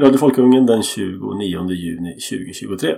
Radio 0.00 0.18
Folkungen 0.18 0.66
den 0.66 0.82
29 0.82 1.70
juni 1.70 2.12
2023. 2.12 2.96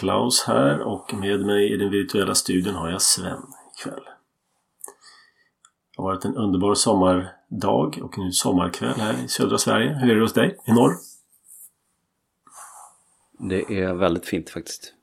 Klaus 0.00 0.44
här 0.46 0.80
och 0.80 1.14
med 1.14 1.40
mig 1.40 1.72
i 1.72 1.76
den 1.76 1.90
virtuella 1.90 2.34
studion 2.34 2.74
har 2.74 2.90
jag 2.90 3.02
Sven 3.02 3.42
ikväll. 3.78 4.02
Det 5.90 6.02
har 6.02 6.04
varit 6.04 6.24
en 6.24 6.36
underbar 6.36 6.74
sommardag 6.74 7.98
och 8.02 8.18
nu 8.18 8.32
sommarkväll 8.32 9.00
här 9.00 9.24
i 9.24 9.28
södra 9.28 9.58
Sverige. 9.58 9.94
Hur 9.94 10.10
är 10.10 10.14
det 10.14 10.20
hos 10.20 10.32
dig 10.32 10.56
i 10.66 10.72
norr? 10.72 10.92
Det 13.38 13.80
är 13.80 13.94
väldigt 13.94 14.26
fint 14.26 14.50
faktiskt. 14.50 14.94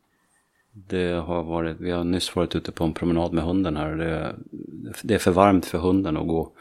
Det 0.72 1.12
har 1.12 1.44
varit, 1.44 1.80
vi 1.80 1.92
har 1.92 2.04
nyss 2.04 2.36
varit 2.36 2.56
ute 2.56 2.72
på 2.72 2.84
en 2.84 2.94
promenad 2.94 3.34
med 3.34 3.44
hunden 3.44 3.78
här. 3.78 3.96
Det, 3.96 4.36
det 5.04 5.14
är 5.14 5.20
för 5.20 5.32
varmt 5.32 5.66
för 5.66 5.78
hunden 5.78 6.18
att 6.18 6.28
gå. 6.28 6.52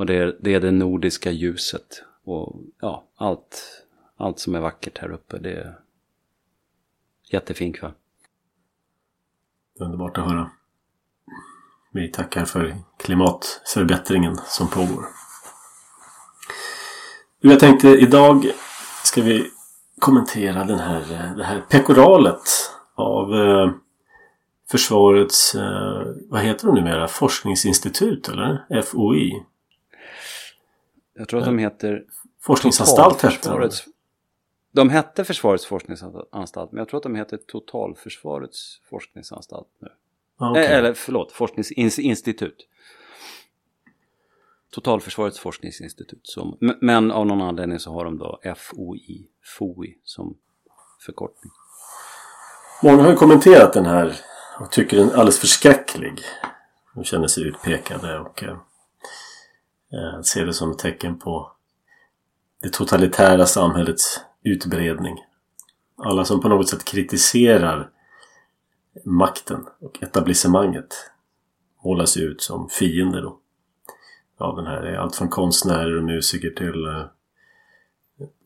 Och 0.00 0.06
det 0.06 0.14
är, 0.14 0.36
det 0.40 0.54
är 0.54 0.60
det 0.60 0.70
nordiska 0.70 1.30
ljuset. 1.30 2.02
Och 2.24 2.56
ja, 2.80 3.04
allt, 3.16 3.84
allt 4.16 4.38
som 4.38 4.54
är 4.54 4.60
vackert 4.60 4.98
här 4.98 5.12
uppe. 5.12 5.38
Det 5.38 5.52
är 5.52 5.78
jättefin 7.30 7.72
kväll. 7.72 7.92
Underbart 9.80 10.18
att 10.18 10.24
höra. 10.24 10.50
Vi 11.92 12.08
tackar 12.08 12.44
för 12.44 12.76
klimatförbättringen 12.96 14.36
som 14.36 14.68
pågår. 14.68 15.04
Jag 17.40 17.60
tänkte 17.60 17.88
idag 17.88 18.46
ska 19.04 19.22
vi 19.22 19.50
kommentera 19.98 20.64
den 20.64 20.78
här, 20.78 21.34
det 21.36 21.44
här 21.44 21.60
pekoralet 21.60 22.42
av 22.94 23.34
eh, 23.34 23.70
Försvarets, 24.70 25.54
eh, 25.54 26.02
vad 26.28 26.40
heter 26.40 26.66
de 26.66 26.74
numera, 26.74 27.08
forskningsinstitut 27.08 28.28
eller? 28.28 28.82
FOI? 28.82 29.46
Jag 31.20 31.28
tror 31.28 31.40
att 31.40 31.46
de 31.46 31.58
heter... 31.58 32.04
Forskningsanstalt 32.40 33.22
hette 33.22 33.70
de. 34.72 34.90
Hette 34.90 35.24
Försvarets 35.24 35.66
forskningsanstalt 35.66 36.72
men 36.72 36.78
jag 36.78 36.88
tror 36.88 36.98
att 36.98 37.02
de 37.02 37.14
heter 37.14 37.36
Totalförsvarets 37.36 38.80
forskningsanstalt 38.90 39.68
nu. 39.78 39.88
Ah, 40.36 40.50
okay. 40.50 40.64
Eller 40.64 40.94
förlåt, 40.94 41.32
forskningsinstitut. 41.32 42.66
Totalförsvarets 44.70 45.38
forskningsinstitut. 45.38 46.20
Som, 46.22 46.56
men 46.80 47.10
av 47.10 47.26
någon 47.26 47.40
anledning 47.40 47.78
så 47.78 47.92
har 47.92 48.04
de 48.04 48.18
då 48.18 48.40
FOI, 48.56 49.28
FOI 49.58 49.98
som 50.04 50.36
förkortning. 51.06 51.52
Många 52.82 53.02
har 53.02 53.10
ju 53.10 53.16
kommenterat 53.16 53.72
den 53.72 53.86
här 53.86 54.16
och 54.60 54.70
tycker 54.70 54.96
den 54.96 55.08
är 55.08 55.12
alldeles 55.12 55.38
förskräcklig. 55.38 56.20
De 56.94 57.04
känner 57.04 57.26
sig 57.26 57.44
utpekade 57.44 58.18
och 58.18 58.42
eh, 58.42 58.56
eh, 59.92 60.22
ser 60.22 60.46
det 60.46 60.54
som 60.54 60.70
ett 60.70 60.78
tecken 60.78 61.18
på 61.18 61.52
det 62.62 62.72
totalitära 62.72 63.46
samhällets 63.46 64.20
utbredning. 64.42 65.16
Alla 65.96 66.24
som 66.24 66.40
på 66.40 66.48
något 66.48 66.68
sätt 66.68 66.84
kritiserar 66.84 67.90
makten 69.04 69.66
och 69.80 70.02
etablissemanget 70.02 71.10
målas 71.84 72.16
ut 72.16 72.42
som 72.42 72.68
fiender 72.68 73.22
då. 73.22 73.38
Ja, 74.38 74.52
den 74.56 74.66
här 74.66 74.82
är 74.82 74.96
allt 74.96 75.16
från 75.16 75.28
konstnärer 75.28 75.96
och 75.96 76.04
musiker 76.04 76.50
till 76.50 76.84
eh, 76.84 77.06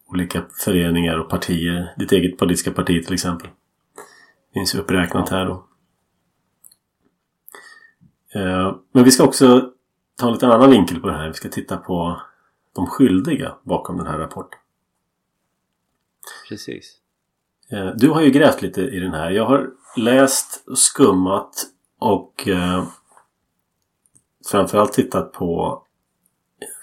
olika 0.06 0.44
föreningar 0.64 1.18
och 1.18 1.30
partier. 1.30 1.94
Ditt 1.98 2.12
eget 2.12 2.38
politiska 2.38 2.70
parti 2.70 3.04
till 3.04 3.14
exempel. 3.14 3.48
Finns 4.54 4.74
uppräknat 4.74 5.28
här 5.28 5.44
då. 5.44 5.66
Eh, 8.34 8.76
men 8.92 9.04
vi 9.04 9.10
ska 9.10 9.24
också 9.24 9.73
ta 10.16 10.26
en 10.26 10.32
liten 10.32 10.50
annan 10.50 10.70
vinkel 10.70 11.00
på 11.00 11.06
det 11.06 11.16
här. 11.16 11.28
Vi 11.28 11.34
ska 11.34 11.48
titta 11.48 11.76
på 11.76 12.20
de 12.74 12.86
skyldiga 12.86 13.54
bakom 13.62 13.96
den 13.96 14.06
här 14.06 14.18
rapporten. 14.18 14.58
Precis. 16.48 16.96
Uh, 17.72 17.92
du 17.96 18.10
har 18.10 18.20
ju 18.20 18.30
grävt 18.30 18.62
lite 18.62 18.80
i 18.80 19.00
den 19.00 19.14
här. 19.14 19.30
Jag 19.30 19.46
har 19.46 19.70
läst 19.96 20.64
och 20.66 20.78
skummat 20.78 21.66
och 21.98 22.48
eh, 22.48 22.84
framförallt 24.50 24.92
tittat 24.92 25.32
på 25.32 25.82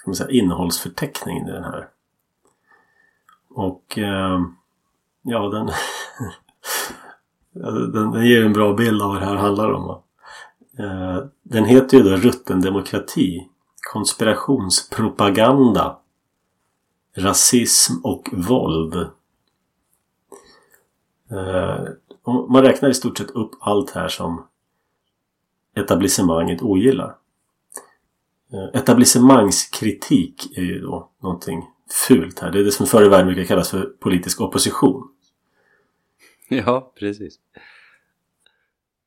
ska 0.02 0.10
man 0.10 0.14
säga, 0.14 0.30
innehållsförteckningen 0.30 1.48
i 1.48 1.52
den 1.52 1.64
här. 1.64 1.88
Och 3.48 3.98
eh, 3.98 4.40
ja, 5.22 5.48
den, 5.48 5.70
den, 7.92 8.12
den, 8.12 8.26
ger 8.26 8.44
en 8.44 8.52
bra 8.52 8.74
bild 8.74 9.02
av 9.02 9.08
vad 9.08 9.20
det 9.20 9.26
här 9.26 9.36
handlar 9.36 9.72
om. 9.72 9.90
Eh, 9.90 9.98
Eh, 10.78 11.24
den 11.42 11.64
heter 11.64 11.96
ju 11.96 12.02
då 12.02 12.16
Rutten 12.16 12.60
demokrati. 12.60 13.48
Konspirationspropaganda. 13.92 15.98
Rasism 17.16 17.92
och 18.04 18.28
våld. 18.32 18.94
Eh, 21.30 21.84
och 22.22 22.50
man 22.50 22.62
räknar 22.62 22.90
i 22.90 22.94
stort 22.94 23.18
sett 23.18 23.30
upp 23.30 23.50
allt 23.60 23.90
här 23.90 24.08
som 24.08 24.46
etablissemanget 25.76 26.62
ogillar. 26.62 27.16
Eh, 28.52 28.80
etablissemangskritik 28.80 30.58
är 30.58 30.62
ju 30.62 30.80
då 30.80 31.10
någonting 31.22 31.68
fult 32.08 32.38
här. 32.38 32.50
Det 32.50 32.60
är 32.60 32.64
det 32.64 32.72
som 32.72 32.86
förr 32.86 33.06
i 33.06 33.08
världen 33.08 33.26
brukar 33.26 33.44
kallas 33.44 33.70
för 33.70 33.84
politisk 33.84 34.40
opposition. 34.40 35.08
Ja, 36.48 36.92
precis. 36.98 37.40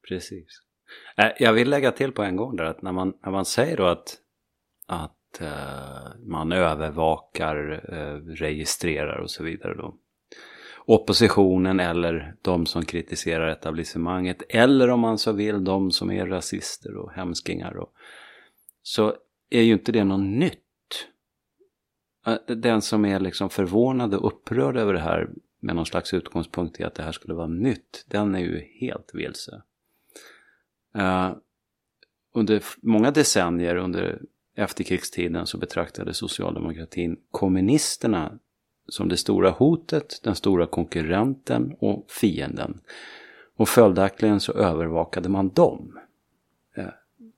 Precis. 0.09 0.61
Eh, 1.17 1.31
jag 1.39 1.53
vill 1.53 1.69
lägga 1.69 1.91
till 1.91 2.11
på 2.11 2.23
en 2.23 2.35
gång 2.35 2.55
där 2.55 2.63
att 2.63 2.81
när 2.81 2.91
man, 2.91 3.13
när 3.25 3.31
man 3.31 3.45
säger 3.45 3.77
då 3.77 3.85
att, 3.85 4.17
att 4.87 5.41
uh, 5.41 6.27
man 6.27 6.51
övervakar, 6.51 7.71
uh, 7.93 8.25
registrerar 8.35 9.17
och 9.17 9.31
så 9.31 9.43
vidare 9.43 9.73
då 9.73 9.95
oppositionen 10.85 11.79
eller 11.79 12.35
de 12.41 12.65
som 12.65 12.85
kritiserar 12.85 13.47
etablissemanget 13.47 14.43
eller 14.49 14.89
om 14.89 14.99
man 14.99 15.17
så 15.17 15.31
vill 15.31 15.63
de 15.63 15.91
som 15.91 16.11
är 16.11 16.25
rasister 16.25 16.97
och 16.97 17.11
hemskingar. 17.11 17.77
Och, 17.77 17.93
så 18.83 19.13
är 19.49 19.61
ju 19.61 19.73
inte 19.73 19.91
det 19.91 20.03
något 20.03 20.25
nytt. 20.25 20.61
Den 22.47 22.81
som 22.81 23.05
är 23.05 23.19
liksom 23.19 23.49
förvånad 23.49 24.13
och 24.13 24.27
upprörd 24.27 24.77
över 24.77 24.93
det 24.93 24.99
här 24.99 25.29
med 25.59 25.75
någon 25.75 25.85
slags 25.85 26.13
utgångspunkt 26.13 26.79
i 26.79 26.83
att 26.83 26.95
det 26.95 27.03
här 27.03 27.11
skulle 27.11 27.33
vara 27.33 27.47
nytt, 27.47 28.05
den 28.09 28.35
är 28.35 28.39
ju 28.39 28.59
helt 28.79 29.11
vilse. 29.13 29.61
Uh, 30.95 31.31
under 32.33 32.63
många 32.81 33.11
decennier 33.11 33.75
under 33.75 34.21
efterkrigstiden 34.55 35.47
så 35.47 35.57
betraktade 35.57 36.13
socialdemokratin 36.13 37.17
kommunisterna 37.31 38.31
som 38.87 39.09
det 39.09 39.17
stora 39.17 39.49
hotet, 39.49 40.19
den 40.23 40.35
stora 40.35 40.67
konkurrenten 40.67 41.75
och 41.79 42.05
fienden. 42.11 42.79
Och 43.57 43.69
följaktligen 43.69 44.39
så 44.39 44.53
övervakade 44.53 45.29
man 45.29 45.49
dem. 45.49 45.99
Eh, 46.77 46.85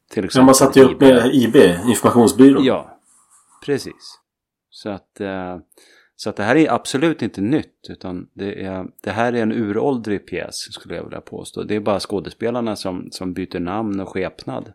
till 0.09 0.25
exempel, 0.25 0.45
man 0.45 0.55
satte 0.55 0.79
ju 0.79 0.85
upp 0.85 1.01
med 1.01 1.35
IB, 1.35 1.55
informationsbyrån. 1.87 2.63
Ja, 2.63 2.99
precis. 3.65 4.19
Så 4.69 4.89
att, 4.89 5.21
eh, 5.21 5.57
så 6.19 6.29
att 6.29 6.35
det 6.35 6.43
här 6.43 6.55
är 6.55 6.73
absolut 6.73 7.21
inte 7.21 7.41
nytt 7.41 7.89
utan 7.89 8.27
det, 8.33 8.63
är, 8.63 8.87
det 9.03 9.11
här 9.11 9.33
är 9.33 9.41
en 9.41 9.51
uråldrig 9.51 10.27
pjäs 10.27 10.55
skulle 10.55 10.95
jag 10.95 11.03
vilja 11.03 11.21
påstå. 11.21 11.63
Det 11.63 11.75
är 11.75 11.79
bara 11.79 11.99
skådespelarna 11.99 12.75
som, 12.75 13.07
som 13.11 13.33
byter 13.33 13.59
namn 13.59 13.99
och 13.99 14.09
skepnad. 14.09 14.73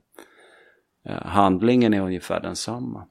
Eh, 1.04 1.26
handlingen 1.26 1.94
är 1.94 2.00
ungefär 2.00 2.40
densamma. 2.40 3.06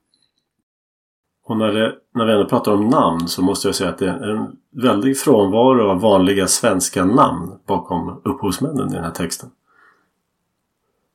Och 1.44 1.58
när, 1.58 1.68
det, 1.68 1.96
när 2.16 2.25
vi 2.25 2.34
ändå 2.34 2.50
pratar 2.50 2.72
om 2.72 2.88
namn 2.88 3.28
så 3.28 3.41
måste 3.41 3.68
jag 3.68 3.75
säga 3.75 3.90
att 3.90 3.97
det 3.97 4.09
är 4.09 4.36
en 4.36 4.58
väldig 4.72 5.18
frånvaro 5.18 5.90
av 5.90 6.02
vanliga 6.02 6.47
svenska 6.47 7.06
namn 7.06 7.52
bakom 7.66 8.22
upphovsmännen 8.25 8.90
i 8.90 8.94
den 8.94 9.03
här 9.03 9.12
texten. 9.12 9.50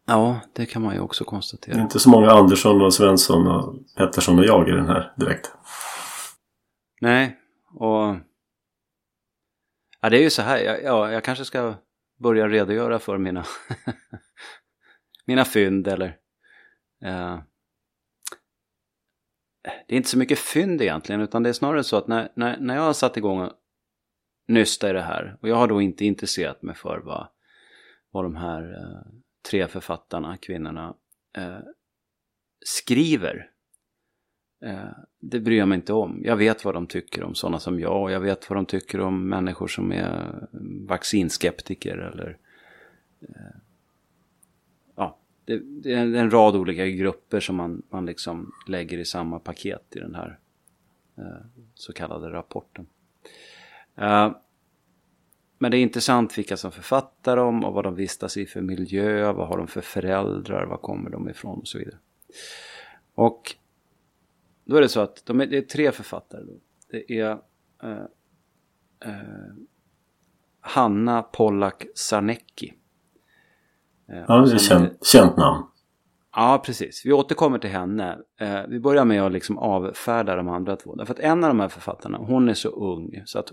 Ja, 0.07 0.41
det 0.53 0.67
kan 0.67 0.83
man 0.83 0.95
ju 0.95 1.01
också 1.01 1.25
konstatera. 1.25 1.75
Det 1.75 1.81
är 1.81 1.83
inte 1.83 1.99
så 1.99 2.11
många 2.11 2.31
Andersson 2.31 2.83
och 2.83 2.95
Svensson 2.95 3.47
och 3.47 3.75
Pettersson 3.97 4.39
och 4.39 4.45
jag 4.45 4.69
i 4.69 4.73
den 4.73 4.87
här 4.87 5.13
direkt. 5.17 5.53
Nej, 7.01 7.39
och... 7.75 8.17
Ja, 10.01 10.11
det 10.11 10.19
är 10.19 10.23
ju 10.23 10.31
så 10.31 10.43
här. 10.43 10.59
Jag, 10.59 10.83
ja, 10.83 11.13
jag 11.13 11.25
kanske 11.25 11.45
ska 11.45 11.75
börja 12.19 12.49
redogöra 12.49 12.99
för 12.99 13.19
mina, 13.19 13.45
mina 15.27 15.45
fynd 15.45 15.89
eller... 15.89 16.17
Uh 17.05 17.41
det 19.87 19.95
är 19.95 19.97
inte 19.97 20.09
så 20.09 20.19
mycket 20.19 20.39
fynd 20.39 20.83
egentligen 20.83 21.21
utan 21.21 21.43
det 21.43 21.49
är 21.49 21.53
snarare 21.53 21.85
så 21.85 21.97
att 21.97 22.09
när, 22.09 22.33
när, 22.35 22.59
när 22.59 22.75
jag 22.75 22.83
har 22.83 22.93
satt 22.93 23.17
igång 23.17 23.41
och 23.41 23.53
nysta 24.49 24.91
i 24.91 24.93
det 24.93 25.03
här 25.03 25.39
och 25.41 25.49
jag 25.49 25.57
har 25.57 25.69
då 25.69 25.81
inte 25.81 26.05
intresserat 26.05 26.63
mig 26.63 26.75
för 26.75 26.99
vad, 26.99 27.29
vad 28.11 28.25
de 28.25 28.37
här 28.37 28.63
eh, 28.73 29.13
tre 29.51 29.69
författarna, 29.69 30.37
kvinnorna, 30.37 30.95
eh, 31.37 31.59
skriver. 32.65 33.51
Eh, 34.61 34.89
det 35.21 35.41
bryr 35.41 35.59
jag 35.59 35.69
mig 35.69 35.77
inte 35.77 35.93
om. 35.93 36.21
Jag 36.25 36.37
vet 36.37 36.65
vad 36.65 36.75
de 36.75 36.87
tycker 36.87 37.25
om 37.25 37.35
sådana 37.35 37.59
som 37.59 37.81
jag 37.81 38.03
och 38.03 38.11
jag 38.11 38.21
vet 38.21 38.51
vad 38.51 38.57
de 38.57 38.67
tycker 38.67 39.01
om 39.01 39.29
människor 39.29 39.69
som 39.69 39.93
är 39.93 40.49
eh, 40.53 40.59
vaccinskeptiker 40.87 41.97
eller 41.97 42.39
eh, 43.21 43.57
ja, 44.97 45.19
det, 45.45 45.59
det, 45.59 45.93
är 45.93 46.15
en 46.15 46.31
rad 46.31 46.57
olika 46.57 46.87
grupper 46.87 47.41
som 47.41 47.57
man, 47.57 47.83
man 47.91 48.07
liksom 48.07 48.53
lägger 48.69 48.99
i 48.99 49.05
samma 49.05 49.39
paket 49.39 49.97
i 49.97 49.99
den 49.99 50.15
här 50.15 50.39
så 51.75 51.93
kallade 51.93 52.33
rapporten. 52.33 52.87
Men 55.59 55.71
det 55.71 55.77
är 55.77 55.83
intressant 55.83 56.39
vilka 56.39 56.57
som 56.57 56.73
författar 56.73 57.37
dem 57.37 57.65
och 57.65 57.75
vad 57.75 57.85
de 57.85 57.95
vistas 57.95 58.37
i 58.37 58.47
för 58.47 58.61
miljö, 58.61 59.33
vad 59.33 59.49
har 59.49 59.59
de 59.59 59.67
för 59.67 59.81
föräldrar, 59.81 60.67
var 60.67 60.77
kommer 60.77 61.11
de 61.11 61.29
ifrån 61.29 61.59
och 61.59 61.69
så 61.69 61.79
vidare. 61.79 61.99
Och 63.15 63.57
då 64.67 64.77
är 64.77 64.81
det 64.81 64.89
så 64.89 65.01
att 65.01 65.27
de 65.27 65.41
är, 65.41 65.47
det 65.47 65.59
är 65.59 65.63
tre 65.63 65.93
författare. 65.93 66.43
Då. 66.43 66.53
Det 66.91 67.21
är 67.21 67.31
eh, 67.83 68.05
eh, 69.05 69.55
Hanna 70.61 71.23
Pollack 71.23 71.87
Sarnecki. 71.95 72.75
Eh, 74.09 74.25
ja, 74.29 74.39
det 74.39 74.53
är 74.53 74.59
känt, 74.59 75.07
känt 75.07 75.37
namn. 75.37 75.67
Ja, 76.33 76.63
precis. 76.67 77.07
Vi 77.07 77.13
återkommer 77.13 77.59
till 77.59 77.71
henne. 77.71 78.19
Eh, 78.41 78.61
vi 78.69 78.81
börjar 78.81 79.05
med 79.05 79.23
att 79.23 79.33
liksom 79.33 79.59
avfärda 79.59 80.37
de 80.37 80.49
andra 80.49 80.77
två. 80.77 80.95
Därför 80.95 81.15
att 81.15 81.21
en 81.21 81.45
av 81.45 81.51
de 81.51 81.61
här 81.61 81.69
författarna, 81.69 82.19
hon 82.19 82.49
är 82.49 82.55
så 82.55 82.69
ung. 82.69 83.23
Så 83.25 83.39
att, 83.39 83.51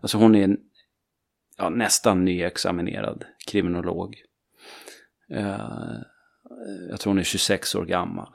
alltså 0.00 0.18
hon 0.18 0.34
är 0.34 0.44
en, 0.44 0.58
ja, 1.56 1.68
nästan 1.68 2.24
nyexaminerad 2.24 3.24
kriminolog. 3.46 4.16
Eh, 5.30 5.96
jag 6.90 7.00
tror 7.00 7.10
hon 7.10 7.18
är 7.18 7.22
26 7.22 7.74
år 7.74 7.84
gammal. 7.84 8.32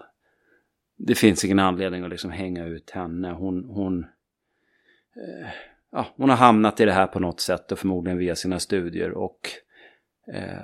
Det 1.02 1.16
finns 1.16 1.46
ingen 1.46 1.60
anledning 1.60 2.04
att 2.04 2.10
liksom 2.10 2.32
hänga 2.32 2.66
ut 2.66 2.90
henne. 2.90 3.32
Hon, 3.32 3.64
hon, 3.70 4.04
eh, 5.16 5.50
ja, 5.92 6.06
hon 6.16 6.30
har 6.30 6.38
hamnat 6.38 6.80
i 6.80 6.86
det 6.86 6.92
här 6.92 7.08
på 7.08 7.20
något 7.20 7.40
sätt 7.40 7.72
och 7.72 7.80
förmodligen 7.80 8.18
via 8.18 8.36
sina 8.36 8.60
studier. 8.60 9.12
Och 9.12 9.40
eh, 10.34 10.64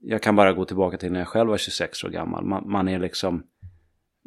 jag 0.00 0.22
kan 0.22 0.36
bara 0.36 0.52
gå 0.52 0.64
tillbaka 0.64 0.96
till 0.96 1.12
när 1.12 1.18
jag 1.18 1.28
själv 1.28 1.50
var 1.50 1.56
26 1.56 2.04
år 2.04 2.08
gammal. 2.08 2.44
Man, 2.44 2.70
man 2.70 2.88
är 2.88 2.98
liksom... 2.98 3.42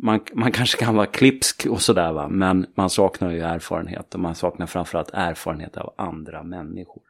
Man, 0.04 0.20
man 0.34 0.52
kanske 0.58 0.86
kan 0.86 0.96
vara 0.96 1.06
klipsk 1.06 1.68
och 1.70 1.82
sådär 1.82 2.14
va, 2.14 2.28
men 2.28 2.66
man 2.76 2.90
saknar 2.90 3.32
ju 3.32 3.40
erfarenhet 3.40 4.14
och 4.14 4.20
man 4.20 4.36
saknar 4.36 4.66
framförallt 4.66 5.12
erfarenhet 5.14 5.78
av 5.78 5.94
andra 5.98 6.44
människor. 6.44 7.04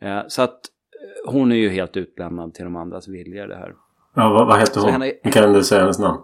Eh, 0.00 0.22
så 0.28 0.42
att 0.42 0.52
eh, 0.52 1.32
hon 1.32 1.52
är 1.52 1.56
ju 1.56 1.68
helt 1.68 1.96
utlämnad 1.96 2.54
till 2.54 2.64
de 2.64 2.76
andras 2.76 3.08
viljor 3.08 3.46
det 3.46 3.56
här. 3.56 3.74
Ja, 4.14 4.28
vad, 4.28 4.46
vad 4.46 4.58
hette 4.58 4.80
hon? 4.80 4.90
Henne... 4.90 5.10
Kan 5.10 5.52
du 5.52 5.64
säga 5.64 5.80
hennes 5.80 5.98
namn? 5.98 6.20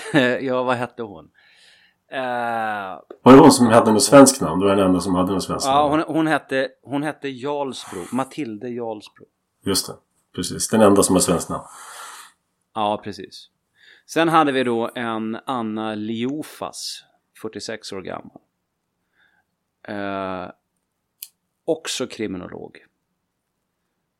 ja, 0.40 0.62
vad 0.62 0.76
hette 0.76 1.02
hon? 1.02 1.24
Uh, 2.12 3.00
var 3.22 3.32
det 3.32 3.38
hon 3.38 3.52
som 3.52 3.66
hade 3.66 3.92
något 3.92 4.02
svenskt 4.02 4.40
namn? 4.40 4.60
Du 4.60 4.66
var 4.66 4.76
den 4.76 4.86
enda 4.86 5.00
som 5.00 5.14
hade 5.14 5.32
något 5.32 5.44
svenskt 5.44 5.66
namn. 5.66 5.78
Ja, 5.78 5.88
hon, 5.88 6.16
hon, 6.16 6.26
hette, 6.26 6.68
hon 6.82 7.02
hette 7.02 7.28
Jarlsbro. 7.28 8.00
Matilde 8.12 8.68
Jarlsbro. 8.68 9.24
Just 9.64 9.86
det. 9.86 9.94
Precis. 10.34 10.68
Den 10.68 10.80
enda 10.80 11.02
som 11.02 11.16
har 11.16 11.20
svenskt 11.20 11.48
namn. 11.48 11.64
Ja, 12.74 13.00
precis. 13.04 13.48
Sen 14.06 14.28
hade 14.28 14.52
vi 14.52 14.64
då 14.64 14.90
en 14.94 15.38
Anna 15.46 15.94
Liofas. 15.94 17.04
46 17.42 17.92
år 17.92 18.02
gammal. 18.02 18.40
Uh, 19.88 20.50
också 21.64 22.06
kriminolog. 22.06 22.78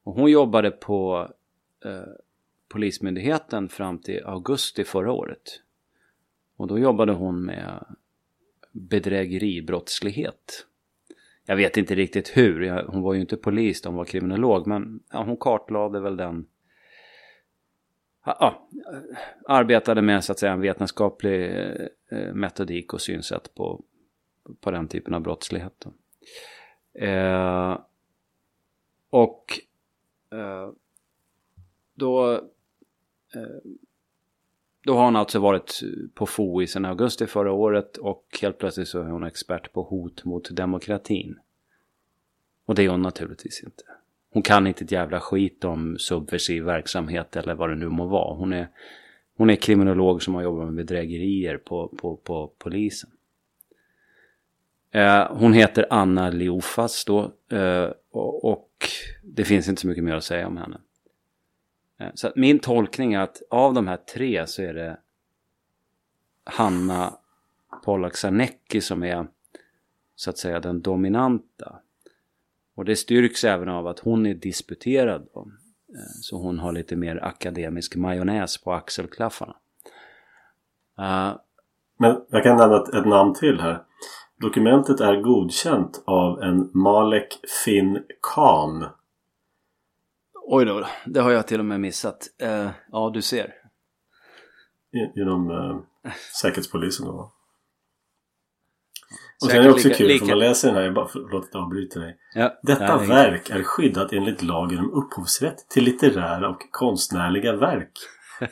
Och 0.04 0.14
hon 0.14 0.30
jobbade 0.30 0.70
på 0.70 1.28
uh, 1.86 2.02
Polismyndigheten 2.72 3.68
fram 3.68 3.98
till 3.98 4.24
augusti 4.24 4.84
förra 4.84 5.12
året. 5.12 5.60
Och 6.56 6.66
då 6.66 6.78
jobbade 6.78 7.12
hon 7.12 7.44
med 7.44 7.84
bedrägeribrottslighet. 8.72 10.66
Jag 11.46 11.56
vet 11.56 11.76
inte 11.76 11.94
riktigt 11.94 12.36
hur, 12.36 12.82
hon 12.86 13.02
var 13.02 13.14
ju 13.14 13.20
inte 13.20 13.36
polis, 13.36 13.84
hon 13.84 13.94
var 13.94 14.04
kriminolog, 14.04 14.66
men 14.66 15.00
ja, 15.10 15.22
hon 15.24 15.36
kartlade 15.36 16.00
väl 16.00 16.16
den 16.16 16.46
ja, 18.24 18.68
arbetade 19.48 20.02
med 20.02 20.24
så 20.24 20.32
att 20.32 20.38
säga 20.38 20.52
en 20.52 20.60
vetenskaplig 20.60 21.68
eh, 22.08 22.34
metodik 22.34 22.92
och 22.92 23.00
synsätt 23.00 23.54
på, 23.54 23.84
på 24.60 24.70
den 24.70 24.88
typen 24.88 25.14
av 25.14 25.20
brottslighet. 25.20 25.86
Eh, 26.94 27.78
och 29.10 29.44
eh, 30.30 30.70
då 31.94 32.40
Eh, 33.34 33.70
då 34.84 34.96
har 34.96 35.04
hon 35.04 35.16
alltså 35.16 35.38
varit 35.38 35.80
på 36.14 36.26
FOI 36.26 36.66
sedan 36.66 36.84
augusti 36.84 37.26
förra 37.26 37.52
året 37.52 37.96
och 37.96 38.38
helt 38.42 38.58
plötsligt 38.58 38.88
så 38.88 39.00
är 39.00 39.04
hon 39.04 39.24
expert 39.24 39.72
på 39.72 39.82
hot 39.82 40.24
mot 40.24 40.50
demokratin. 40.50 41.38
Och 42.66 42.74
det 42.74 42.84
är 42.84 42.88
hon 42.88 43.02
naturligtvis 43.02 43.62
inte. 43.64 43.82
Hon 44.32 44.42
kan 44.42 44.66
inte 44.66 44.84
ett 44.84 44.92
jävla 44.92 45.20
skit 45.20 45.64
om 45.64 45.98
subversiv 45.98 46.62
verksamhet 46.62 47.36
eller 47.36 47.54
vad 47.54 47.70
det 47.70 47.76
nu 47.76 47.88
må 47.88 48.06
vara. 48.06 48.34
Hon 48.34 48.52
är, 48.52 48.68
hon 49.36 49.50
är 49.50 49.56
kriminolog 49.56 50.22
som 50.22 50.34
har 50.34 50.42
jobbat 50.42 50.66
med 50.66 50.74
bedrägerier 50.74 51.56
på, 51.56 51.88
på, 51.88 52.16
på 52.16 52.52
polisen. 52.58 53.10
Eh, 54.90 55.36
hon 55.36 55.52
heter 55.52 55.86
Anna 55.90 56.30
Liofas 56.30 57.04
då 57.04 57.32
eh, 57.56 57.90
och, 58.10 58.44
och 58.44 58.68
det 59.22 59.44
finns 59.44 59.68
inte 59.68 59.80
så 59.80 59.86
mycket 59.86 60.04
mer 60.04 60.14
att 60.14 60.24
säga 60.24 60.46
om 60.46 60.56
henne. 60.56 60.80
Eh, 62.02 62.10
så 62.14 62.32
min 62.36 62.58
tolkning 62.58 63.14
är 63.14 63.20
att 63.20 63.42
av 63.50 63.74
de 63.74 63.88
här 63.88 63.96
tre 63.96 64.46
så 64.46 64.62
är 64.62 64.74
det 64.74 64.96
Hanna 66.44 67.14
Pollack 67.84 68.16
Sarnecki 68.16 68.80
som 68.80 69.02
är 69.02 69.26
så 70.16 70.30
att 70.30 70.38
säga 70.38 70.60
den 70.60 70.82
dominanta. 70.82 71.76
Och 72.74 72.84
det 72.84 72.96
styrks 72.96 73.44
även 73.44 73.68
av 73.68 73.86
att 73.86 73.98
hon 73.98 74.26
är 74.26 74.34
disputerad 74.34 75.28
då. 75.34 75.40
Eh, 75.40 76.20
så 76.20 76.36
hon 76.36 76.58
har 76.58 76.72
lite 76.72 76.96
mer 76.96 77.24
akademisk 77.24 77.96
majonnäs 77.96 78.58
på 78.62 78.72
axelklaffarna. 78.72 79.56
Uh, 80.98 81.36
Men 81.98 82.20
jag 82.28 82.42
kan 82.42 82.56
nämna 82.56 82.82
ett, 82.82 82.94
ett, 82.94 83.06
namn 83.06 83.34
till 83.34 83.60
här. 83.60 83.82
Dokumentet 84.40 85.00
är 85.00 85.20
godkänt 85.20 86.02
av 86.06 86.42
en 86.42 86.70
Malek 86.74 87.40
Finn 87.64 87.98
Khan 88.34 88.86
Oj 90.44 90.64
då, 90.64 90.86
det 91.06 91.20
har 91.20 91.30
jag 91.30 91.46
till 91.46 91.58
och 91.58 91.66
med 91.66 91.80
missat. 91.80 92.28
Uh, 92.42 92.70
ja, 92.92 93.10
du 93.14 93.22
ser. 93.22 93.54
Genom 95.14 95.50
uh, 95.50 95.80
Säkerhetspolisen 96.40 97.06
då? 97.06 97.32
Och 99.42 99.50
sen 99.50 99.60
är 99.60 99.62
det 99.62 99.70
också 99.70 99.88
lika, 99.88 99.98
kul 99.98 100.08
lika... 100.08 100.24
för 100.24 100.32
man 100.32 100.38
läser 100.38 100.68
den 100.68 100.76
här, 100.76 100.84
jag 100.84 100.94
bara, 100.94 101.08
förlåt 101.08 101.44
att 101.44 101.50
jag 101.52 101.62
avbryter 101.62 102.00
dig. 102.00 102.16
Ja, 102.34 102.58
Detta 102.62 102.96
nej, 102.96 103.08
verk 103.08 103.50
är 103.50 103.62
skyddat 103.62 104.12
enligt 104.12 104.42
lagen 104.42 104.78
om 104.78 104.92
upphovsrätt 104.92 105.68
till 105.68 105.84
litterära 105.84 106.48
och 106.48 106.58
konstnärliga 106.70 107.56
verk. 107.56 107.92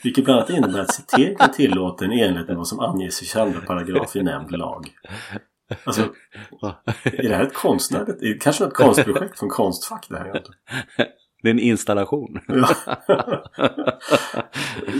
Vilket 0.02 0.24
bland 0.24 0.38
annat 0.38 0.50
innebär 0.50 0.80
att 0.80 0.94
citering 0.94 1.36
är 1.38 1.48
tillåten 1.48 2.12
i 2.12 2.20
enlighet 2.20 2.48
med 2.48 2.56
vad 2.56 2.68
som 2.68 2.80
anges 2.80 3.22
i 3.22 3.26
22 3.26 3.60
paragraf 3.66 4.16
i 4.16 4.22
nämnd 4.22 4.50
lag. 4.50 4.88
Alltså, 5.84 6.02
är 7.04 7.28
det 7.28 7.34
här 7.34 7.44
ett 7.44 7.54
konstnärligt, 7.54 8.42
kanske 8.42 8.64
ett 8.64 8.74
konstprojekt 8.74 9.38
från 9.38 9.48
Konstfack 9.48 10.06
det 10.08 10.18
här? 10.18 10.42
Det 11.42 11.48
är 11.48 11.54
en 11.54 11.58
installation. 11.58 12.40
Ja. 12.46 12.68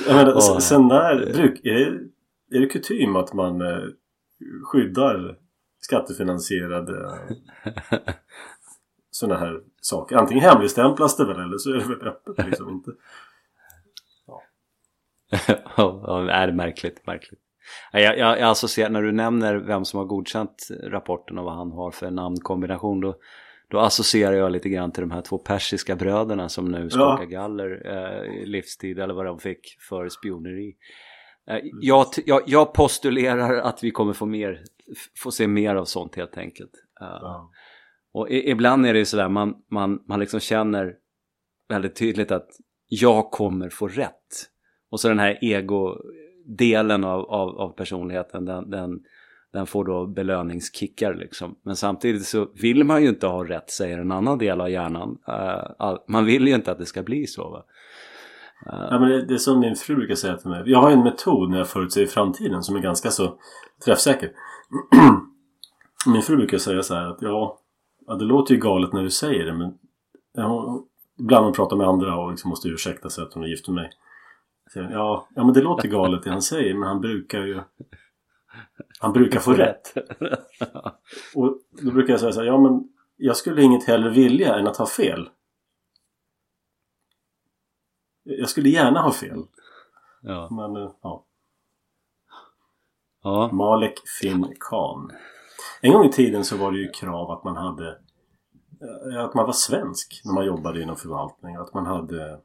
menar, 0.06 0.32
oh. 0.32 0.58
Sen 0.58 0.88
när 0.88 1.16
bruk, 1.16 1.60
är, 1.64 1.74
det, 2.50 2.56
är 2.56 2.60
det 2.60 2.66
kutym 2.66 3.16
att 3.16 3.32
man 3.32 3.60
eh, 3.60 3.82
skyddar 4.64 5.38
skattefinansierade 5.80 7.18
sådana 9.10 9.40
här 9.40 9.60
saker? 9.80 10.16
Antingen 10.16 10.44
hemligstämplas 10.44 11.16
det 11.16 11.26
väl 11.26 11.40
eller 11.40 11.58
så 11.58 11.70
är 11.70 11.74
det 11.74 11.84
väl 11.84 12.08
öppet 12.08 12.46
liksom 12.46 12.68
inte. 12.68 12.90
Ja, 15.76 16.02
ja 16.06 16.20
det 16.26 16.32
är 16.32 16.52
märkligt, 16.52 17.06
märkligt. 17.06 17.40
Jag, 17.92 18.18
jag, 18.18 18.38
jag 18.38 18.50
associerar, 18.50 18.90
när 18.90 19.02
du 19.02 19.12
nämner 19.12 19.54
vem 19.54 19.84
som 19.84 19.98
har 19.98 20.06
godkänt 20.06 20.68
rapporten 20.82 21.38
och 21.38 21.44
vad 21.44 21.54
han 21.54 21.72
har 21.72 21.90
för 21.90 22.10
namnkombination 22.10 23.00
då 23.00 23.16
då 23.70 23.78
associerar 23.78 24.32
jag 24.32 24.52
lite 24.52 24.68
grann 24.68 24.92
till 24.92 25.00
de 25.00 25.10
här 25.10 25.22
två 25.22 25.38
persiska 25.38 25.96
bröderna 25.96 26.48
som 26.48 26.64
nu 26.64 26.90
skakar 26.90 27.24
galler 27.24 27.82
eh, 27.86 28.46
livstid 28.46 28.98
eller 28.98 29.14
vad 29.14 29.26
de 29.26 29.38
fick 29.38 29.76
för 29.88 30.08
spioneri. 30.08 30.76
Eh, 31.50 31.58
jag, 31.80 32.06
jag, 32.26 32.42
jag, 32.46 32.74
postulerar 32.74 33.56
att 33.56 33.84
vi 33.84 33.90
kommer 33.90 34.12
få, 34.12 34.26
mer, 34.26 34.62
få 35.16 35.30
se 35.30 35.46
mer 35.46 35.74
av 35.74 35.84
sånt 35.84 36.16
helt 36.16 36.38
enkelt. 36.38 36.70
Eh, 37.00 37.06
ja. 37.06 37.50
Och 38.12 38.30
i, 38.30 38.50
ibland 38.50 38.86
är 38.86 38.92
det 38.92 38.98
ju 38.98 39.04
sådär, 39.04 39.28
man, 39.28 39.54
man, 39.70 40.02
man 40.08 40.20
liksom 40.20 40.40
känner 40.40 40.94
väldigt 41.68 41.96
tydligt 41.96 42.30
att 42.30 42.48
jag 42.88 43.30
kommer 43.30 43.68
få 43.68 43.88
rätt. 43.88 44.50
Och 44.90 45.00
så 45.00 45.08
den 45.08 45.18
här 45.18 45.38
ego-delen 45.40 47.04
av, 47.04 47.20
av, 47.20 47.48
av 47.48 47.76
personligheten, 47.76 48.44
den, 48.44 48.70
den 48.70 49.00
den 49.52 49.66
får 49.66 49.84
då 49.84 50.06
belöningskickar 50.06 51.14
liksom. 51.14 51.56
Men 51.62 51.76
samtidigt 51.76 52.26
så 52.26 52.48
vill 52.62 52.84
man 52.84 53.02
ju 53.02 53.08
inte 53.08 53.26
ha 53.26 53.44
rätt, 53.44 53.70
säger 53.70 53.98
en 53.98 54.12
annan 54.12 54.38
del 54.38 54.60
av 54.60 54.70
hjärnan. 54.70 55.18
Eh, 55.28 55.96
man 56.08 56.24
vill 56.24 56.48
ju 56.48 56.54
inte 56.54 56.72
att 56.72 56.78
det 56.78 56.86
ska 56.86 57.02
bli 57.02 57.26
så. 57.26 57.50
Va? 57.50 57.64
Eh. 58.66 58.88
Ja, 58.90 58.98
men 58.98 59.08
det, 59.08 59.34
är 59.34 59.38
som 59.38 59.60
min 59.60 59.76
fru 59.76 59.96
brukar 59.96 60.14
säga 60.14 60.36
till 60.36 60.50
mig. 60.50 60.62
Jag 60.66 60.78
har 60.78 60.90
en 60.90 61.02
metod 61.02 61.50
när 61.50 61.58
jag 61.58 61.68
förutsäger 61.68 62.06
framtiden 62.06 62.62
som 62.62 62.76
är 62.76 62.80
ganska 62.80 63.10
så 63.10 63.38
träffsäker. 63.84 64.30
min 66.06 66.22
fru 66.22 66.36
brukar 66.36 66.58
säga 66.58 66.82
så 66.82 66.94
här 66.94 67.06
att 67.06 67.22
ja, 67.22 67.58
ja, 68.06 68.14
det 68.14 68.24
låter 68.24 68.54
ju 68.54 68.60
galet 68.60 68.92
när 68.92 69.02
du 69.02 69.10
säger 69.10 69.44
det 69.44 69.52
men 69.52 69.74
ja, 70.32 70.84
ibland 71.18 71.44
hon 71.44 71.54
pratar 71.54 71.76
med 71.76 71.86
andra 71.86 72.18
och 72.18 72.30
liksom 72.30 72.48
måste 72.48 72.68
ursäkta 72.68 73.10
sig 73.10 73.24
att 73.24 73.34
hon 73.34 73.44
är 73.44 73.48
gift 73.48 73.68
med 73.68 73.74
mig. 73.74 73.90
Ja, 74.74 75.28
ja, 75.34 75.44
men 75.44 75.54
det 75.54 75.60
låter 75.60 75.88
galet 75.88 76.22
det 76.22 76.30
han 76.30 76.42
säger 76.42 76.74
men 76.74 76.88
han 76.88 77.00
brukar 77.00 77.40
ju 77.40 77.60
han 79.02 79.12
brukar 79.12 79.40
få 79.40 79.52
rätt. 79.52 79.94
Och 81.34 81.58
då 81.70 81.92
brukar 81.92 82.12
jag 82.12 82.20
säga 82.20 82.32
så 82.32 82.40
här, 82.40 82.46
ja 82.46 82.58
men 82.58 82.88
jag 83.16 83.36
skulle 83.36 83.62
inget 83.62 83.86
hellre 83.86 84.10
vilja 84.10 84.54
än 84.54 84.66
att 84.66 84.76
ha 84.76 84.86
fel. 84.86 85.28
Jag 88.22 88.48
skulle 88.48 88.68
gärna 88.68 89.00
ha 89.00 89.12
fel. 89.12 89.42
Ja. 90.22 90.48
Men 90.50 90.76
eh, 90.82 90.90
ja. 91.02 91.26
ja. 93.22 93.50
Malek 93.52 93.94
Finn 94.20 94.54
Khan. 94.60 95.12
En 95.80 95.92
gång 95.92 96.06
i 96.06 96.12
tiden 96.12 96.44
så 96.44 96.56
var 96.56 96.72
det 96.72 96.78
ju 96.78 96.88
krav 96.88 97.30
att 97.30 97.44
man 97.44 97.56
hade 97.56 97.98
eh, 99.12 99.24
att 99.24 99.34
man 99.34 99.46
var 99.46 99.52
svensk 99.52 100.20
när 100.24 100.32
man 100.32 100.46
jobbade 100.46 100.82
inom 100.82 100.96
förvaltning. 100.96 101.56
Att 101.56 101.74
man 101.74 101.86
hade 101.86 102.40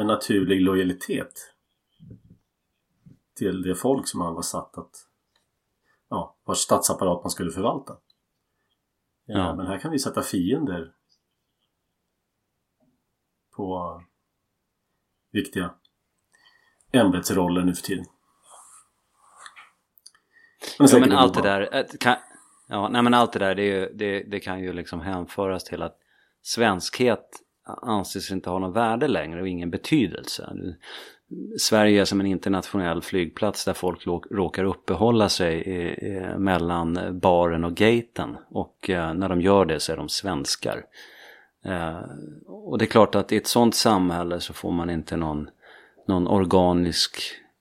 en 0.00 0.06
naturlig 0.06 0.60
lojalitet 0.60 1.53
till 3.34 3.62
det 3.62 3.74
folk 3.74 4.08
som 4.08 4.18
man 4.18 4.34
var 4.34 4.42
satt 4.42 4.78
att 4.78 5.08
ja, 6.08 6.36
vars 6.44 6.58
statsapparat 6.58 7.24
man 7.24 7.30
skulle 7.30 7.50
förvalta. 7.50 7.92
Ja, 9.26 9.38
Ja. 9.38 9.54
Men 9.54 9.66
här 9.66 9.78
kan 9.78 9.90
vi 9.90 9.98
sätta 9.98 10.22
fiender 10.22 10.92
på 13.56 14.02
viktiga 15.32 15.74
ämbetsroller 16.92 17.62
nu 17.62 17.74
för 17.74 17.82
tiden. 17.82 18.04
Ja, 20.78 20.86
säkert 20.86 21.08
men 21.08 21.18
allt 21.18 21.34
det 21.34 21.42
där, 21.42 21.74
eh, 21.74 21.84
kan, 22.00 22.16
ja, 22.68 22.88
nej 22.88 23.02
men 23.02 23.14
allt 23.14 23.32
det 23.32 23.38
där 23.38 23.54
det, 23.54 23.64
ju, 23.64 23.88
det, 23.94 24.22
det 24.22 24.40
kan 24.40 24.60
ju 24.60 24.72
liksom 24.72 25.00
hänföras 25.00 25.64
till 25.64 25.82
att 25.82 25.98
svenskhet 26.42 27.44
anses 27.82 28.30
inte 28.30 28.50
ha 28.50 28.58
någon 28.58 28.72
värde 28.72 29.08
längre 29.08 29.40
och 29.40 29.48
ingen 29.48 29.70
betydelse. 29.70 30.52
Sverige 31.58 32.00
är 32.00 32.04
som 32.04 32.20
en 32.20 32.26
internationell 32.26 33.02
flygplats 33.02 33.64
där 33.64 33.72
folk 33.72 34.06
råkar 34.30 34.64
uppehålla 34.64 35.28
sig 35.28 35.62
eh, 35.62 36.12
eh, 36.12 36.38
mellan 36.38 37.18
baren 37.20 37.64
och 37.64 37.74
gaten 37.74 38.36
och 38.50 38.90
eh, 38.90 39.14
när 39.14 39.28
de 39.28 39.40
gör 39.40 39.64
det 39.64 39.80
så 39.80 39.92
är 39.92 39.96
de 39.96 40.08
svenskar. 40.08 40.84
Och 42.46 42.78
det 42.78 42.84
är 42.84 42.86
klart 42.86 43.14
att 43.14 43.32
i 43.32 43.36
ett 43.36 43.46
sånt 43.46 43.74
samhälle 43.74 44.40
så 44.40 44.52
får 44.52 44.72
man 44.72 44.90
inte 44.90 45.16
någon, 45.16 45.50
någon 46.08 46.28
organisk 46.28 47.16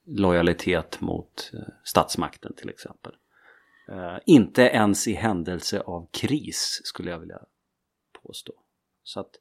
lojalitet 0.06 1.02
mot 1.02 1.52
statsmakten 1.84 2.54
till 2.54 2.70
exempel. 2.70 3.12
Inte 4.26 4.62
ens 4.62 5.08
i 5.08 5.14
händelse 5.14 5.82
av 5.82 6.08
kris 6.12 6.82
skulle 6.84 7.12
jag 7.12 7.20
vilja 7.20 7.40
påstå. 8.24 8.54
Så 9.04 9.20
att 9.20 9.32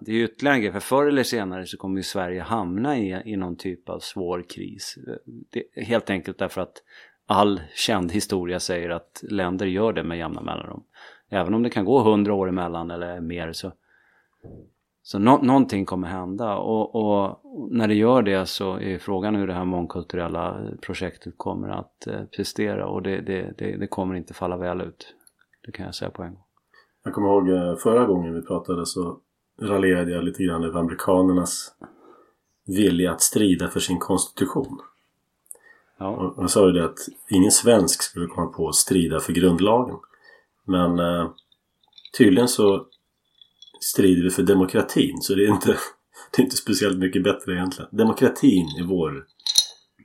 det 0.00 0.12
är 0.12 0.24
ytterligare 0.24 0.56
en 0.56 0.62
grej, 0.62 0.72
för 0.72 0.80
förr 0.80 1.06
eller 1.06 1.22
senare 1.22 1.66
så 1.66 1.76
kommer 1.76 1.96
ju 1.96 2.02
Sverige 2.02 2.42
hamna 2.42 2.98
i, 2.98 3.22
i 3.24 3.36
någon 3.36 3.56
typ 3.56 3.88
av 3.88 3.98
svår 3.98 4.44
kris. 4.48 4.98
Det, 5.26 5.82
helt 5.82 6.10
enkelt 6.10 6.38
därför 6.38 6.60
att 6.60 6.82
all 7.26 7.60
känd 7.74 8.12
historia 8.12 8.60
säger 8.60 8.90
att 8.90 9.24
länder 9.30 9.66
gör 9.66 9.92
det 9.92 10.02
med 10.02 10.18
jämna 10.18 10.40
mellanrum. 10.40 10.82
Även 11.28 11.54
om 11.54 11.62
det 11.62 11.70
kan 11.70 11.84
gå 11.84 12.02
hundra 12.02 12.34
år 12.34 12.48
emellan 12.48 12.90
eller 12.90 13.20
mer 13.20 13.52
så, 13.52 13.72
så 15.02 15.18
no, 15.18 15.42
någonting 15.42 15.86
kommer 15.86 16.08
hända 16.08 16.56
och, 16.56 16.94
och 16.94 17.40
när 17.70 17.88
det 17.88 17.94
gör 17.94 18.22
det 18.22 18.46
så 18.46 18.80
är 18.80 18.98
frågan 18.98 19.34
hur 19.34 19.46
det 19.46 19.54
här 19.54 19.64
mångkulturella 19.64 20.60
projektet 20.82 21.34
kommer 21.36 21.68
att 21.68 22.06
eh, 22.06 22.24
prestera 22.36 22.88
och 22.88 23.02
det, 23.02 23.20
det, 23.20 23.54
det, 23.58 23.76
det 23.76 23.86
kommer 23.86 24.14
inte 24.14 24.34
falla 24.34 24.56
väl 24.56 24.80
ut. 24.80 25.14
Det 25.66 25.72
kan 25.72 25.86
jag 25.86 25.94
säga 25.94 26.10
på 26.10 26.22
en 26.22 26.34
gång. 26.34 26.44
Jag 27.04 27.14
kommer 27.14 27.28
ihåg 27.28 27.48
eh, 27.48 27.76
förra 27.76 28.06
gången 28.06 28.34
vi 28.34 28.42
pratade 28.42 28.86
så 28.86 29.20
raljerade 29.62 30.10
jag 30.12 30.24
lite 30.24 30.42
grann 30.42 30.64
över 30.64 30.80
amerikanernas 30.80 31.72
vilja 32.66 33.12
att 33.12 33.22
strida 33.22 33.68
för 33.68 33.80
sin 33.80 33.98
konstitution. 33.98 34.80
Ja, 35.98 36.08
Och 36.08 36.42
jag 36.42 36.50
sa 36.50 36.66
ju 36.66 36.72
det 36.72 36.84
att 36.84 36.98
ingen 37.28 37.50
svensk 37.50 38.02
skulle 38.02 38.26
komma 38.26 38.46
på 38.46 38.68
att 38.68 38.74
strida 38.74 39.20
för 39.20 39.32
grundlagen. 39.32 39.96
Men 40.64 40.98
eh, 40.98 41.30
tydligen 42.18 42.48
så 42.48 42.86
strider 43.80 44.22
vi 44.22 44.30
för 44.30 44.42
demokratin 44.42 45.20
så 45.20 45.34
det 45.34 45.44
är 45.44 45.48
inte, 45.48 45.66
det 46.30 46.42
är 46.42 46.44
inte 46.44 46.56
speciellt 46.56 46.98
mycket 46.98 47.22
bättre 47.22 47.52
egentligen. 47.52 47.88
Demokratin 47.92 48.66
är, 48.78 48.84
vår, 48.84 49.26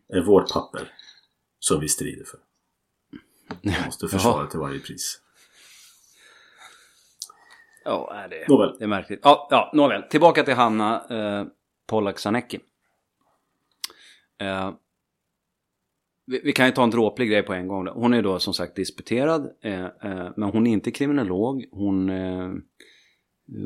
är 0.07 0.21
vårt 0.21 0.49
papper 0.53 0.91
som 1.59 1.79
vi 1.79 1.89
strider 1.89 2.25
för. 2.25 2.39
Vi 3.61 3.75
måste 3.85 4.07
försvara 4.07 4.47
till 4.47 4.59
varje 4.59 4.79
pris. 4.79 5.22
Ja 7.85 8.27
det, 8.29 8.47
Nåväl. 8.47 8.75
det 8.79 8.83
är 8.83 8.87
märkligt. 8.87 9.19
Ja, 9.23 9.47
ja, 9.51 9.71
nåväl. 9.73 10.03
Tillbaka 10.03 10.43
till 10.43 10.53
Hanna 10.53 11.05
eh, 11.09 11.47
Pollack 11.87 12.19
Sanecki. 12.19 12.59
Eh, 14.41 14.71
vi, 16.25 16.41
vi 16.43 16.51
kan 16.51 16.65
ju 16.65 16.71
ta 16.71 16.83
en 16.83 16.89
dråplig 16.89 17.29
grej 17.29 17.43
på 17.43 17.53
en 17.53 17.67
gång. 17.67 17.85
då. 17.85 17.91
Hon 17.91 18.13
är 18.13 18.21
då 18.21 18.39
som 18.39 18.53
sagt 18.53 18.75
disputerad. 18.75 19.51
Eh, 19.61 19.83
eh, 19.83 20.29
men 20.35 20.49
hon 20.49 20.67
är 20.67 20.71
inte 20.71 20.91
kriminolog. 20.91 21.65
Hon 21.71 22.09
eh, 22.09 22.51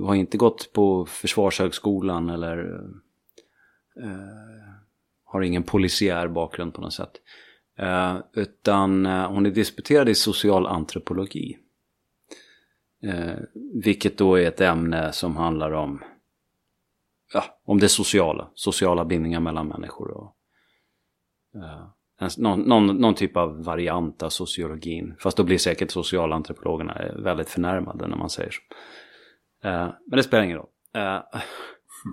har 0.05 0.15
inte 0.15 0.37
gått 0.37 0.73
på 0.73 1.05
Försvarshögskolan 1.05 2.29
eller 2.29 2.79
eh, 4.03 4.73
har 5.25 5.41
ingen 5.41 5.63
polisiär 5.63 6.27
bakgrund 6.27 6.73
på 6.73 6.81
något 6.81 6.93
sätt. 6.93 7.11
Eh, 7.79 8.17
utan 8.33 9.05
hon 9.05 9.45
är 9.45 9.51
disputerad 9.51 10.09
i 10.09 10.15
socialantropologi. 10.15 11.57
Eh, 13.03 13.35
vilket 13.83 14.17
då 14.17 14.35
är 14.35 14.47
ett 14.47 14.61
ämne 14.61 15.11
som 15.11 15.37
handlar 15.37 15.71
om, 15.71 16.03
ja, 17.33 17.43
om 17.65 17.79
det 17.79 17.89
sociala. 17.89 18.51
Sociala 18.53 19.05
bindningar 19.05 19.39
mellan 19.39 19.67
människor. 19.67 20.11
Och, 20.11 20.35
eh, 21.55 21.87
en, 22.19 22.29
någon, 22.37 22.59
någon, 22.59 22.87
någon 22.87 23.15
typ 23.15 23.37
av 23.37 23.63
variant 23.63 24.23
av 24.23 24.29
sociologin. 24.29 25.15
Fast 25.19 25.37
då 25.37 25.43
blir 25.43 25.57
säkert 25.57 25.91
socialantropologerna 25.91 26.93
eh, 26.93 27.15
väldigt 27.15 27.49
förnärmade 27.49 28.07
när 28.07 28.17
man 28.17 28.29
säger 28.29 28.51
så. 28.51 28.61
Eh, 29.67 29.89
men 30.07 30.17
det 30.17 30.23
spelar 30.23 30.43
ingen 30.43 30.57
roll. 30.57 30.69
Eh, 30.95 31.19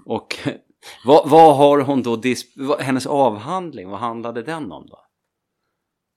och 0.06 0.36
vad, 1.04 1.30
vad 1.30 1.56
har 1.56 1.80
hon 1.80 2.02
då, 2.02 2.22
vad, 2.56 2.80
hennes 2.80 3.06
avhandling, 3.06 3.88
vad 3.88 4.00
handlade 4.00 4.42
den 4.42 4.72
om 4.72 4.86
då? 4.86 5.00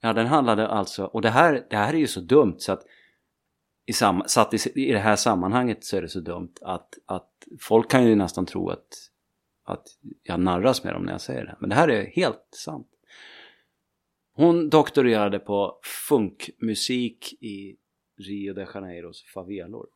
Ja, 0.02 0.14
den 0.14 0.28
handlade 0.28 0.68
alltså, 0.68 1.06
och 1.06 1.22
det 1.22 1.30
här, 1.30 1.68
det 1.70 1.76
här 1.76 1.94
är 1.94 1.98
ju 1.98 2.08
så 2.08 2.20
dumt 2.20 2.56
så 2.58 2.72
att 2.72 2.84
i, 3.88 3.94
sam, 3.94 4.24
satt 4.26 4.54
i, 4.54 4.58
i 4.76 4.92
det 4.92 5.00
här 5.00 5.16
sammanhanget 5.16 5.84
så 5.84 5.98
är 5.98 6.02
det 6.02 6.10
så 6.10 6.20
dumt 6.20 6.54
att, 6.62 6.98
att 7.06 7.32
folk 7.60 7.92
kan 7.92 8.06
ju 8.06 8.16
nästan 8.16 8.46
tro 8.46 8.70
att, 8.70 8.88
att 9.64 9.88
jag 10.24 10.40
narras 10.40 10.84
med 10.84 10.94
dem 10.94 11.04
när 11.04 11.12
jag 11.12 11.22
säger 11.22 11.46
det. 11.46 11.56
Men 11.60 11.70
det 11.70 11.76
här 11.76 11.88
är 11.88 12.06
helt 12.06 12.48
sant. 12.52 12.88
Hon 14.34 14.70
doktorerade 14.70 15.40
på 15.40 15.80
funkmusik 16.08 17.34
i 17.44 17.78
Rio 18.18 18.54
de 18.54 18.68
Janeiros 18.74 19.24
favelor. 19.34 19.88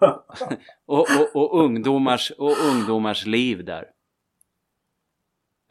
och, 0.86 1.06
och, 1.20 1.36
och, 1.36 1.64
ungdomars, 1.64 2.30
och 2.30 2.54
ungdomars 2.72 3.26
liv 3.26 3.64
där. 3.64 3.84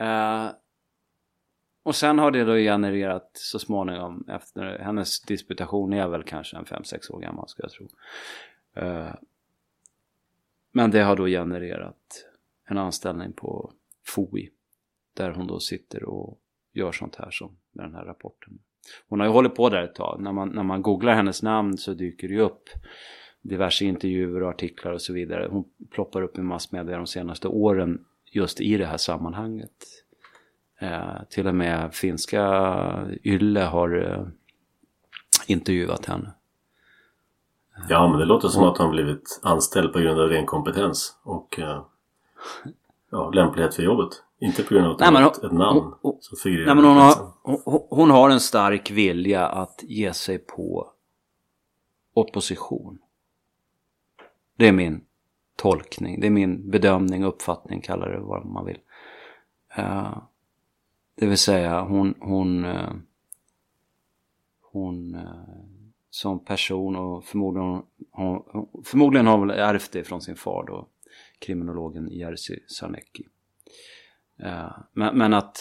Uh, 0.02 0.52
och 1.86 1.96
sen 1.96 2.20
har 2.20 2.32
det 2.32 2.44
då 2.44 2.56
genererat 2.56 3.30
så 3.34 3.60
småningom 3.60 4.26
efter 4.30 4.80
hennes 4.80 5.22
disputation 5.22 5.94
är 5.94 6.08
väl 6.08 6.24
kanske 6.24 6.58
en 6.58 6.66
5-6 6.66 7.12
år 7.12 7.20
gammal 7.20 7.48
ska 7.48 7.64
jag 7.64 7.72
tro. 7.72 7.88
Eh, 8.76 9.14
men 10.72 10.92
det 10.92 11.02
har 11.02 11.16
då 11.16 11.26
genererat 11.26 12.26
en 12.66 12.78
anställning 12.78 13.34
på 13.34 13.72
FOI. 14.08 14.50
Där 15.14 15.32
hon 15.32 15.48
då 15.48 15.60
sitter 15.60 16.04
och 16.04 16.40
gör 16.74 16.92
sånt 16.92 17.16
här 17.16 17.32
som 17.32 17.58
med 17.72 17.86
den 17.86 17.96
här 17.96 18.06
rapporten. 18.06 18.60
Hon 19.08 19.20
har 19.20 19.28
ju 19.28 19.34
hållit 19.34 19.56
på 19.56 19.70
där 19.70 19.84
ett 19.84 19.96
tag. 19.96 20.22
När 20.22 20.32
man, 20.32 20.50
när 20.50 20.64
man 20.64 20.82
googlar 20.82 21.14
hennes 21.14 21.44
namn 21.44 21.78
så 21.78 21.94
dyker 21.94 22.28
det 22.28 22.34
ju 22.34 22.42
upp 22.42 22.70
diverse 23.42 23.86
intervjuer 23.86 24.44
och 24.44 24.50
artiklar 24.50 24.92
och 24.92 25.02
så 25.02 25.14
vidare. 25.14 25.48
Hon 25.52 25.66
ploppar 25.92 26.22
upp 26.22 26.38
i 26.38 26.42
massmedia 26.42 26.98
de 26.98 27.08
senaste 27.08 27.48
åren 27.48 28.06
just 28.32 28.62
i 28.62 28.78
det 28.78 28.86
här 28.86 28.98
sammanhanget. 28.98 30.05
Eh, 30.80 31.24
till 31.30 31.48
och 31.48 31.56
med 31.56 31.94
finska 31.94 32.42
Yle 33.24 33.60
har 33.62 34.12
eh, 34.12 34.28
intervjuat 35.48 36.06
henne. 36.06 36.34
Ja, 37.90 38.08
men 38.08 38.20
det 38.20 38.26
låter 38.26 38.48
som 38.48 38.64
att 38.64 38.78
han 38.78 38.92
blivit 38.92 39.40
anställd 39.44 39.94
på 39.94 40.00
grund 40.00 40.20
av 40.22 40.30
ren 40.30 40.46
kompetens 40.46 41.20
och 41.24 41.60
eh, 41.60 41.86
ja, 43.12 43.30
lämplighet 43.30 43.76
för 43.76 43.84
jobbet. 43.84 44.10
Inte 44.40 44.64
på 44.64 44.74
grund 44.74 44.86
av 44.88 44.94
att 44.94 45.00
Nej, 45.00 45.12
men 45.12 45.24
har 45.24 45.32
hon- 45.42 45.46
ett, 45.46 45.58
namn 45.58 45.80
hon- 45.80 45.94
hon- 46.02 46.18
som 46.22 46.38
figurerar 46.38 46.66
Nej, 46.66 46.76
men 46.76 46.86
hon, 46.86 46.98
har, 46.98 47.14
hon, 47.44 47.82
hon 47.90 48.10
har 48.12 48.30
en 48.30 48.40
stark 48.40 48.92
vilja 48.92 49.48
att 49.48 49.80
ge 49.84 50.14
sig 50.14 50.38
på 50.38 50.92
opposition. 52.14 52.98
Det 54.58 54.68
är 54.68 54.72
min 54.72 55.06
tolkning, 55.56 56.20
det 56.22 56.28
är 56.28 56.32
min 56.32 56.70
bedömning, 56.72 57.24
uppfattning, 57.24 57.82
kalla 57.82 58.08
det 58.08 58.20
vad 58.20 58.46
man 58.46 58.66
vill. 58.66 58.80
Eh, 59.76 60.18
det 61.16 61.28
vill 61.28 61.38
säga 61.38 61.82
hon, 61.82 62.16
hon, 62.20 62.66
eh, 62.66 62.94
hon 64.62 65.16
eh, 65.16 65.66
som 66.10 66.46
person 66.46 66.96
och 66.96 67.26
förmodligen, 67.26 67.82
hon, 68.12 68.44
förmodligen 68.86 69.28
har 69.28 69.38
hon 69.38 69.48
väl 69.48 69.60
ärvt 69.60 69.92
det 69.92 70.04
från 70.04 70.22
sin 70.22 70.36
far 70.36 70.66
då, 70.68 70.88
kriminologen 71.40 72.08
Jerzy 72.12 72.60
Sarnecki. 72.68 73.28
Uh, 74.44 74.78
men, 74.94 75.18
men 75.18 75.34
att, 75.34 75.58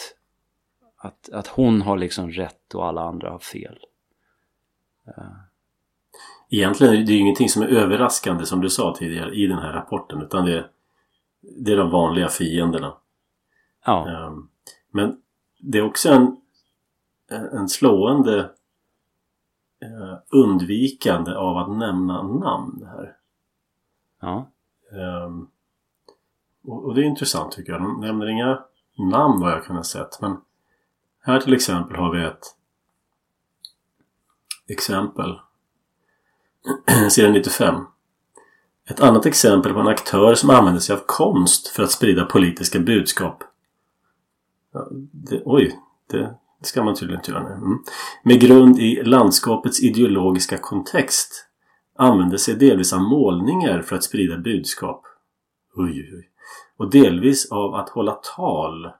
att, 0.97 1.29
att 1.29 1.47
hon 1.47 1.81
har 1.81 1.97
liksom 1.97 2.29
rätt 2.29 2.75
och 2.75 2.87
alla 2.87 3.01
andra 3.01 3.31
har 3.31 3.39
fel. 3.39 3.79
Egentligen 6.49 6.93
är 6.93 6.97
det 6.97 7.11
ju 7.11 7.19
ingenting 7.19 7.49
som 7.49 7.61
är 7.61 7.67
överraskande 7.67 8.45
som 8.45 8.61
du 8.61 8.69
sa 8.69 8.95
tidigare 8.99 9.35
i 9.35 9.47
den 9.47 9.57
här 9.57 9.73
rapporten 9.73 10.21
utan 10.21 10.45
det, 10.45 10.69
det 11.41 11.71
är 11.71 11.77
de 11.77 11.91
vanliga 11.91 12.27
fienderna. 12.27 12.97
Ja. 13.85 14.33
Men 14.91 15.21
det 15.65 15.77
är 15.77 15.85
också 15.85 16.09
en, 16.09 16.37
en 17.51 17.69
slående 17.69 18.39
uh, 19.83 20.17
undvikande 20.29 21.35
av 21.35 21.57
att 21.57 21.77
nämna 21.77 22.23
namn 22.23 22.85
här. 22.85 23.15
Ja. 24.21 24.51
Um, 25.25 25.49
och, 26.63 26.85
och, 26.85 26.95
det 26.95 27.01
är 27.01 27.05
intressant 27.05 27.51
tycker 27.51 27.71
jag. 27.71 27.81
De 27.81 27.99
nämner 28.01 28.27
inga 28.27 28.63
namn 28.97 29.39
vad 29.39 29.51
jag 29.51 29.65
kan 29.65 29.75
ha 29.75 29.83
sett. 29.83 30.21
Men 30.21 30.37
här 31.21 31.39
till 31.39 31.53
exempel 31.53 31.97
har 31.97 32.11
vi 32.11 32.23
ett 32.23 32.55
exempel. 34.67 35.39
Sidan 37.09 37.33
95. 37.33 37.75
Ett 38.89 38.99
annat 38.99 39.25
exempel 39.25 39.73
på 39.73 39.79
en 39.79 39.87
aktör 39.87 40.35
som 40.35 40.49
använder 40.49 40.81
sig 40.81 40.95
av 40.95 41.01
konst 41.05 41.67
för 41.67 41.83
att 41.83 41.91
sprida 41.91 42.25
politiska 42.25 42.79
budskap. 42.79 43.43
Ja, 44.75 44.87
det, 45.11 45.41
oj, 45.45 45.79
det, 46.11 46.35
ska 46.61 46.83
man 46.83 46.95
tydligen 46.95 47.19
inte 47.19 47.31
göra 47.31 47.43
nu. 47.43 47.53
Mm. 47.53 47.79
Med 48.23 48.41
grund 48.41 48.79
i 48.79 49.03
landskapets 49.03 49.83
ideologiska 49.83 50.57
kontext 50.57 51.47
använder 51.95 52.37
sig 52.37 52.55
delvis 52.55 52.93
av 52.93 53.01
målningar 53.01 53.81
för 53.81 53.95
att 53.95 54.03
sprida 54.03 54.37
budskap. 54.37 55.03
Oj, 55.75 56.09
oj, 56.13 56.29
Och 56.77 56.89
delvis 56.89 57.51
av 57.51 57.75
att 57.75 57.89
hålla 57.89 58.11
tal. 58.11 58.91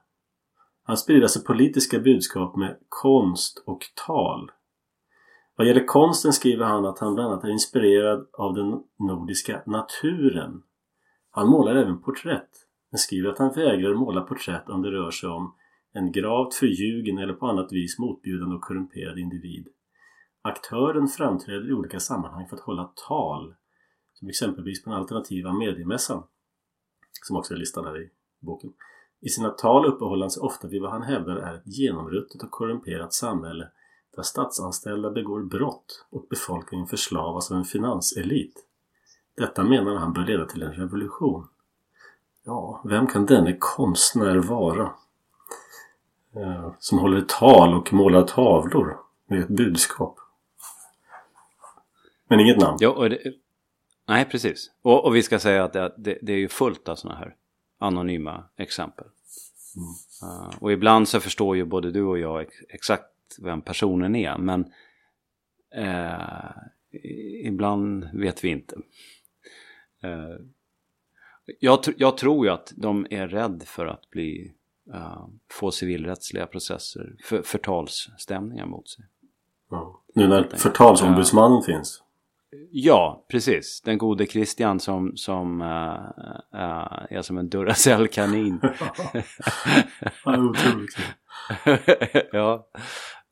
Han 0.84 0.96
sprider 0.96 1.22
alltså 1.22 1.40
politiska 1.40 1.98
budskap 1.98 2.56
med 2.56 2.76
konst 2.88 3.62
och 3.66 3.80
tal. 4.06 4.50
Vad 5.56 5.66
gäller 5.66 5.86
konsten 5.86 6.32
skriver 6.32 6.64
han 6.64 6.86
att 6.86 6.98
han 6.98 7.14
bland 7.14 7.32
annat 7.32 7.44
är 7.44 7.48
inspirerad 7.48 8.26
av 8.32 8.54
den 8.54 8.80
nordiska 8.98 9.62
naturen. 9.66 10.62
Han 11.30 11.48
målar 11.48 11.76
även 11.76 12.02
porträtt, 12.02 12.50
men 12.90 12.98
skriver 12.98 13.30
att 13.30 13.38
han 13.38 13.52
vägrar 13.54 13.94
måla 13.94 14.20
porträtt 14.20 14.68
om 14.68 14.82
det 14.82 14.90
rör 14.90 15.10
sig 15.10 15.28
om 15.28 15.54
en 15.96 16.12
gravt 16.12 16.54
förljugen 16.54 17.18
eller 17.18 17.32
på 17.32 17.46
annat 17.46 17.72
vis 17.72 17.98
motbjudande 17.98 18.54
och 18.54 18.62
korrumperad 18.62 19.18
individ. 19.18 19.68
Aktören 20.42 21.08
framträder 21.08 21.70
i 21.70 21.72
olika 21.72 22.00
sammanhang 22.00 22.48
för 22.48 22.56
att 22.56 22.62
hålla 22.62 22.92
tal, 23.08 23.54
som 24.14 24.28
exempelvis 24.28 24.84
på 24.84 24.90
den 24.90 24.98
alternativa 24.98 25.52
mediemässan, 25.52 26.22
som 27.26 27.36
också 27.36 27.54
är 27.54 27.58
listad 27.58 27.82
här 27.82 28.02
i 28.02 28.10
boken. 28.40 28.72
I 29.20 29.28
sina 29.28 29.50
tal 29.50 29.86
uppehåller 29.86 30.22
han 30.22 30.30
sig 30.30 30.40
ofta 30.40 30.68
vid 30.68 30.82
vad 30.82 30.90
han 30.90 31.02
hävdar 31.02 31.36
är 31.36 31.54
ett 31.54 31.66
genomruttet 31.66 32.42
och 32.42 32.50
korrumperat 32.50 33.14
samhälle 33.14 33.68
där 34.16 34.22
statsanställda 34.22 35.10
begår 35.10 35.42
brott 35.42 36.06
och 36.10 36.26
befolkningen 36.30 36.86
förslavas 36.86 37.50
av 37.50 37.56
en 37.56 37.64
finanselit. 37.64 38.66
Detta 39.36 39.64
menar 39.64 39.96
han 39.96 40.12
bör 40.12 40.24
leda 40.24 40.46
till 40.46 40.62
en 40.62 40.72
revolution. 40.72 41.48
Ja, 42.44 42.82
vem 42.84 43.06
kan 43.06 43.26
denne 43.26 43.56
konstnär 43.58 44.36
vara? 44.36 44.92
Eh, 46.36 46.74
som 46.78 46.98
håller 46.98 47.20
tal 47.20 47.74
och 47.74 47.92
målar 47.92 48.22
tavlor 48.22 48.96
med 49.28 49.40
ett 49.40 49.48
budskap. 49.48 50.18
Men 52.28 52.40
inget 52.40 52.58
namn. 52.58 52.76
Ja, 52.80 53.08
det, 53.08 53.18
nej, 54.08 54.24
precis. 54.24 54.70
Och, 54.82 55.04
och, 55.04 55.16
vi 55.16 55.22
ska 55.22 55.38
säga 55.38 55.64
att 55.64 55.72
det, 55.72 55.94
det, 55.96 56.18
det 56.22 56.32
är 56.32 56.36
ju 56.36 56.48
fullt 56.48 56.88
av 56.88 56.96
sådana 56.96 57.18
här 57.18 57.34
anonyma 57.78 58.44
exempel. 58.56 59.06
Mm. 59.76 60.32
Uh, 60.32 60.62
och 60.62 60.72
ibland 60.72 61.08
så 61.08 61.20
förstår 61.20 61.56
ju 61.56 61.64
både 61.64 61.90
du 61.90 62.02
och 62.02 62.18
jag 62.18 62.42
ex 62.42 62.54
exakt 62.68 63.38
vem 63.38 63.62
personen 63.62 64.16
är. 64.16 64.38
Men 64.38 64.72
uh, 65.78 66.50
ibland 67.44 68.08
vet 68.12 68.44
vi 68.44 68.48
inte. 68.48 68.76
Uh, 70.04 70.36
jag, 71.60 71.78
jag, 71.96 72.18
tror 72.18 72.46
ju 72.46 72.52
att 72.52 72.72
de 72.76 73.06
är 73.10 73.28
rädda 73.28 73.64
för 73.64 73.86
att 73.86 74.10
bli, 74.10 74.52
få 75.52 75.70
civilrättsliga 75.70 76.46
processer, 76.46 77.14
för, 77.24 77.42
förtalsstämningar 77.42 78.66
mot 78.66 78.88
sig. 78.88 79.04
Ja. 79.70 80.00
Nu 80.14 80.28
när 80.28 80.48
förtalsombudsmannen 80.56 81.62
finns. 81.62 82.02
Ja, 82.70 83.24
precis. 83.28 83.82
Den 83.84 83.98
gode 83.98 84.26
Christian 84.26 84.80
som, 84.80 85.16
som 85.16 85.60
uh, 85.60 85.66
uh, 86.54 87.06
är 87.10 87.22
som 87.22 87.38
en 87.38 87.48
Duracell-kanin. 87.48 88.60
ja. 92.32 92.68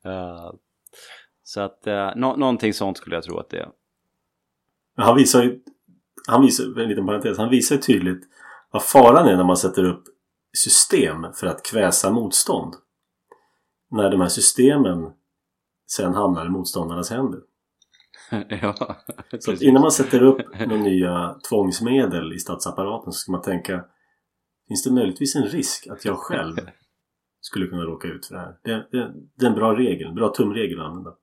Uh, 0.05 0.51
så 1.43 1.61
att 1.61 1.83
uh, 1.87 2.09
no 2.15 2.35
någonting 2.35 2.73
sånt 2.73 2.97
skulle 2.97 3.15
jag 3.15 3.23
tro 3.23 3.37
att 3.37 3.49
det 3.49 3.59
är. 3.59 3.69
Han 4.97 5.15
visar 5.15 5.43
ju, 5.43 5.59
han 6.27 6.41
visar, 6.41 6.79
en 6.79 6.89
liten 6.89 7.05
parentes, 7.05 7.37
han 7.37 7.49
visar 7.49 7.77
tydligt 7.77 8.23
vad 8.71 8.83
faran 8.83 9.27
är 9.27 9.37
när 9.37 9.43
man 9.43 9.57
sätter 9.57 9.83
upp 9.83 10.03
system 10.55 11.25
för 11.33 11.47
att 11.47 11.65
kväsa 11.65 12.11
motstånd. 12.11 12.73
När 13.91 14.09
de 14.09 14.21
här 14.21 14.27
systemen 14.27 15.11
sen 15.91 16.13
hamnar 16.13 16.45
i 16.45 16.49
motståndarnas 16.49 17.09
händer. 17.09 17.39
ja, 18.61 18.95
så 19.39 19.53
innan 19.53 19.81
man 19.81 19.91
sätter 19.91 20.23
upp 20.23 20.41
några 20.59 20.83
nya 20.83 21.35
tvångsmedel 21.49 22.33
i 22.33 22.39
statsapparaten 22.39 23.13
så 23.13 23.17
ska 23.17 23.31
man 23.31 23.41
tänka 23.41 23.85
Finns 24.67 24.83
det 24.83 24.91
möjligtvis 24.91 25.35
en 25.35 25.43
risk 25.43 25.87
att 25.87 26.05
jag 26.05 26.17
själv 26.17 26.55
skulle 27.41 27.67
kunna 27.67 27.83
råka 27.83 28.07
ut 28.07 28.25
för 28.25 28.35
det 28.35 28.41
här? 28.41 28.57
Det, 28.63 28.87
det, 28.91 29.13
det 29.35 29.45
är 29.45 29.49
en 29.49 29.55
bra 29.55 29.77
regel, 29.77 30.07
en 30.07 30.15
bra 30.15 30.29
tumregel 30.29 30.79
att 30.79 30.85
använda. 30.85 31.15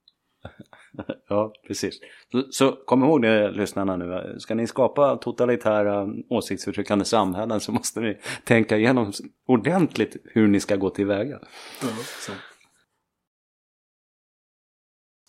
ja, 1.28 1.52
precis. 1.66 2.00
Så, 2.32 2.42
så 2.50 2.72
kom 2.72 3.04
ihåg 3.04 3.22
det 3.22 3.50
lyssnarna 3.50 3.96
nu. 3.96 4.36
Ska 4.38 4.54
ni 4.54 4.66
skapa 4.66 5.16
totalitära 5.16 6.08
åsiktsförtryckande 6.28 7.04
samhällen 7.04 7.60
så 7.60 7.72
måste 7.72 8.00
ni 8.00 8.18
tänka 8.44 8.76
igenom 8.76 9.12
ordentligt 9.46 10.16
hur 10.24 10.48
ni 10.48 10.60
ska 10.60 10.76
gå 10.76 10.90
tillväga. 10.90 11.40
Ja, 11.82 11.88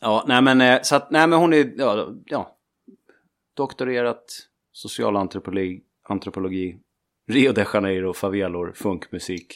Ja, 0.01 0.23
nej 0.27 0.41
men, 0.41 0.61
eh, 0.61 0.81
så 0.81 0.95
att, 0.95 1.11
nej, 1.11 1.27
men 1.27 1.39
hon 1.39 1.53
är 1.53 1.73
ja, 1.77 2.09
ja, 2.25 2.57
doktorerat 3.57 4.23
socialantropologi, 4.71 5.81
antropologi, 6.09 6.77
Rio 7.27 7.51
de 7.51 7.65
Janeiro, 7.73 8.13
favelor, 8.13 8.73
funkmusik. 8.75 9.55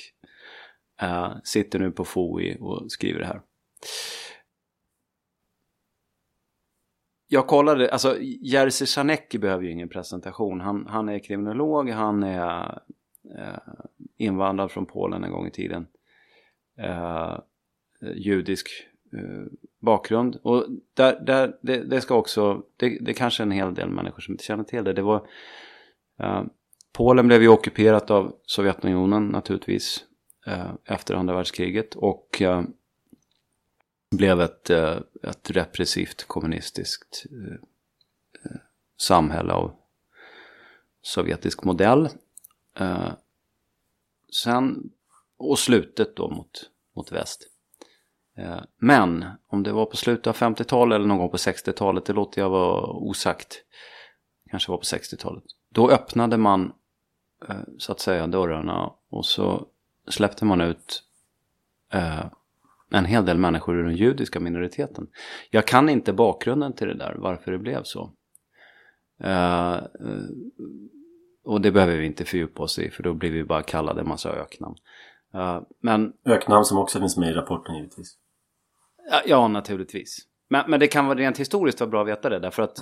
Uh, 1.04 1.38
sitter 1.44 1.80
nu 1.80 1.92
på 1.92 2.06
FOI 2.06 2.58
och 2.60 2.92
skriver 2.92 3.20
det 3.20 3.26
här. 3.26 3.42
Jag 7.28 7.48
kollade, 7.48 7.92
alltså 7.92 8.18
Jerzy 8.22 8.86
Sarnecki 8.86 9.38
behöver 9.38 9.64
ju 9.64 9.72
ingen 9.72 9.90
presentation. 9.90 10.62
Han, 10.62 10.88
han 10.88 11.10
är 11.10 11.20
kriminolog, 11.20 11.90
han 11.90 12.24
är 12.24 12.82
eh, 13.38 13.74
invandrad 14.18 14.72
från 14.72 14.86
Polen 14.86 15.24
en 15.24 15.32
gång 15.32 15.48
i 15.48 15.52
tiden. 15.52 15.88
Eh, 16.78 17.40
judisk 18.16 18.70
eh, 19.14 19.46
bakgrund. 19.80 20.40
Och 20.44 20.66
där, 20.94 21.20
där, 21.26 21.58
det, 21.62 21.84
det 21.84 22.02
ska 22.02 22.16
också, 22.16 22.64
det, 22.78 22.98
det 23.02 23.12
är 23.12 23.16
kanske 23.16 23.44
en 23.44 23.52
hel 23.52 23.74
del 23.74 23.90
människor 23.90 24.22
som 24.22 24.34
inte 24.34 24.44
känner 24.44 24.64
till 24.64 24.84
det. 24.84 24.94
Det 24.94 25.02
var, 25.02 25.28
eh, 26.20 26.44
Polen 26.94 27.28
blev 27.28 27.42
ju 27.42 27.48
ockuperat 27.48 28.12
av 28.12 28.36
Sovjetunionen 28.44 29.28
naturligtvis 29.28 30.06
eh, 30.48 30.72
efter 30.86 31.16
andra 31.16 31.36
världskriget 31.36 31.96
och 31.96 32.42
blev 34.12 34.42
ett, 34.42 34.70
eh, 34.70 35.00
ett 35.24 35.52
repressivt 35.52 36.28
kommunistiskt 36.28 37.26
eh, 37.32 37.54
eh, 38.46 38.58
samhälle 38.98 39.54
av 39.54 39.76
sovjetisk 41.02 41.64
modell. 41.64 42.10
sen, 44.44 44.92
och 45.38 45.60
slutet 45.60 46.16
då 46.16 46.30
mot, 46.30 46.70
mot 46.96 47.12
väst. 47.12 47.48
Men 48.78 49.26
om 49.48 49.64
det 49.64 49.72
var 49.72 49.86
på 49.86 49.98
slutet 49.98 50.28
av 50.28 50.36
50-talet 50.36 50.96
eller 50.96 51.08
någon 51.08 51.18
gång 51.18 51.30
på 51.30 51.38
60-talet, 51.38 52.06
det 52.06 52.14
låter 52.14 52.42
jag 52.42 52.50
vara 52.50 52.82
osagt. 52.82 53.64
Kanske 54.50 54.72
var 54.72 54.78
på 54.78 54.84
60-talet. 54.84 55.44
Då 55.70 55.90
öppnade 55.90 56.38
man 56.38 56.74
så 57.78 57.92
att 57.92 58.00
säga 58.00 58.28
dörrarna 58.28 58.94
och 59.10 59.26
så 59.26 59.68
släppte 60.08 60.46
man 60.46 60.62
ut 60.62 61.04
eh, 61.94 62.26
en 62.92 63.06
hel 63.06 63.26
del 63.26 63.38
människor 63.38 63.80
ur 63.80 63.84
den 63.84 63.96
judiska 63.96 64.40
minoriteten. 64.40 65.08
Jag 65.50 65.68
kan 65.68 65.90
inte 65.90 66.14
bakgrunden 66.14 66.74
till 66.74 66.88
det 66.88 66.98
där, 66.98 67.16
varför 67.18 67.52
det 67.52 67.58
blev 67.58 67.84
så. 67.84 68.14
och 71.44 71.62
det 71.62 71.72
behöver 71.72 71.98
vi 71.98 72.06
inte 72.06 72.26
fördjupa 72.26 72.64
oss 72.64 72.80
i 72.80 72.90
för 72.90 73.04
då 73.04 73.14
blir 73.14 73.32
vi 73.32 73.44
bara 73.44 73.64
kallade 73.64 74.02
en 74.02 74.08
massa 74.08 74.30
öknamn. 74.30 74.76
men... 75.82 76.14
Öknamn 76.26 76.66
som 76.66 76.78
också 76.78 77.00
finns 77.00 77.18
med 77.18 77.30
i 77.30 77.34
rapporten 77.34 77.76
givetvis. 77.76 78.18
Ja, 79.26 79.48
naturligtvis. 79.48 80.18
Men, 80.50 80.72
men 80.72 80.80
det 80.80 80.88
kan 80.88 81.06
vara 81.06 81.20
rent 81.20 81.40
historiskt 81.40 81.80
vara 81.80 81.90
bra 81.90 82.02
att 82.02 82.08
veta 82.08 82.30
det 82.30 82.40
därför 82.40 82.64
att, 82.64 82.78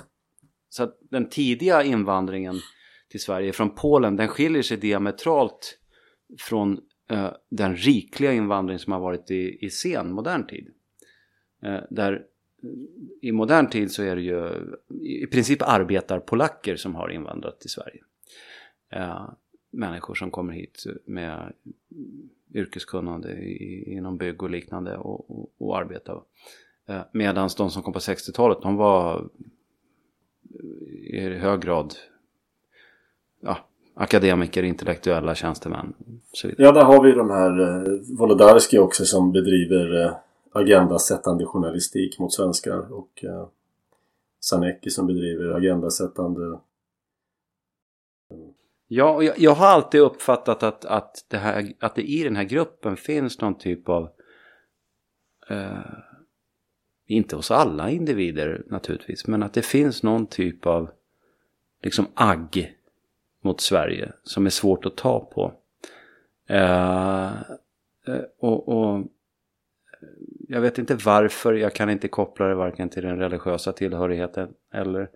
så 0.68 0.82
att 0.82 0.98
den 1.10 1.28
tidiga 1.28 1.82
invandringen 1.82 2.56
till 3.10 3.20
Sverige 3.20 3.52
från 3.52 3.74
Polen 3.74 4.16
den 4.16 4.28
skiljer 4.28 4.62
sig 4.62 4.76
diametralt 4.76 5.78
från 6.40 6.80
eh, 7.08 7.32
den 7.48 7.76
rikliga 7.76 8.32
invandring 8.32 8.78
som 8.78 8.92
har 8.92 9.00
varit 9.00 9.30
i, 9.30 9.66
i 9.66 9.70
sen 9.70 10.12
modern 10.12 10.46
tid. 10.46 10.68
Eh, 11.62 11.80
där 11.90 12.12
eh, 12.12 12.68
i 13.22 13.32
modern 13.32 13.70
tid 13.70 13.92
så 13.92 14.02
är 14.02 14.16
det 14.16 14.22
ju 14.22 14.50
i 15.02 15.26
princip 15.26 15.62
arbetarpolacker 15.62 16.76
som 16.76 16.94
har 16.94 17.08
invandrat 17.08 17.60
till 17.60 17.70
Sverige. 17.70 18.02
Eh, 18.92 19.28
människor 19.70 20.14
som 20.14 20.30
kommer 20.30 20.52
hit 20.52 20.84
med 21.04 21.52
yrkeskunnande 22.54 23.32
i, 23.32 23.92
inom 23.92 24.16
bygg 24.16 24.42
och 24.42 24.50
liknande 24.50 24.96
och, 24.96 25.30
och, 25.30 25.52
och 25.58 25.78
arbetar. 25.78 26.22
Eh, 26.86 27.02
Medan 27.12 27.48
de 27.56 27.70
som 27.70 27.82
kom 27.82 27.92
på 27.92 27.98
60-talet 27.98 28.58
de 28.62 28.76
var 28.76 29.30
eh, 30.60 31.20
i 31.20 31.38
hög 31.38 31.60
grad 31.60 31.94
akademiker, 33.96 34.62
intellektuella 34.62 35.34
tjänstemän. 35.34 35.94
Så 36.32 36.48
vidare. 36.48 36.66
Ja, 36.66 36.72
där 36.72 36.84
har 36.84 37.02
vi 37.02 37.12
de 37.12 37.30
här 37.30 37.60
eh, 37.60 38.18
Wolodarski 38.18 38.78
också 38.78 39.04
som 39.04 39.32
bedriver 39.32 40.04
eh, 40.04 40.12
agendasättande 40.52 41.46
journalistik 41.46 42.18
mot 42.18 42.34
svenskar 42.34 42.92
och 42.92 43.24
eh, 43.24 43.48
Sanecki 44.40 44.90
som 44.90 45.06
bedriver 45.06 45.54
agendasättande 45.54 46.58
Ja, 48.88 49.14
och 49.14 49.24
jag, 49.24 49.38
jag 49.38 49.54
har 49.54 49.66
alltid 49.66 50.00
uppfattat 50.00 50.62
att, 50.62 50.84
att, 50.84 51.24
det 51.28 51.36
här, 51.36 51.72
att 51.80 51.94
det 51.94 52.02
i 52.02 52.22
den 52.22 52.36
här 52.36 52.44
gruppen 52.44 52.96
finns 52.96 53.40
någon 53.40 53.58
typ 53.58 53.88
av 53.88 54.08
eh, 55.48 55.78
inte 57.06 57.36
hos 57.36 57.50
alla 57.50 57.90
individer 57.90 58.62
naturligtvis, 58.66 59.26
men 59.26 59.42
att 59.42 59.52
det 59.52 59.62
finns 59.62 60.02
någon 60.02 60.26
typ 60.26 60.66
av 60.66 60.90
liksom 61.82 62.06
agg 62.14 62.75
mot 63.46 63.60
Sverige 63.60 64.12
som 64.22 64.46
är 64.46 64.50
svårt 64.50 64.86
att 64.86 64.96
ta 64.96 65.20
på. 65.20 65.52
Eh, 66.48 67.26
eh, 68.06 68.22
och, 68.38 68.68
och, 68.68 69.06
jag 70.48 70.60
vet 70.60 70.78
inte 70.78 70.94
varför, 70.94 71.54
jag 71.54 71.74
kan 71.74 71.90
inte 71.90 72.08
koppla 72.08 72.46
det 72.46 72.54
varken 72.54 72.88
till 72.88 73.02
den 73.02 73.18
religiösa 73.18 73.72
tillhörigheten 73.72 74.48
eller 74.72 75.10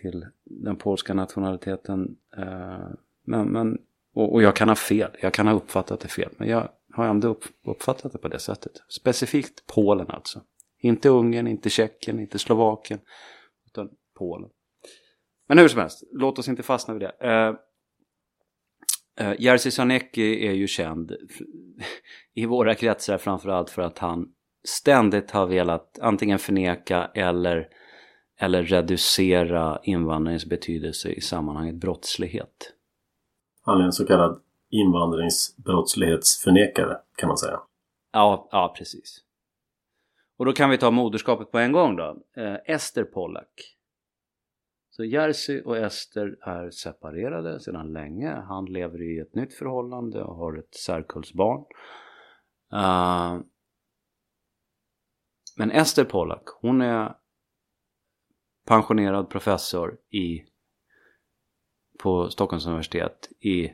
till 0.00 0.26
den 0.44 0.76
polska 0.76 1.14
nationaliteten. 1.14 2.16
Eh, 2.36 2.88
men, 3.24 3.48
men, 3.48 3.78
och, 4.14 4.32
och, 4.32 4.42
jag 4.42 4.56
kan 4.56 4.68
ha 4.68 4.76
fel, 4.76 5.10
jag 5.20 5.32
kan 5.32 5.46
ha 5.46 5.54
uppfattat 5.54 6.00
det 6.00 6.08
fel, 6.08 6.30
men 6.36 6.48
jag 6.48 6.68
har 6.92 7.06
ändå 7.06 7.28
upp, 7.28 7.44
uppfattat 7.66 8.12
det 8.12 8.18
på 8.18 8.28
det 8.28 8.38
sättet. 8.38 8.72
Specifikt 8.88 9.66
Polen 9.66 10.10
alltså. 10.10 10.42
Inte 10.78 11.08
Ungern, 11.08 11.46
inte 11.46 11.70
Tjeckien, 11.70 12.20
inte 12.20 12.38
Slovakien, 12.38 13.00
utan 13.66 13.90
Polen. 14.18 14.50
Men 15.48 15.58
hur 15.58 15.68
som 15.68 15.80
helst, 15.80 16.02
låt 16.12 16.38
oss 16.38 16.48
inte 16.48 16.62
fastna 16.62 16.94
vid 16.94 17.02
det. 17.02 17.12
Uh, 17.26 17.54
uh, 19.26 19.34
Jerzy 19.38 19.70
Sarnecki 19.70 20.46
är 20.46 20.52
ju 20.52 20.66
känd 20.66 21.12
i 22.34 22.46
våra 22.46 22.74
kretsar 22.74 23.18
framförallt 23.18 23.70
för 23.70 23.82
att 23.82 23.98
han 23.98 24.28
ständigt 24.64 25.30
har 25.30 25.46
velat 25.46 25.98
antingen 25.98 26.38
förneka 26.38 27.10
eller, 27.14 27.68
eller 28.40 28.62
reducera 28.62 29.80
invandringens 29.82 30.46
betydelse 30.46 31.08
i 31.08 31.20
sammanhanget 31.20 31.74
brottslighet. 31.74 32.74
Han 33.62 33.80
är 33.80 33.84
en 33.84 33.92
så 33.92 34.06
kallad 34.06 34.42
invandringsbrottslighetsförnekare 34.70 36.96
kan 37.16 37.28
man 37.28 37.36
säga. 37.36 37.60
Ja, 38.12 38.48
ja 38.52 38.74
precis. 38.78 39.24
Och 40.38 40.44
då 40.44 40.52
kan 40.52 40.70
vi 40.70 40.78
ta 40.78 40.90
moderskapet 40.90 41.50
på 41.50 41.58
en 41.58 41.72
gång 41.72 41.96
då. 41.96 42.16
Eh, 42.36 42.74
Ester 42.74 43.04
Pollack. 43.04 43.77
Så 44.98 45.04
Jerzy 45.04 45.62
och 45.64 45.76
Ester 45.76 46.36
är 46.40 46.70
separerade 46.70 47.60
sedan 47.60 47.92
länge. 47.92 48.30
Han 48.30 48.64
lever 48.64 49.02
i 49.02 49.18
ett 49.18 49.34
nytt 49.34 49.54
förhållande 49.54 50.22
och 50.22 50.36
har 50.36 50.58
ett 50.58 50.74
särkullsbarn. 50.74 51.64
Uh, 52.72 53.40
men 55.56 55.70
Ester 55.70 56.04
Pollack, 56.04 56.42
hon 56.60 56.80
är 56.80 57.14
pensionerad 58.66 59.30
professor 59.30 59.96
i, 60.10 60.42
på 62.02 62.30
Stockholms 62.30 62.66
universitet 62.66 63.28
i 63.40 63.72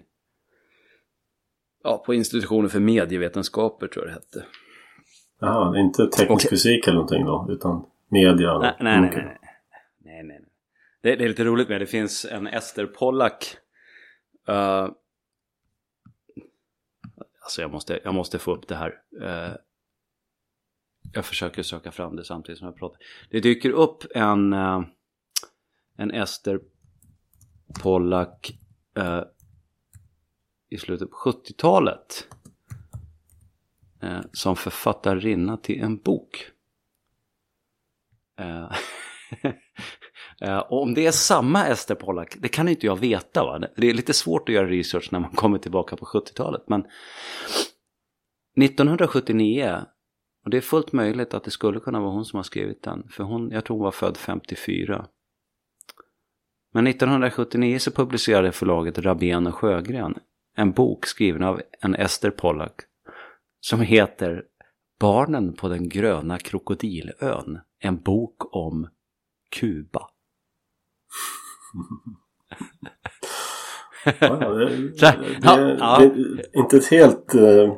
ja, 1.83 2.03
på 2.07 2.15
institutionen 2.15 2.71
för 2.71 2.81
medievetenskaper 2.81 3.87
tror 3.87 4.05
jag 4.05 4.15
det 4.15 4.21
hette. 4.21 4.47
Jaha, 5.41 5.79
inte 5.79 6.07
teknisk 6.07 6.51
fysik 6.51 6.87
eller 6.87 6.95
någonting 6.95 7.25
då? 7.25 7.47
Utan 7.51 7.87
media? 8.09 8.59
Nej, 8.59 8.77
nej. 8.81 9.01
nej, 9.01 9.11
nej. 9.15 9.44
Det, 11.05 11.17
det, 11.17 11.25
är 11.25 11.29
lite 11.29 11.45
roligt 11.45 11.69
med 11.69 11.81
det 11.81 11.87
finns 11.87 12.25
en 12.25 12.47
Ester 12.47 12.87
Pollack. 12.87 13.57
Uh, 14.49 14.89
alltså 17.43 17.61
jag 17.61 17.71
måste, 17.71 18.01
jag 18.05 18.15
måste 18.15 18.39
få 18.39 18.55
upp 18.55 18.69
det 18.69 18.77
här. 18.77 19.03
Uh, 19.23 19.57
jag 21.13 21.25
försöker 21.25 21.63
söka 21.63 21.93
fram 21.93 22.17
det 22.17 22.25
samtidigt 22.25 22.59
som 22.59 22.67
jag 22.67 22.77
pratar. 22.77 22.99
Det 23.31 23.41
dyker 23.41 23.71
upp 23.71 24.05
en, 24.15 24.53
uh, 24.53 24.85
en 25.97 26.11
Ester 26.11 26.61
Pollack 27.83 28.59
i 30.69 30.79
slutet 30.79 31.11
på 31.11 31.17
70-talet 31.17 32.29
som 34.33 34.57
författarinna 34.57 35.57
till 35.57 35.81
en 35.81 35.99
bok. 35.99 36.51
Eh, 40.45 40.59
och 40.59 40.83
om 40.83 40.95
det 40.95 41.07
är 41.07 41.13
samma 41.13 41.67
Ester 41.67 41.95
Pollack, 41.95 42.37
det 42.39 42.49
kan 42.49 42.69
inte 42.69 42.87
jag 42.87 42.97
veta. 42.97 43.45
Va? 43.45 43.61
Det 43.77 43.91
är 43.91 43.95
lite 43.95 44.13
svårt 44.13 44.49
att 44.49 44.55
göra 44.55 44.67
research 44.67 45.09
när 45.13 45.21
man 45.21 45.31
kommer 45.35 45.59
tillbaka 45.59 45.97
på 45.97 46.05
70-talet. 46.05 46.63
Men 46.67 46.87
1979, 48.63 49.85
och 50.45 50.51
det 50.51 50.57
är 50.57 50.61
fullt 50.61 50.93
möjligt 50.93 51.35
att 51.35 51.45
det 51.45 51.51
skulle 51.51 51.81
kunna 51.81 52.01
vara 52.01 52.11
hon 52.11 52.25
som 52.25 52.37
har 52.37 52.45
skrivit 52.45 52.83
den. 52.83 53.09
För 53.11 53.25
hon, 53.25 53.51
jag 53.51 53.65
tror 53.65 53.77
hon 53.77 53.85
var 53.85 53.91
född 53.91 54.17
54. 54.17 55.07
Men 56.73 56.87
1979 56.87 57.79
så 57.79 57.91
publicerade 57.91 58.53
förlaget 58.53 58.99
Rabén 58.99 59.47
och 59.47 59.55
Sjögren 59.55 60.15
en 60.57 60.73
bok 60.73 61.07
skriven 61.07 61.43
av 61.43 61.63
en 61.81 61.95
Ester 61.95 62.31
Pollack 62.31 62.81
som 63.61 63.81
heter 63.81 64.45
Barnen 65.01 65.53
på 65.53 65.69
den 65.69 65.89
gröna 65.89 66.39
krokodilön. 66.39 67.61
En 67.79 68.01
bok 68.01 68.55
om 68.55 68.89
Kuba 69.51 70.11
ja, 74.21 74.37
det, 74.37 74.67
det, 75.01 75.77
det, 75.99 76.59
inte 76.59 76.77
ett 76.77 76.87
helt 76.87 77.35
uh, 77.35 77.75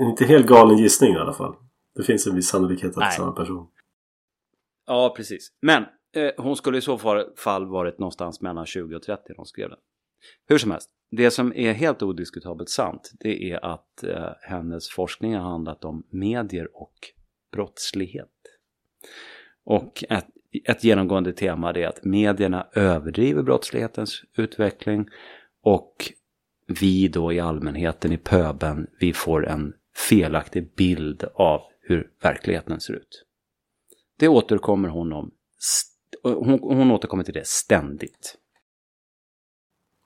inte 0.00 0.24
helt 0.24 0.46
galen 0.46 0.78
gissning 0.78 1.14
i 1.14 1.16
alla 1.16 1.32
fall. 1.32 1.54
Det 1.94 2.02
finns 2.02 2.26
en 2.26 2.34
viss 2.34 2.48
sannolikhet 2.48 2.90
att 2.90 2.96
det 2.96 3.04
är 3.04 3.10
samma 3.10 3.32
person. 3.32 3.68
Ja, 4.86 5.14
precis. 5.16 5.52
Men 5.62 5.82
eh, 6.16 6.32
hon 6.36 6.56
skulle 6.56 6.78
i 6.78 6.80
så 6.80 6.98
fall 7.36 7.66
varit 7.66 7.98
någonstans 7.98 8.40
mellan 8.40 8.66
20 8.66 8.96
och 8.96 9.02
30 9.02 9.22
när 9.28 9.36
hon 9.36 9.46
skrev 9.46 9.68
den. 9.68 9.78
Hur 10.48 10.58
som 10.58 10.70
helst, 10.70 10.90
det 11.10 11.30
som 11.30 11.52
är 11.56 11.72
helt 11.72 12.02
odiskutabelt 12.02 12.68
sant 12.68 13.10
det 13.20 13.50
är 13.52 13.64
att 13.64 14.02
eh, 14.02 14.32
hennes 14.42 14.88
forskning 14.90 15.34
har 15.34 15.42
handlat 15.42 15.84
om 15.84 16.06
medier 16.10 16.68
och 16.76 16.94
brottslighet. 17.52 18.30
Och 19.64 20.04
ett, 20.08 20.26
ett 20.64 20.84
genomgående 20.84 21.32
tema 21.32 21.72
är 21.72 21.86
att 21.86 22.04
medierna 22.04 22.66
överdriver 22.72 23.42
brottslighetens 23.42 24.22
utveckling 24.36 25.08
och 25.62 26.12
vi 26.66 27.08
då 27.08 27.32
i 27.32 27.40
allmänheten 27.40 28.12
i 28.12 28.16
pöben, 28.16 28.86
vi 29.00 29.12
får 29.12 29.46
en 29.46 29.72
felaktig 30.08 30.74
bild 30.74 31.24
av 31.34 31.60
hur 31.80 32.10
verkligheten 32.22 32.80
ser 32.80 32.94
ut. 32.94 33.24
Det 34.18 34.28
återkommer 34.28 34.88
hon 34.88 35.12
om. 35.12 35.30
Hon, 36.22 36.58
hon 36.62 36.90
återkommer 36.90 37.24
till 37.24 37.34
det 37.34 37.46
ständigt. 37.46 38.38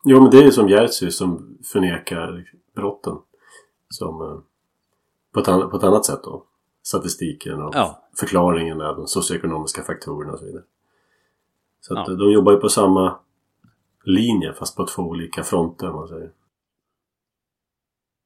Jo 0.05 0.20
men 0.20 0.31
det 0.31 0.38
är 0.38 0.42
ju 0.42 0.50
som 0.50 0.68
Jerzy 0.68 1.11
som 1.11 1.59
förnekar 1.72 2.50
brotten. 2.74 3.16
Som, 3.88 4.20
eh, 4.20 4.40
på, 5.33 5.40
ett 5.40 5.48
annat, 5.48 5.70
på 5.70 5.76
ett 5.76 5.83
annat 5.83 6.07
sätt 6.07 6.20
då. 6.22 6.46
Statistiken 6.83 7.62
och 7.62 7.75
ja. 7.75 8.09
förklaringen 8.16 8.81
av 8.81 8.97
de 8.97 9.07
socioekonomiska 9.07 9.83
faktorerna 9.83 10.33
och 10.33 10.38
så 10.38 10.45
vidare. 10.45 10.64
Så 11.81 11.99
att 11.99 12.09
ja. 12.09 12.14
de 12.14 12.33
jobbar 12.33 12.53
ju 12.53 12.59
på 12.59 12.69
samma 12.69 13.19
linje 14.05 14.53
fast 14.53 14.77
på 14.77 14.87
två 14.87 15.03
olika 15.03 15.43
fronter 15.43 15.90
om 15.90 15.95
man 15.95 16.09
säger. 16.09 16.33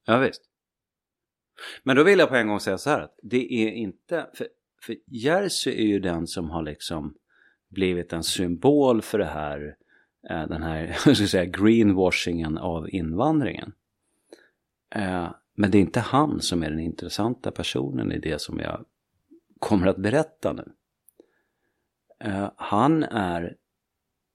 Ja 0.07 0.19
visst. 0.19 0.43
Men 1.83 1.97
då 1.97 2.03
vill 2.05 2.19
jag 2.19 2.29
på 2.29 2.35
en 2.35 2.49
gång 2.49 2.61
säga 2.61 2.79
så 2.79 2.91
här 2.91 3.01
att 3.01 3.19
det 3.23 3.53
är 3.53 3.71
inte... 3.71 4.27
För, 4.35 4.49
för 4.83 4.97
Jerzy 5.07 5.71
är 5.71 5.87
ju 5.87 6.01
den 6.01 6.27
som 6.27 6.51
har 6.51 6.63
liksom 6.63 7.15
blivit 7.71 8.13
en 8.13 8.23
symbol 8.23 9.03
för 9.03 9.19
det 9.19 9.25
här 9.25 9.77
Eh, 10.31 10.47
den 10.49 10.63
här 10.63 10.97
jag 11.07 11.17
ska 11.17 11.27
säga, 11.27 11.45
greenwashingen 11.45 12.59
av 12.59 12.91
invandringen. 12.91 13.73
Men 15.55 15.71
det 15.71 15.79
är 15.79 15.81
inte 15.81 16.01
han 16.01 16.41
som 16.41 16.63
är 16.63 16.71
den 16.71 16.81
intressanta 16.81 17.51
personen 17.51 18.13
i 18.13 18.19
det 18.19 18.41
som 18.41 18.59
jag 18.59 18.85
kommer 19.59 19.87
att 19.87 19.97
berätta 19.97 20.53
nu. 20.53 20.73
Eh, 22.21 22.51
han 22.57 23.03
är 23.03 23.57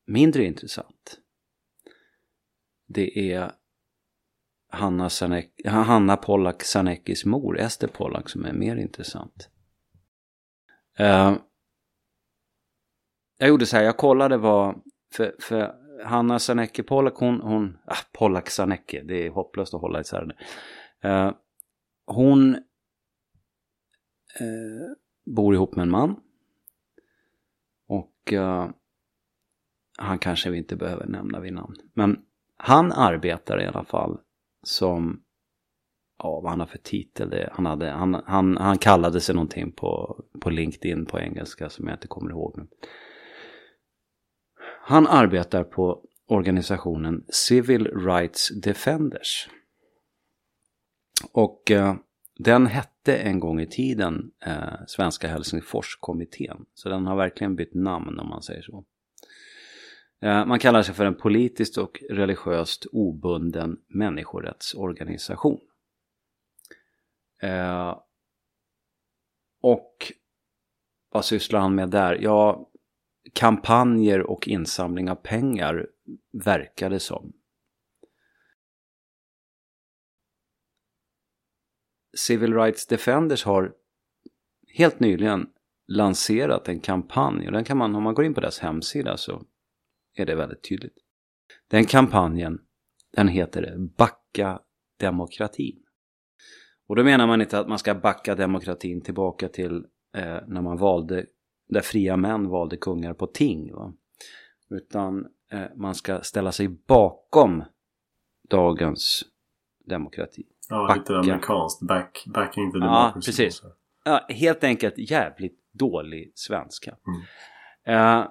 mindre 0.06 0.46
intressant. 0.46 1.20
Det 2.88 3.32
är 3.32 3.52
Hanna, 4.70 5.10
Sanek, 5.10 5.62
Hanna 5.66 6.18
Pollack 6.18 6.64
Sanekis 6.64 7.26
mor, 7.26 7.60
Ester 7.60 7.88
Pollack, 7.88 8.30
som 8.30 8.46
är 8.46 8.54
mer 8.54 8.76
intressant. 8.76 9.50
Eh, 10.98 11.36
jag 13.38 13.50
gjorde 13.50 13.66
så 13.66 13.78
här, 13.78 13.84
jag 13.84 13.98
kollade 13.98 14.38
vad, 14.38 14.82
för, 15.14 15.36
för 15.40 15.76
Hanna 16.06 16.40
Sanecki 16.40 16.84
Pollack, 16.84 17.16
hon, 17.16 17.42
hon 17.42 17.78
ah, 17.86 17.96
Pollack 18.12 18.50
Sanecki, 18.50 19.02
det 19.02 19.26
är 19.26 19.30
hopplöst 19.30 19.74
att 19.74 19.82
hålla 19.82 20.02
isär 20.02 20.26
det. 20.26 20.36
Eh, 21.04 21.32
hon 22.06 22.56
eh, 24.40 24.92
bor 25.26 25.54
ihop 25.54 25.76
med 25.76 25.84
en 25.84 25.90
man. 25.90 26.20
Och 27.88 28.34
eh, 28.34 28.70
han 29.98 30.20
kanske 30.20 30.50
vi 30.50 30.58
inte 30.58 30.76
behöver 30.76 31.06
nämna 31.06 31.40
vid 31.40 31.54
namn. 31.54 31.76
Men 31.94 32.20
han 32.58 32.92
arbetar 32.92 33.62
i 33.62 33.66
alla 33.66 33.84
fall 33.84 34.20
som, 34.64 35.24
ja 36.18 36.40
vad 36.42 36.50
han 36.50 36.60
har 36.60 36.68
för 36.68 36.78
titel, 36.78 37.30
det, 37.30 37.50
han, 37.54 37.66
hade, 37.66 37.90
han, 37.90 38.14
han, 38.26 38.58
han 38.58 38.78
kallade 38.78 39.22
sig 39.22 39.36
någonting 39.36 39.72
på, 39.72 40.24
på 40.42 40.50
LinkedIn 40.50 41.06
på 41.06 41.20
engelska 41.20 41.70
som 41.70 41.88
jag 41.88 41.96
inte 41.96 42.08
kommer 42.08 42.30
ihåg 42.30 42.58
nu. 42.58 42.68
Han 44.82 45.08
arbetar 45.08 45.64
på 45.64 46.06
organisationen 46.28 47.26
Civil 47.30 47.88
Rights 47.88 48.62
Defenders. 48.62 49.50
Och 51.32 51.72
eh, 51.72 51.96
den 52.40 52.68
hette 52.68 53.18
en 53.18 53.40
gång 53.40 53.62
i 53.62 53.68
tiden 53.68 54.32
eh, 54.46 54.86
Svenska 54.88 55.28
Helsingforskommittén. 55.28 56.66
Så 56.74 56.90
den 56.90 57.06
har 57.06 57.16
verkligen 57.16 57.56
bytt 57.56 57.74
namn 57.74 58.20
om 58.20 58.30
man 58.30 58.42
säger 58.42 58.62
så. 58.62 58.86
Eh, 60.22 60.46
man 60.46 60.60
kallar 60.60 60.82
sig 60.82 60.96
för 60.96 61.06
en 61.06 61.16
politiskt 61.16 61.78
och 61.78 62.04
religiöst 62.10 62.86
obunden 62.92 63.78
människorättsorganisation. 63.88 65.60
Eh, 67.42 67.98
och 69.62 70.12
vad 71.10 71.26
sysslar 71.26 71.60
han 71.60 71.76
med 71.76 71.90
där? 71.90 72.18
Ja, 72.22 72.70
kampanjer 73.34 74.22
och 74.22 74.48
insamling 74.48 75.10
av 75.10 75.16
pengar 75.16 75.88
verkar 76.32 76.90
det 76.90 77.00
som. 77.00 77.34
Civil 82.18 82.54
Rights 82.54 82.88
Defenders 82.88 83.44
har 83.44 83.74
helt 84.68 85.00
nyligen 85.00 85.50
lanserat 85.88 86.70
en 86.70 86.80
kampanj 86.80 87.46
och 87.46 87.52
den 87.52 87.64
kan 87.64 87.78
man, 87.78 87.96
om 87.96 88.04
man 88.04 88.14
går 88.14 88.26
in 88.26 88.34
på 88.34 88.42
deras 88.42 88.60
hemsida 88.60 89.18
så 89.18 89.44
är 90.16 90.26
det 90.26 90.36
väldigt 90.36 90.64
tydligt. 90.64 90.98
Den 91.68 91.86
kampanjen, 91.86 92.62
den 93.12 93.28
heter 93.28 93.78
Backa 93.98 94.60
demokratin. 95.00 95.84
Och 96.88 96.96
då 96.96 97.04
menar 97.04 97.28
man 97.28 97.42
inte 97.42 97.60
att 97.60 97.68
man 97.68 97.80
ska 97.80 97.96
backa 97.96 98.36
demokratin 98.36 99.02
tillbaka 99.02 99.48
till 99.50 99.86
eh, 100.16 100.38
när 100.48 100.62
man 100.62 100.78
valde, 100.78 101.26
där 101.68 101.82
fria 101.82 102.18
män 102.18 102.48
valde 102.50 102.78
kungar 102.78 103.14
på 103.14 103.28
ting. 103.28 103.74
Va? 103.74 103.94
Utan 104.70 105.26
eh, 105.52 105.66
man 105.76 105.96
ska 105.96 106.22
ställa 106.22 106.52
sig 106.52 106.68
bakom 106.68 107.64
dagens 108.50 109.26
demokrati. 109.86 110.44
Ja, 110.70 110.88
backa. 110.88 111.00
lite 111.00 111.18
amerikanskt. 111.18 111.82
Back, 111.82 112.24
backing 112.28 112.72
the 112.72 112.80
democracy. 112.80 113.12
Ja, 113.16 113.22
precis. 113.26 113.64
Ja, 114.06 114.26
helt 114.30 114.64
enkelt 114.64 114.98
jävligt 114.98 115.60
dålig 115.72 116.32
svenska. 116.36 116.96
Mm. 117.08 118.22
Eh, 118.22 118.28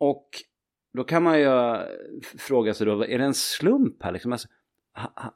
och 0.00 0.28
då 0.92 1.04
kan 1.04 1.22
man 1.22 1.40
ju 1.40 1.78
fråga 2.38 2.74
sig 2.74 2.86
då, 2.86 3.04
är 3.04 3.18
det 3.18 3.24
en 3.24 3.34
slump 3.34 4.02
här 4.02 4.12
liksom? 4.12 4.32
Alltså, 4.32 4.48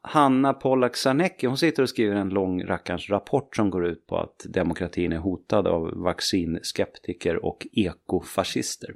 Hanna 0.02 0.54
Pollack 0.54 0.96
Sarnecki, 0.96 1.46
hon 1.46 1.56
sitter 1.56 1.82
och 1.82 1.88
skriver 1.88 2.16
en 2.16 2.28
lång 2.28 2.64
rackarns 2.64 3.10
rapport 3.10 3.56
som 3.56 3.70
går 3.70 3.86
ut 3.86 4.06
på 4.06 4.18
att 4.18 4.46
demokratin 4.48 5.12
är 5.12 5.18
hotad 5.18 5.66
av 5.66 5.90
vaccinskeptiker 5.94 7.44
och 7.44 7.66
ekofascister. 7.72 8.94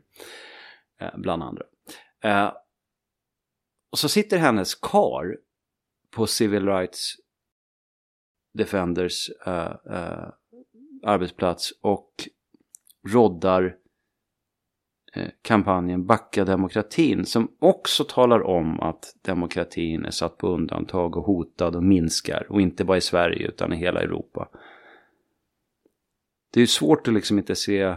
Eh, 1.00 1.10
bland 1.16 1.42
andra. 1.42 1.64
Eh, 2.24 2.52
och 3.92 3.98
så 3.98 4.08
sitter 4.08 4.38
hennes 4.38 4.74
kar 4.74 5.36
på 6.12 6.26
Civil 6.26 6.66
Rights 6.66 7.16
Defenders 8.54 9.30
uh, 9.46 9.74
uh, 9.90 10.28
arbetsplats 11.02 11.72
och 11.80 12.28
roddar 13.08 13.76
eh, 15.12 15.30
kampanjen 15.42 16.06
Backa 16.06 16.44
demokratin 16.44 17.26
som 17.26 17.56
också 17.58 18.04
talar 18.04 18.42
om 18.42 18.80
att 18.80 19.16
demokratin 19.22 20.04
är 20.04 20.10
satt 20.10 20.38
på 20.38 20.48
undantag 20.48 21.16
och 21.16 21.24
hotad 21.24 21.76
och 21.76 21.84
minskar 21.84 22.46
och 22.48 22.60
inte 22.60 22.84
bara 22.84 22.96
i 22.96 23.00
Sverige 23.00 23.48
utan 23.48 23.72
i 23.72 23.76
hela 23.76 24.00
Europa. 24.00 24.48
Det 26.50 26.60
är 26.60 26.62
ju 26.62 26.66
svårt 26.66 27.08
att 27.08 27.14
liksom 27.14 27.38
inte 27.38 27.56
se, 27.56 27.96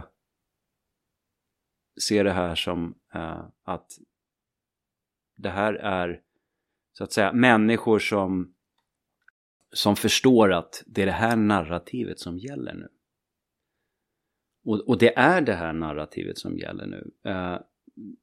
se 2.00 2.22
det 2.22 2.32
här 2.32 2.54
som 2.54 2.94
att 3.64 3.90
det 5.36 5.50
här 5.50 5.74
är 5.74 6.22
så 6.98 7.04
att 7.04 7.12
säga 7.12 7.32
människor 7.32 7.98
som, 7.98 8.54
som 9.72 9.96
förstår 9.96 10.52
att 10.52 10.82
det 10.86 11.02
är 11.02 11.06
det 11.06 11.12
här 11.12 11.36
narrativet 11.36 12.20
som 12.20 12.38
gäller 12.38 12.74
nu. 12.74 12.88
Och, 14.64 14.88
och 14.88 14.98
det 14.98 15.18
är 15.18 15.40
det 15.40 15.54
här 15.54 15.72
narrativet 15.72 16.38
som 16.38 16.58
gäller 16.58 16.86
nu. 16.86 17.10
Eh, 17.30 17.58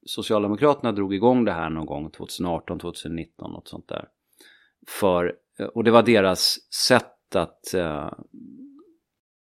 Socialdemokraterna 0.05 0.91
drog 0.91 1.13
igång 1.13 1.45
det 1.45 1.51
här 1.51 1.69
någon 1.69 1.86
gång 1.86 2.12
2018, 2.12 2.79
2019, 2.79 3.51
något 3.51 3.67
sånt 3.67 3.88
där. 3.88 4.07
För, 4.88 5.36
eh, 5.59 5.65
och 5.65 5.83
det 5.83 5.91
var 5.91 6.03
deras 6.03 6.73
sätt 6.73 7.36
att 7.36 7.73
eh, 7.73 8.13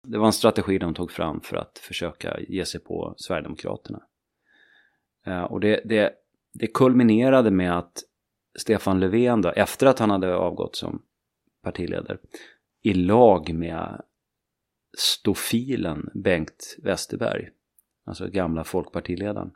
det 0.03 0.17
var 0.17 0.25
en 0.25 0.33
strategi 0.33 0.77
de 0.77 0.93
tog 0.93 1.11
fram 1.11 1.41
för 1.41 1.57
att 1.57 1.77
försöka 1.77 2.39
ge 2.39 2.65
sig 2.65 2.79
på 2.81 3.13
Sverigedemokraterna. 3.17 4.01
Eh, 5.25 5.43
och 5.43 5.59
det, 5.59 5.81
det, 5.85 6.13
det 6.53 6.67
kulminerade 6.67 7.51
med 7.51 7.77
att 7.77 8.03
Stefan 8.55 8.99
Löfven 8.99 9.41
då, 9.41 9.49
efter 9.49 9.87
att 9.87 9.99
han 9.99 10.09
hade 10.09 10.35
avgått 10.35 10.75
som 10.75 11.01
partiledare, 11.63 12.17
i 12.81 12.93
lag 12.93 13.53
med 13.53 14.01
stofilen 14.97 16.09
Bengt 16.13 16.75
Westerberg, 16.83 17.49
alltså 18.05 18.27
gamla 18.27 18.63
folkpartiledaren. 18.63 19.51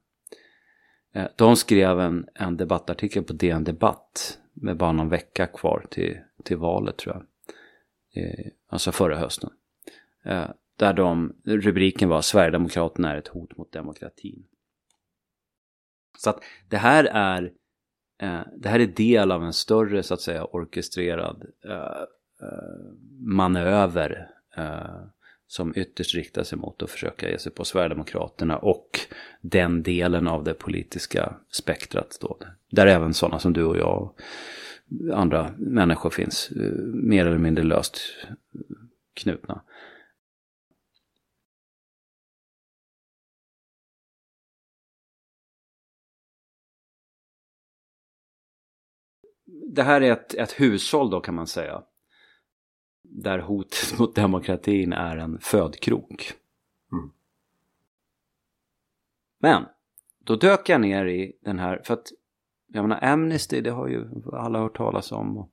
Eh, 1.14 1.28
de 1.36 1.56
skrev 1.56 2.00
en, 2.00 2.28
en 2.34 2.58
debattartikel 2.58 3.24
på 3.24 3.34
DN 3.34 3.64
Debatt 3.64 4.40
med 4.54 4.78
bara 4.78 4.92
någon 4.92 5.10
vecka 5.10 5.48
kvar 5.48 5.86
till, 5.90 6.18
till 6.44 6.58
valet 6.58 6.98
tror 6.98 7.16
jag. 7.16 7.26
Eh, 8.24 8.52
alltså 8.68 8.92
förra 8.92 9.18
hösten. 9.18 9.50
Eh, 10.26 10.50
där 10.76 10.94
de, 10.94 11.36
rubriken 11.44 12.10
var 12.10 12.22
Sverigedemokraterna 12.22 13.12
är 13.14 13.18
ett 13.18 13.28
hot 13.28 13.58
mot 13.58 13.72
demokratin. 13.72 14.44
Så 16.18 16.30
att 16.30 16.44
det 16.68 16.78
här 16.78 17.04
är 17.04 17.54
Eh, 18.20 18.42
det 18.58 18.70
här 18.70 18.80
är 18.80 18.88
del 18.88 19.32
av 19.32 19.44
en 19.44 19.54
större 19.54 20.04
så 20.04 20.14
att 20.14 20.22
säga 20.22 20.46
orkestrerad 20.46 21.46
eh, 21.66 22.02
eh, 22.42 22.92
manöver 23.20 24.28
eh, 24.58 25.06
som 25.48 25.74
ytterst 25.76 26.16
riktar 26.16 26.44
sig 26.44 26.58
mot 26.58 26.84
att 26.84 26.90
försöka 26.90 27.30
ge 27.30 27.40
sig 27.40 27.52
på 27.52 27.66
Sverigedemokraterna 27.66 28.58
och 28.58 29.00
den 29.42 29.84
delen 29.84 30.28
av 30.28 30.44
det 30.44 30.54
politiska 30.54 31.34
spektrat 31.52 32.18
då. 32.22 32.38
Där 32.72 32.88
även 32.88 33.14
sådana 33.14 33.40
som 33.40 33.54
du 33.54 33.64
och 33.64 33.78
jag 33.78 34.02
och 34.02 34.20
andra 35.14 35.54
människor 35.58 36.10
finns 36.10 36.52
eh, 36.52 36.72
mer 36.84 37.26
eller 37.26 37.38
mindre 37.38 37.64
löst 37.64 38.00
knutna. 39.14 39.62
Det 49.76 49.84
här 49.84 50.02
är 50.02 50.12
ett, 50.12 50.34
ett 50.34 50.60
hushåll 50.60 51.10
då 51.10 51.22
kan 51.22 51.36
man 51.36 51.48
säga. 51.48 51.84
Där 53.04 53.40
hotet 53.40 54.00
mot 54.00 54.16
demokratin 54.16 54.94
är 54.94 55.18
en 55.18 55.40
födkrok. 55.40 56.34
Mm. 56.92 57.12
Men, 59.40 59.66
då 60.20 60.36
dök 60.36 60.70
jag 60.70 60.82
ner 60.82 61.06
i 61.06 61.34
den 61.42 61.60
här, 61.60 61.82
för 61.84 61.94
att 61.94 62.08
jag 62.68 62.82
menar 62.82 63.04
Amnesty 63.04 63.62
det 63.62 63.72
har 63.72 63.88
ju 63.88 64.08
alla 64.34 64.60
hört 64.60 64.78
talas 64.78 65.12
om. 65.12 65.50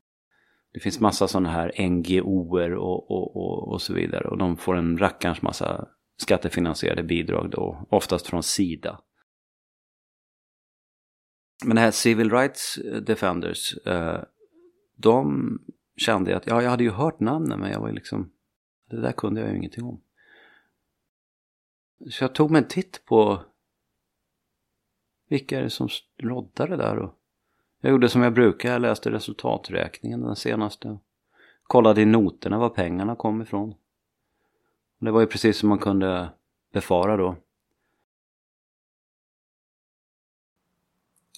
Det 0.73 0.81
finns 0.81 1.01
massa 1.01 1.29
sådana 1.29 1.49
här 1.49 1.89
NGOer 1.89 2.75
och, 2.75 3.11
och, 3.11 3.37
och, 3.37 3.73
och 3.73 3.83
så 3.83 3.95
vidare. 3.95 4.29
Och 4.29 4.39
de 4.39 4.57
får 4.57 4.77
en 4.77 4.99
rackarns 4.99 5.43
massa 5.43 5.89
skattefinansierade 6.17 7.03
bidrag 7.03 7.51
då, 7.51 7.87
oftast 7.91 8.27
från 8.27 8.43
Sida. 8.43 9.01
Men 11.65 11.77
det 11.77 11.83
här 11.83 11.91
Civil 11.91 12.31
Rights 12.31 12.79
eh, 12.79 13.01
Defenders, 13.01 13.77
eh, 13.87 14.21
de 14.97 15.59
kände 15.97 16.31
jag 16.31 16.39
att, 16.39 16.47
ja 16.47 16.63
jag 16.63 16.71
hade 16.71 16.85
ju 16.85 16.91
hört 16.91 17.21
namnen 17.21 17.61
men 17.61 17.71
jag 17.71 17.81
var 17.81 17.89
ju 17.89 17.95
liksom, 17.95 18.33
det 18.91 19.01
där 19.01 19.13
kunde 19.13 19.41
jag 19.41 19.51
ju 19.51 19.57
ingenting 19.57 19.85
om. 19.85 20.01
Så 22.11 22.25
jag 22.25 22.35
tog 22.35 22.51
mig 22.51 22.63
en 22.63 22.69
titt 22.69 23.05
på 23.05 23.43
vilka 25.29 25.59
är 25.59 25.63
det 25.63 25.71
som 25.71 25.89
roddar 26.23 26.69
det 26.69 26.77
där 26.77 26.99
och 26.99 27.15
Jag 27.81 27.91
gjorde 27.91 28.09
som 28.09 28.23
jag 28.23 28.35
brukar, 28.35 28.73
jag 28.73 28.83
läste 28.83 29.11
resultaträkningen 29.11 30.21
den 30.21 30.37
senaste. 30.37 30.99
Kollade 31.63 32.03
i 32.03 32.05
noterna 32.05 32.59
var 32.59 32.69
pengarna 32.69 33.17
kom 33.17 33.43
ifrån. 33.43 33.75
Det 34.99 35.11
var 35.11 35.21
ju 35.21 35.27
precis 35.27 35.59
som 35.59 35.69
man 35.69 35.79
kunde 35.79 36.29
befara 36.73 37.17
då. 37.17 37.37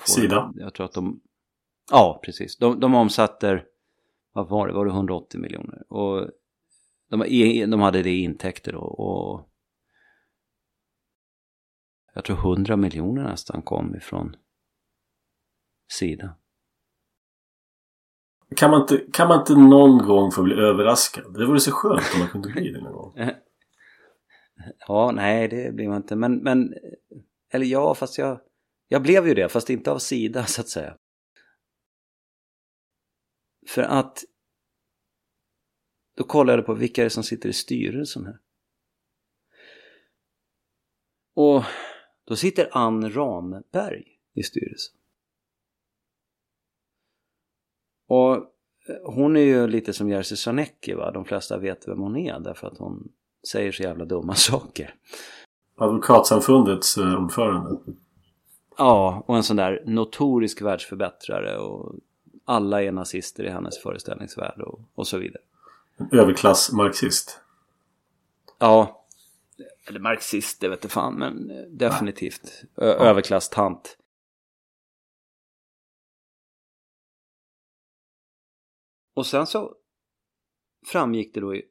Sida? 0.04 0.52
Jag 0.56 0.74
tror 0.74 0.86
att 0.86 0.92
de... 0.92 1.20
Ja, 1.90 2.20
precis. 2.24 2.56
De, 2.56 2.80
de 2.80 2.94
omsatte, 2.94 3.64
vad 4.32 4.48
var 4.48 4.68
det, 4.68 4.74
var 4.74 4.84
det 4.84 4.90
180 4.90 5.40
miljoner? 5.40 5.92
Och 5.92 6.30
de, 7.10 7.18
de 7.70 7.80
hade 7.80 8.02
det 8.02 8.10
i 8.10 8.22
intäkter 8.22 8.72
då 8.72 8.80
och 8.80 9.48
jag 12.14 12.24
tror 12.24 12.36
100 12.36 12.76
miljoner 12.76 13.22
nästan 13.22 13.62
kom 13.62 13.96
ifrån 13.96 14.36
Sida. 15.92 16.34
Kan 18.56 18.70
man, 18.70 18.80
inte, 18.80 19.04
kan 19.12 19.28
man 19.28 19.40
inte 19.40 19.54
någon 19.54 19.98
gång 20.06 20.30
få 20.30 20.42
bli 20.42 20.54
överraskad? 20.54 21.34
Det 21.34 21.46
vore 21.46 21.60
så 21.60 21.72
skönt 21.72 22.10
om 22.14 22.20
man 22.20 22.28
kunde 22.28 22.48
bli 22.48 22.72
det 22.72 22.80
någon 22.80 22.92
gång. 22.92 23.14
Ja, 24.88 25.10
nej 25.14 25.48
det 25.48 25.74
blir 25.74 25.88
man 25.88 25.96
inte. 25.96 26.16
Men, 26.16 26.36
men 26.36 26.74
eller 27.50 27.66
ja, 27.66 27.94
fast 27.94 28.18
jag, 28.18 28.40
jag 28.88 29.02
blev 29.02 29.28
ju 29.28 29.34
det, 29.34 29.48
fast 29.48 29.70
inte 29.70 29.90
av 29.90 29.98
Sida 29.98 30.46
så 30.46 30.60
att 30.60 30.68
säga. 30.68 30.96
För 33.66 33.82
att 33.82 34.24
då 36.16 36.24
kollade 36.24 36.58
jag 36.58 36.66
på 36.66 36.74
vilka 36.74 37.02
det 37.02 37.06
är 37.06 37.10
som 37.10 37.22
sitter 37.22 37.48
i 37.48 37.52
styrelsen 37.52 38.26
här. 38.26 38.38
Och 41.34 41.64
då 42.24 42.36
sitter 42.36 42.68
Ann 42.72 43.12
Ramberg 43.12 44.04
i 44.34 44.42
styrelsen. 44.42 44.94
Och 48.08 48.34
eh, 48.34 48.42
hon 49.04 49.36
är 49.36 49.40
ju 49.40 49.66
lite 49.66 49.92
som 49.92 50.08
Jerzy 50.08 50.36
Sarnecki 50.36 50.94
va, 50.94 51.10
de 51.10 51.24
flesta 51.24 51.58
vet 51.58 51.88
vem 51.88 51.98
hon 51.98 52.16
är 52.16 52.40
därför 52.40 52.66
att 52.66 52.78
hon 52.78 53.12
säger 53.50 53.72
så 53.72 53.82
jävla 53.82 54.04
dumma 54.04 54.34
saker. 54.34 54.94
Advokatsamfundets 55.76 56.98
eh, 56.98 57.24
ordförande. 57.24 57.78
Ja, 58.78 59.24
och 59.26 59.36
en 59.36 59.42
sån 59.42 59.56
där 59.56 59.82
notorisk 59.86 60.62
världsförbättrare 60.62 61.58
och 61.58 61.94
alla 62.44 62.82
är 62.82 62.92
nazister 62.92 63.44
i 63.44 63.50
hennes 63.50 63.78
föreställningsvärld 63.82 64.60
och, 64.60 64.80
och 64.94 65.06
så 65.06 65.18
vidare. 65.18 65.42
Överklassmarxist. 66.12 67.40
Ja, 68.58 69.06
eller 69.86 70.00
marxist, 70.00 70.60
det 70.60 70.68
vet 70.68 70.84
jag 70.84 70.92
fan, 70.92 71.14
men 71.14 71.50
eh, 71.50 71.62
definitivt 71.62 72.64
ja. 72.74 72.82
överklasstant. 72.82 73.98
Och 79.14 79.26
sen 79.26 79.46
så 79.46 79.74
framgick 80.86 81.34
det 81.34 81.40
då 81.40 81.54
i, 81.54 81.64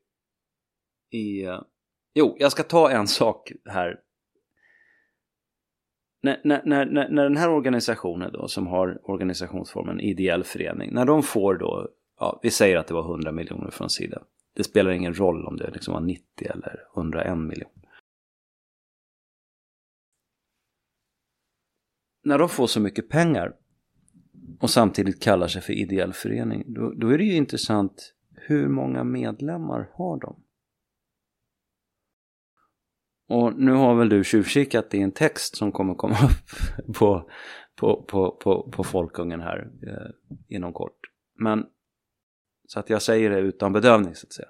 i 1.10 1.48
uh, 1.48 1.62
jo, 2.14 2.36
jag 2.40 2.52
ska 2.52 2.64
ta 2.64 2.92
en 2.92 3.08
sak 3.08 3.52
här. 3.66 4.02
När, 6.22 6.42
när, 6.44 6.66
när, 6.66 7.10
när 7.10 7.24
den 7.24 7.38
här 7.38 7.50
organisationen 7.50 8.32
då 8.34 8.48
som 8.48 8.68
har 8.68 9.00
organisationsformen 9.04 10.00
ideell 10.00 10.44
förening, 10.44 10.94
när 10.94 11.06
de 11.06 11.24
får 11.24 11.56
då, 11.56 11.90
ja, 12.20 12.40
vi 12.44 12.52
säger 12.52 12.78
att 12.78 12.88
det 12.88 12.94
var 12.94 13.12
100 13.12 13.32
miljoner 13.32 13.72
från 13.72 13.90
Sida. 13.90 14.22
Det 14.56 14.64
spelar 14.64 14.92
ingen 14.92 15.14
roll 15.14 15.46
om 15.46 15.58
det 15.58 15.72
liksom 15.72 15.94
var 15.94 16.02
90 16.02 16.24
eller 16.40 16.84
101 16.98 17.38
miljoner. 17.38 17.88
När 22.24 22.38
de 22.38 22.50
får 22.50 22.68
så 22.68 22.80
mycket 22.80 23.10
pengar 23.10 23.54
och 24.60 24.70
samtidigt 24.70 25.24
kallar 25.24 25.48
sig 25.48 25.62
för 25.62 25.74
ideell 25.74 26.14
förening, 26.14 26.64
då, 26.68 26.92
då 26.92 27.10
är 27.10 27.18
det 27.18 27.24
ju 27.24 27.36
intressant 27.36 28.14
hur 28.36 28.68
många 28.68 29.04
medlemmar 29.04 29.90
har 29.94 30.20
de? 30.20 30.44
Och 33.28 33.54
nu 33.60 33.72
har 33.72 33.96
väl 33.96 34.10
du 34.10 34.24
tjuvkikat 34.24 34.94
i 34.94 35.02
en 35.02 35.12
text 35.12 35.56
som 35.56 35.72
kommer 35.72 35.94
komma 35.94 36.16
upp 36.24 36.96
på, 36.96 37.30
på, 37.76 38.04
på, 38.04 38.32
på, 38.32 38.72
på 38.72 38.84
Folkungen 38.84 39.42
här 39.42 39.68
eh, 39.88 40.12
inom 40.48 40.74
kort. 40.74 41.00
Men 41.40 41.66
så 42.68 42.80
att 42.80 42.90
jag 42.90 43.02
säger 43.02 43.30
det 43.30 43.40
utan 43.40 43.74
bedövning 43.74 44.16
så 44.16 44.28
att 44.28 44.34
säga. 44.34 44.48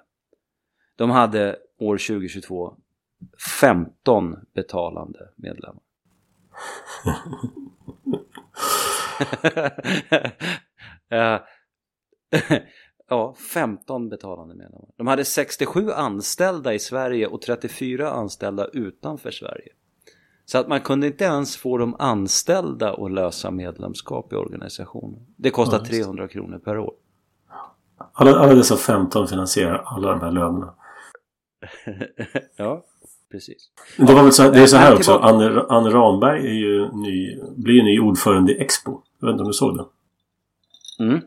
De 0.96 1.10
hade 1.10 1.56
år 1.78 1.96
2022 1.96 2.76
15 3.60 4.36
betalande 4.54 5.30
medlemmar. 5.36 5.82
ja, 13.08 13.34
15 13.54 14.08
betalande 14.08 14.54
medlemmar. 14.54 14.88
De 14.96 15.06
hade 15.06 15.24
67 15.24 15.90
anställda 15.90 16.74
i 16.74 16.78
Sverige 16.78 17.26
och 17.26 17.42
34 17.42 18.10
anställda 18.10 18.66
utanför 18.66 19.30
Sverige. 19.30 19.72
Så 20.44 20.58
att 20.58 20.68
man 20.68 20.80
kunde 20.80 21.06
inte 21.06 21.24
ens 21.24 21.56
få 21.56 21.78
de 21.78 21.96
anställda 21.98 22.92
att 22.92 23.12
lösa 23.12 23.50
medlemskap 23.50 24.32
i 24.32 24.36
organisationen. 24.36 25.26
Det 25.36 25.50
kostar 25.50 25.78
300 25.78 26.28
kronor 26.28 26.58
per 26.58 26.78
år. 26.78 26.94
Alla, 28.12 28.38
alla 28.38 28.54
dessa 28.54 28.76
15 28.76 29.28
finansierar 29.28 29.82
alla 29.86 30.10
de 30.10 30.20
här 30.20 30.32
lönerna. 30.32 30.74
ja, 32.56 32.84
precis. 33.30 33.70
Det, 33.96 34.14
var 34.14 34.22
väl 34.22 34.32
så, 34.32 34.50
det 34.50 34.62
är 34.62 34.66
så 34.66 34.76
här 34.76 34.94
också. 34.94 35.12
Anne, 35.12 35.64
Anne 35.68 35.90
Ramberg 35.90 36.46
är 36.46 36.54
ju 36.54 36.92
ny, 36.92 37.40
blir 37.56 37.82
ny 37.82 38.00
ordförande 38.00 38.52
i 38.52 38.60
Expo. 38.60 39.02
Jag 39.20 39.26
vet 39.26 39.32
inte 39.32 39.42
om 39.42 39.48
du 39.48 39.54
såg 39.54 39.76
det? 39.76 39.84
Mm. 41.04 41.20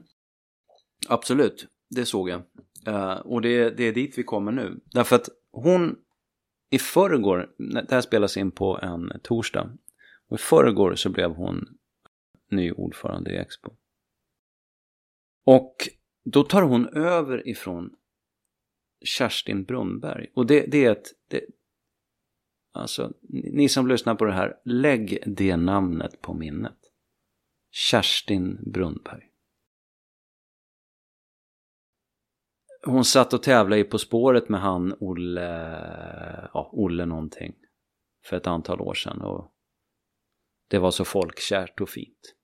Absolut, 1.07 1.67
det 1.95 2.05
såg 2.05 2.29
jag. 2.29 2.41
Uh, 2.87 3.13
och 3.13 3.41
det, 3.41 3.69
det 3.69 3.83
är 3.83 3.93
dit 3.93 4.17
vi 4.17 4.23
kommer 4.23 4.51
nu. 4.51 4.79
Därför 4.85 5.15
att 5.15 5.29
hon 5.51 5.97
i 6.69 6.79
förrgår, 6.79 7.55
det 7.57 7.91
här 7.91 8.01
spelas 8.01 8.37
in 8.37 8.51
på 8.51 8.79
en 8.81 9.19
torsdag. 9.23 9.77
Och 10.27 10.37
i 10.37 10.41
förrgår 10.41 10.95
så 10.95 11.09
blev 11.09 11.31
hon 11.31 11.77
ny 12.51 12.71
ordförande 12.71 13.31
i 13.31 13.37
Expo. 13.37 13.71
Och 15.45 15.75
då 16.23 16.43
tar 16.43 16.61
hon 16.61 16.87
över 16.87 17.47
ifrån 17.47 17.95
Kerstin 19.05 19.63
Brunnberg. 19.63 20.27
Och 20.33 20.45
det, 20.45 20.65
det 20.71 20.85
är 20.85 20.91
ett... 20.91 21.07
Det, 21.27 21.41
alltså, 22.71 23.13
ni 23.29 23.69
som 23.69 23.87
lyssnar 23.87 24.15
på 24.15 24.25
det 24.25 24.33
här, 24.33 24.57
lägg 24.65 25.23
det 25.25 25.57
namnet 25.57 26.21
på 26.21 26.33
minnet. 26.33 26.77
Kerstin 27.71 28.59
Brunnberg. 28.71 29.30
Hon 32.85 33.05
satt 33.05 33.33
och 33.33 33.43
tävlade 33.43 33.81
i 33.81 33.83
På 33.83 33.97
spåret 33.97 34.49
med 34.49 34.61
han 34.61 34.95
Olle, 34.99 35.41
ja, 36.53 36.69
Olle 36.73 37.05
någonting. 37.05 37.53
För 38.25 38.37
ett 38.37 38.47
antal 38.47 38.81
år 38.81 38.93
sedan. 38.93 39.21
Och 39.21 39.51
det 40.67 40.79
var 40.79 40.91
så 40.91 41.05
folkkärt 41.05 41.81
och 41.81 41.89
fint. 41.89 42.35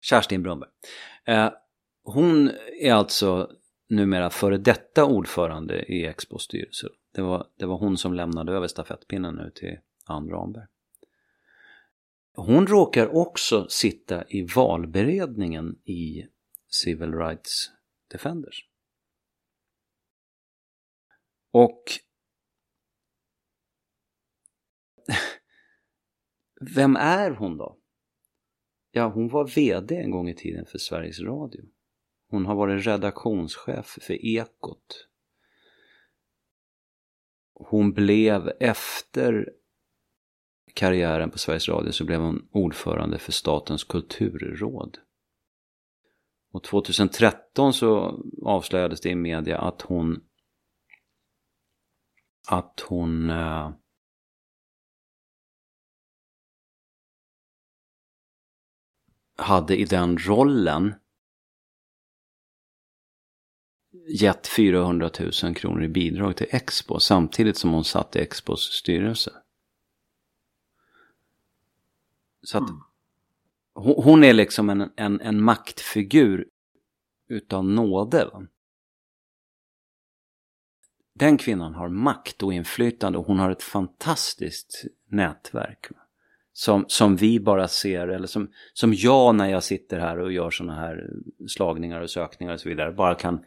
Kerstin 0.00 0.42
Brunnberg. 0.42 0.70
Eh, 1.26 1.52
hon 2.02 2.50
är 2.80 2.92
alltså 2.92 3.50
numera 3.88 4.30
före 4.30 4.58
detta 4.58 5.04
ordförande 5.04 5.82
i 5.92 6.06
Expos 6.06 6.42
styrelse. 6.42 6.88
Det 7.14 7.22
var, 7.22 7.46
det 7.58 7.66
var 7.66 7.78
hon 7.78 7.98
som 7.98 8.14
lämnade 8.14 8.52
över 8.52 8.66
stafettpinnen 8.66 9.34
nu 9.34 9.50
till 9.54 9.78
Ann 10.04 10.28
Ramberg. 10.28 10.66
Hon 12.34 12.66
råkar 12.66 13.16
också 13.16 13.66
sitta 13.68 14.24
i 14.28 14.42
valberedningen 14.42 15.78
i 15.84 16.26
Civil 16.68 17.14
Rights 17.14 17.70
Defenders. 18.10 18.68
Och 21.56 21.82
vem 26.74 26.96
är 26.96 27.30
hon 27.30 27.56
då? 27.56 27.78
Ja, 28.90 29.08
hon 29.08 29.28
var 29.28 29.54
VD 29.54 29.96
en 29.96 30.10
gång 30.10 30.28
i 30.28 30.34
tiden 30.34 30.66
för 30.66 30.78
Sveriges 30.78 31.20
Radio. 31.20 31.64
Hon 32.28 32.46
har 32.46 32.54
varit 32.54 32.86
redaktionschef 32.86 33.98
för 34.00 34.26
Ekot. 34.26 35.08
Hon 37.54 37.92
blev 37.92 38.52
efter 38.60 39.52
karriären 40.74 41.30
på 41.30 41.38
Sveriges 41.38 41.68
Radio 41.68 41.92
så 41.92 42.04
blev 42.04 42.20
hon 42.20 42.48
ordförande 42.52 43.18
för 43.18 43.32
Statens 43.32 43.84
kulturråd. 43.84 44.98
Och 46.52 46.64
2013 46.64 47.72
så 47.72 48.20
avslöjades 48.42 49.00
det 49.00 49.10
i 49.10 49.14
media 49.14 49.58
att 49.58 49.82
hon 49.82 50.26
att 52.46 52.80
hon 52.80 53.30
eh, 53.30 53.70
hade 59.36 59.76
i 59.76 59.84
den 59.84 60.18
rollen 60.18 60.94
gett 64.08 64.46
400 64.46 65.10
000 65.42 65.54
kronor 65.54 65.82
i 65.82 65.88
bidrag 65.88 66.36
till 66.36 66.46
Expo 66.50 67.00
samtidigt 67.00 67.56
som 67.56 67.70
hon 67.70 67.84
satt 67.84 68.16
i 68.16 68.18
Expos 68.18 68.60
styrelse. 68.60 69.32
Så 72.42 72.58
att 72.58 72.70
hon, 73.74 74.04
hon 74.04 74.24
är 74.24 74.32
liksom 74.32 74.70
en, 74.70 74.92
en, 74.96 75.20
en 75.20 75.42
maktfigur 75.42 76.48
utav 77.28 77.64
nåde. 77.64 78.24
Va? 78.32 78.46
Den 81.18 81.38
kvinnan 81.38 81.74
har 81.74 81.88
makt 81.88 82.42
och 82.42 82.52
inflytande 82.52 83.18
och 83.18 83.26
hon 83.26 83.38
har 83.38 83.50
ett 83.50 83.62
fantastiskt 83.62 84.84
nätverk. 85.08 85.86
Som, 86.52 86.84
som 86.88 87.16
vi 87.16 87.40
bara 87.40 87.68
ser, 87.68 88.08
eller 88.08 88.26
som, 88.26 88.50
som 88.72 88.94
jag 88.94 89.34
när 89.34 89.48
jag 89.48 89.64
sitter 89.64 89.98
här 89.98 90.18
och 90.18 90.32
gör 90.32 90.50
sådana 90.50 90.74
här 90.74 91.10
slagningar 91.48 92.00
och 92.00 92.10
sökningar 92.10 92.52
och 92.52 92.60
så 92.60 92.68
vidare, 92.68 92.92
bara 92.92 93.14
kan 93.14 93.44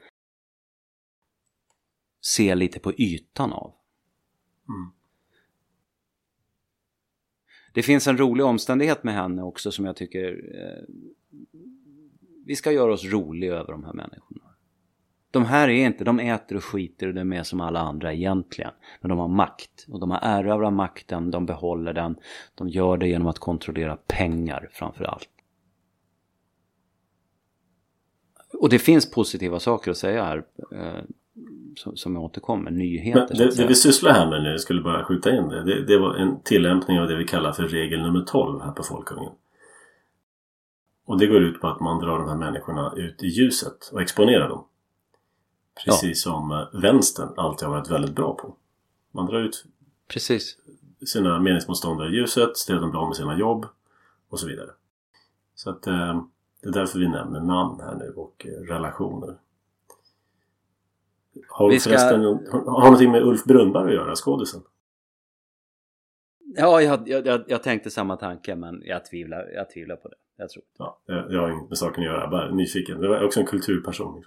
se 2.22 2.56
lite 2.56 2.80
på 2.80 2.94
ytan 2.94 3.54
av. 3.54 3.74
Mm. 4.70 4.92
Det 7.74 7.84
finns 7.84 8.08
en 8.08 8.18
rolig 8.18 8.46
omständighet 8.46 9.04
med 9.04 9.14
henne 9.14 9.44
också 9.44 9.72
som 9.72 9.86
jag 9.86 9.96
tycker 9.96 10.56
eh, 10.56 10.96
vi 12.46 12.56
ska 12.56 12.72
göra 12.72 12.94
oss 12.94 13.06
roliga 13.06 13.54
över 13.54 13.72
de 13.72 13.84
här 13.84 13.94
människorna. 13.94 14.49
De 15.32 15.46
här 15.46 15.70
är 15.70 15.86
inte, 15.86 16.04
de 16.04 16.20
äter 16.20 16.58
och 16.58 16.64
skiter 16.64 17.08
och 17.08 17.14
de 17.14 17.34
är 17.34 17.44
som 17.44 17.62
alla 17.62 17.80
andra 17.80 18.14
egentligen. 18.14 18.72
Men 19.02 19.10
de 19.10 19.20
har 19.20 19.28
makt 19.28 19.86
och 19.88 20.00
de 20.00 20.12
har 20.12 20.20
erövrat 20.22 20.74
makten, 20.74 21.32
de 21.32 21.46
behåller 21.46 21.94
den. 21.94 22.16
De 22.56 22.70
gör 22.70 22.98
det 22.98 23.08
genom 23.08 23.28
att 23.28 23.40
kontrollera 23.40 23.96
pengar 23.96 24.70
framför 24.72 25.04
allt. 25.04 25.30
Och 28.54 28.70
det 28.70 28.80
finns 28.80 29.12
positiva 29.12 29.60
saker 29.60 29.92
att 29.92 29.98
säga 29.98 30.24
här. 30.24 30.44
Eh, 30.72 31.04
som, 31.76 32.16
jag 32.16 32.24
återkommer, 32.24 32.72
nyheter. 32.72 33.28
Men 33.30 33.38
det, 33.38 33.56
det 33.56 33.68
vi 33.68 33.76
sysslar 33.76 34.12
här 34.12 34.30
med 34.30 34.44
nu, 34.44 34.50
jag 34.50 34.60
skulle 34.60 34.82
bara 34.82 35.06
skjuta 35.06 35.36
in 35.36 35.50
det, 35.50 35.64
det. 35.64 35.86
Det 35.86 35.98
var 35.98 36.16
en 36.16 36.42
tillämpning 36.44 37.00
av 37.00 37.08
det 37.08 37.18
vi 37.18 37.26
kallar 37.26 37.52
för 37.52 37.64
regel 37.64 38.02
nummer 38.02 38.22
12 38.22 38.62
här 38.62 38.72
på 38.72 38.84
Folkungen. 38.84 39.32
Och 41.06 41.20
det 41.20 41.28
går 41.28 41.42
ut 41.42 41.62
på 41.62 41.68
att 41.68 41.80
man 41.80 42.00
drar 42.00 42.20
de 42.20 42.30
här 42.30 42.38
människorna 42.38 42.94
ut 42.96 43.24
i 43.24 43.28
ljuset 43.28 43.90
och 43.94 44.02
exponerar 44.02 44.50
dem. 44.50 44.66
Precis 45.86 46.26
ja. 46.26 46.32
som 46.32 46.52
eh, 46.52 46.82
vänstern 46.82 47.30
alltid 47.38 47.68
har 47.68 47.76
varit 47.76 47.92
väldigt 47.92 48.16
bra 48.16 48.36
på. 48.36 48.56
Man 49.12 49.26
drar 49.26 49.40
ut 49.40 49.66
Precis. 50.08 50.58
sina 51.06 51.40
meningsmotståndare 51.40 52.10
i 52.10 52.12
ljuset, 52.12 52.58
ställer 52.58 52.82
dem 52.82 52.92
bra 52.92 53.08
med 53.08 53.16
sina 53.16 53.38
jobb 53.38 53.66
och 54.30 54.40
så 54.40 54.48
vidare. 54.48 54.70
Så 55.56 55.70
att 55.70 55.88
eh, 55.88 56.24
det 56.62 56.68
är 56.68 56.74
därför 56.74 57.00
vi 57.00 57.08
nämner 57.08 57.40
namn 57.40 57.80
här 57.82 57.96
nu 57.96 58.14
och 58.16 58.46
eh, 58.46 58.52
relationer. 58.52 59.36
Har, 61.50 61.70
vi 61.70 61.80
ska... 61.80 61.90
förresten, 61.90 62.24
har 62.52 62.84
någonting 62.84 63.12
med 63.12 63.24
Ulf 63.24 63.44
Brunnberg 63.44 63.88
att 63.88 63.94
göra, 63.94 64.16
skådisen? 64.16 64.62
Ja, 66.56 66.82
jag, 66.82 67.08
jag, 67.10 67.44
jag, 67.48 67.64
tänkte 67.64 67.90
samma 67.90 68.16
tanke 68.16 68.56
men 68.56 68.82
jag 68.86 69.06
tvivlar, 69.06 69.50
jag 69.56 69.70
tvivlar 69.70 69.96
på 69.96 70.08
det. 70.08 70.16
Jag 70.38 70.50
tror 70.50 70.64
ja, 70.78 71.00
jag, 71.06 71.32
jag 71.32 71.42
har 71.42 71.50
inget 71.50 71.70
med 71.70 71.78
saken 71.78 72.04
att 72.04 72.10
göra, 72.10 72.28
bara 72.28 72.52
nyfiken. 72.52 73.02
Det 73.02 73.08
var 73.08 73.24
också 73.24 73.40
en 73.40 73.46
kulturperson. 73.46 74.24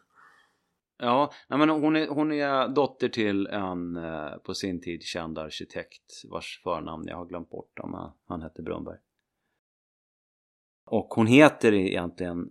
Ja, 1.05 1.33
nej, 1.49 1.59
men 1.59 1.69
hon 1.69 1.97
är, 1.97 2.09
hon 2.09 2.33
är 2.33 2.69
dotter 2.69 3.09
till 3.09 3.47
en 3.47 3.97
eh, 3.97 4.37
på 4.37 4.55
sin 4.55 4.81
tid 4.81 5.03
känd 5.03 5.39
arkitekt 5.39 6.23
vars 6.31 6.61
förnamn 6.63 7.05
jag 7.07 7.17
har 7.17 7.27
glömt 7.27 7.51
bort 7.51 7.79
om 7.79 8.13
han 8.29 8.43
hette 8.43 8.63
Brunnberg. 8.63 8.99
Och 10.87 11.07
hon 11.15 11.27
heter 11.27 11.75
egentligen, 11.75 12.51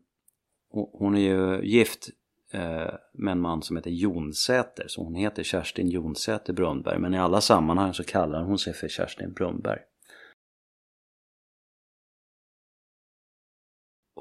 hon 0.72 1.16
är 1.16 1.20
ju 1.20 1.64
gift 1.64 2.10
eh, 2.54 2.94
med 3.14 3.32
en 3.32 3.42
man 3.42 3.62
som 3.62 3.76
heter 3.76 3.92
Jonsäter. 3.92 4.88
Så 4.88 5.04
hon 5.04 5.16
heter 5.16 5.44
Kerstin 5.44 5.90
Jonsäter 5.90 6.54
Brunnberg. 6.54 7.00
Men 7.00 7.14
i 7.14 7.20
alla 7.20 7.42
sammanhang 7.42 7.94
så 7.94 8.04
kallar 8.04 8.44
hon 8.44 8.58
sig 8.58 8.74
för 8.74 8.88
Kerstin 8.88 9.34
Brunnberg. 9.34 9.80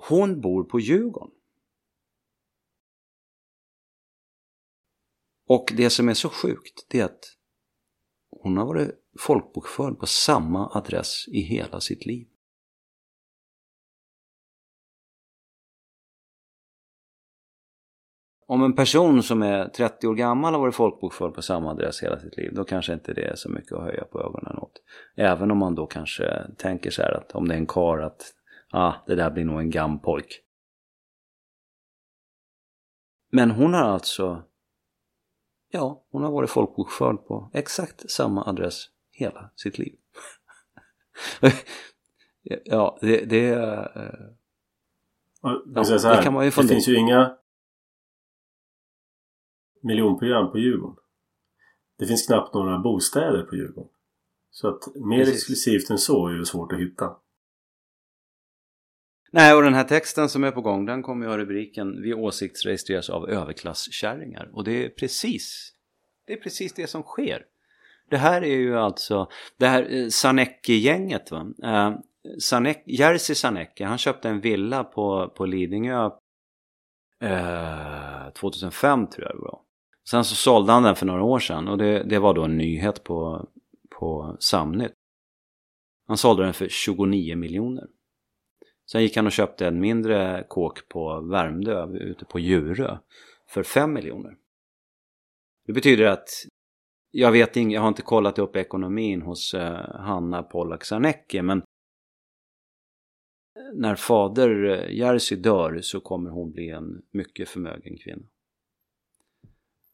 Hon 0.09 0.41
bor 0.41 0.65
på 0.65 0.81
Djurgården. 0.81 1.40
Och 5.51 5.73
det 5.77 5.91
som 5.91 6.09
är 6.09 6.15
så 6.15 6.29
sjukt 6.29 6.87
det 6.89 7.01
är 7.01 7.05
att 7.05 7.25
hon 8.31 8.57
har 8.57 8.67
varit 8.67 8.91
folkbokförd 9.19 9.99
på 9.99 10.07
samma 10.07 10.71
adress 10.75 11.29
i 11.29 11.41
hela 11.41 11.81
sitt 11.81 12.07
liv. 12.07 12.27
om 18.47 18.63
en 18.63 18.75
person 18.75 19.23
som 19.23 19.43
är 19.43 19.69
30 19.69 20.07
år 20.07 20.15
gammal 20.15 20.55
har 20.55 20.61
varit 20.61 20.75
folkbokförd 20.75 21.35
på 21.35 21.43
samma 21.43 21.71
adress 21.71 22.03
hela 22.03 22.19
sitt 22.19 22.37
liv, 22.37 22.55
då 22.55 22.65
kanske 22.65 22.93
inte 22.93 23.13
det 23.13 23.25
är 23.25 23.35
så 23.37 23.49
mycket 23.49 23.73
att 23.73 23.83
höja 23.83 24.05
på 24.05 24.21
ögonen 24.21 24.59
åt. 24.59 24.73
Även 25.15 25.51
om 25.51 25.59
man 25.59 25.75
då 25.75 25.87
kanske 25.87 26.47
tänker 26.57 26.91
så 26.91 27.03
här 27.03 27.13
att 27.13 27.33
om 27.33 27.49
det 27.49 27.55
är 27.55 27.59
en 27.59 27.67
kar 27.67 27.99
att 27.99 28.35
ah, 28.71 28.93
det 29.07 29.15
där 29.15 29.31
blir 29.31 29.45
nog 29.45 29.61
en 29.61 29.71
gampojk. 29.71 30.41
Men 33.33 33.51
hon 33.51 33.75
har 33.75 33.83
alltså, 33.83 34.43
ja, 35.71 36.05
hon 36.11 36.23
har 36.23 36.31
varit 36.31 36.51
folkbokförd 36.51 37.27
på 37.27 37.51
exakt 37.53 38.11
samma 38.11 38.45
adress 38.45 38.85
hela 39.11 39.51
sitt 39.57 39.79
liv. 39.79 39.95
ja, 42.65 42.99
det, 43.01 43.25
det, 43.25 43.47
ja, 45.43 45.63
det 45.75 46.23
kan 46.23 46.33
man 46.33 46.45
ju 46.45 46.51
fundera 46.51 46.69
Det 46.69 46.75
finns 46.75 46.89
ju 46.89 46.97
inga 46.97 47.37
miljonprogram 49.83 50.53
på 50.53 50.59
Djurgården. 50.59 50.97
Det 51.99 52.07
finns 52.07 52.27
knappt 52.27 52.55
några 52.55 52.79
bostäder 52.79 53.43
på 53.43 53.57
Djurgården. 53.57 53.91
Så 54.51 54.69
att 54.69 54.95
mer 54.95 55.19
Precis. 55.19 55.35
exklusivt 55.35 55.91
än 55.91 55.99
så 55.99 56.29
är 56.29 56.33
ju 56.33 56.45
svårt 56.45 56.73
att 56.73 56.81
hitta. 56.81 57.17
Nej, 59.33 59.55
och 59.55 59.63
den 59.63 59.75
här 59.75 59.85
texten 59.85 60.29
som 60.29 60.45
är 60.45 60.51
på 60.51 60.61
gång 60.61 60.87
den 60.87 61.03
kommer 61.03 61.27
ju 61.27 61.31
ha 61.31 61.39
rubriken 61.39 62.03
Vi 62.03 62.15
åsiktsregistreras 62.15 63.11
av 63.11 63.31
överklasskärringar. 63.31 64.51
Och 64.53 64.65
det 64.65 64.85
är 64.85 64.89
precis 64.89 65.73
det 66.31 66.35
är 66.35 66.41
precis 66.41 66.73
det 66.73 66.87
som 66.87 67.03
sker. 67.03 67.45
Det 68.11 68.17
här 68.17 68.43
är 68.43 68.57
ju 68.57 68.79
alltså 68.79 69.29
det 69.57 69.67
här 69.67 69.87
eh, 69.91 70.09
Sanecki-gänget 70.09 71.31
va. 71.31 71.53
Eh, 71.65 71.95
Sanek, 72.39 72.83
Jerzy 72.87 73.35
Sanecki, 73.35 73.85
han 73.85 73.99
köpte 73.99 74.29
en 74.29 74.41
villa 74.41 74.85
på, 74.85 75.33
på 75.37 75.47
Lidingö 75.47 76.11
eh, 77.21 78.31
2005 78.41 79.07
tror 79.07 79.27
jag 79.27 79.37
det 79.37 79.43
var. 79.43 79.61
Sen 80.11 80.25
så 80.25 80.35
sålde 80.35 80.73
han 80.73 80.83
den 80.83 80.97
för 80.97 81.07
några 81.07 81.23
år 81.23 81.39
sedan 81.39 81.69
och 81.69 81.79
det, 81.79 82.03
det 82.03 82.19
var 82.19 82.35
då 82.35 82.45
en 82.45 82.57
nyhet 82.57 83.05
på, 83.05 83.49
på 83.99 84.37
Samnytt. 84.41 84.93
Han 86.09 86.17
sålde 86.17 86.45
den 86.45 86.55
för 86.55 86.69
29 86.69 87.37
miljoner. 87.37 87.87
Sen 88.93 89.03
gick 89.03 89.17
han 89.17 89.27
och 89.27 89.33
köpte 89.33 89.67
en 89.67 89.81
mindre 89.81 90.47
kåk 90.49 90.89
på 90.89 91.21
Värmdö 91.21 91.87
ute 91.99 92.25
på 92.25 92.39
Djurö 92.39 92.99
för 93.49 93.63
5 93.63 93.93
miljoner. 93.93 94.37
Det 95.67 95.73
betyder 95.73 96.05
att 96.05 96.29
jag 97.11 97.33
vet 97.33 97.57
inte, 97.57 97.75
jag 97.75 97.81
har 97.81 97.89
inte 97.89 98.03
kollat 98.03 98.39
upp 98.39 98.57
ekonomin 98.57 99.23
hos 99.23 99.55
eh, 99.55 100.01
Hanna 100.01 100.43
Pollak 100.43 100.85
Sarnecki 100.85 101.43
men 101.43 101.63
när 103.75 103.95
fader 103.95 104.65
eh, 104.65 104.97
Jerzy 104.97 105.37
dör 105.37 105.81
så 105.81 106.01
kommer 106.01 106.31
hon 106.31 106.53
bli 106.53 106.71
en 106.71 107.03
mycket 107.11 107.49
förmögen 107.49 107.99
kvinna. 107.99 108.27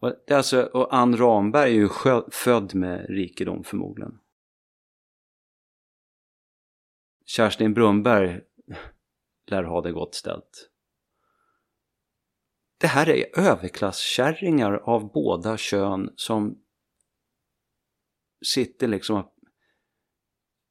Och, 0.01 0.13
det 0.27 0.33
är 0.33 0.37
alltså, 0.37 0.63
och 0.63 0.95
Ann 0.95 1.17
Ramberg 1.17 1.71
är 1.71 1.75
ju 1.75 1.89
född 2.33 2.75
med 2.75 3.07
rikedom 3.09 3.65
förmodligen. 3.65 4.19
Kerstin 7.25 7.75
Brunberg 7.75 8.41
lär 9.47 9.63
ha 9.63 9.81
det 9.81 9.93
gott 9.93 10.15
ställt. 10.15 10.71
Det 12.81 12.87
här 12.87 13.09
är 13.09 13.39
överklasskärringar 13.39 14.73
av 14.73 15.13
båda 15.13 15.57
kön 15.57 16.13
som 16.17 16.59
sitter 18.45 18.89
liksom 18.89 19.17
och 19.17 19.33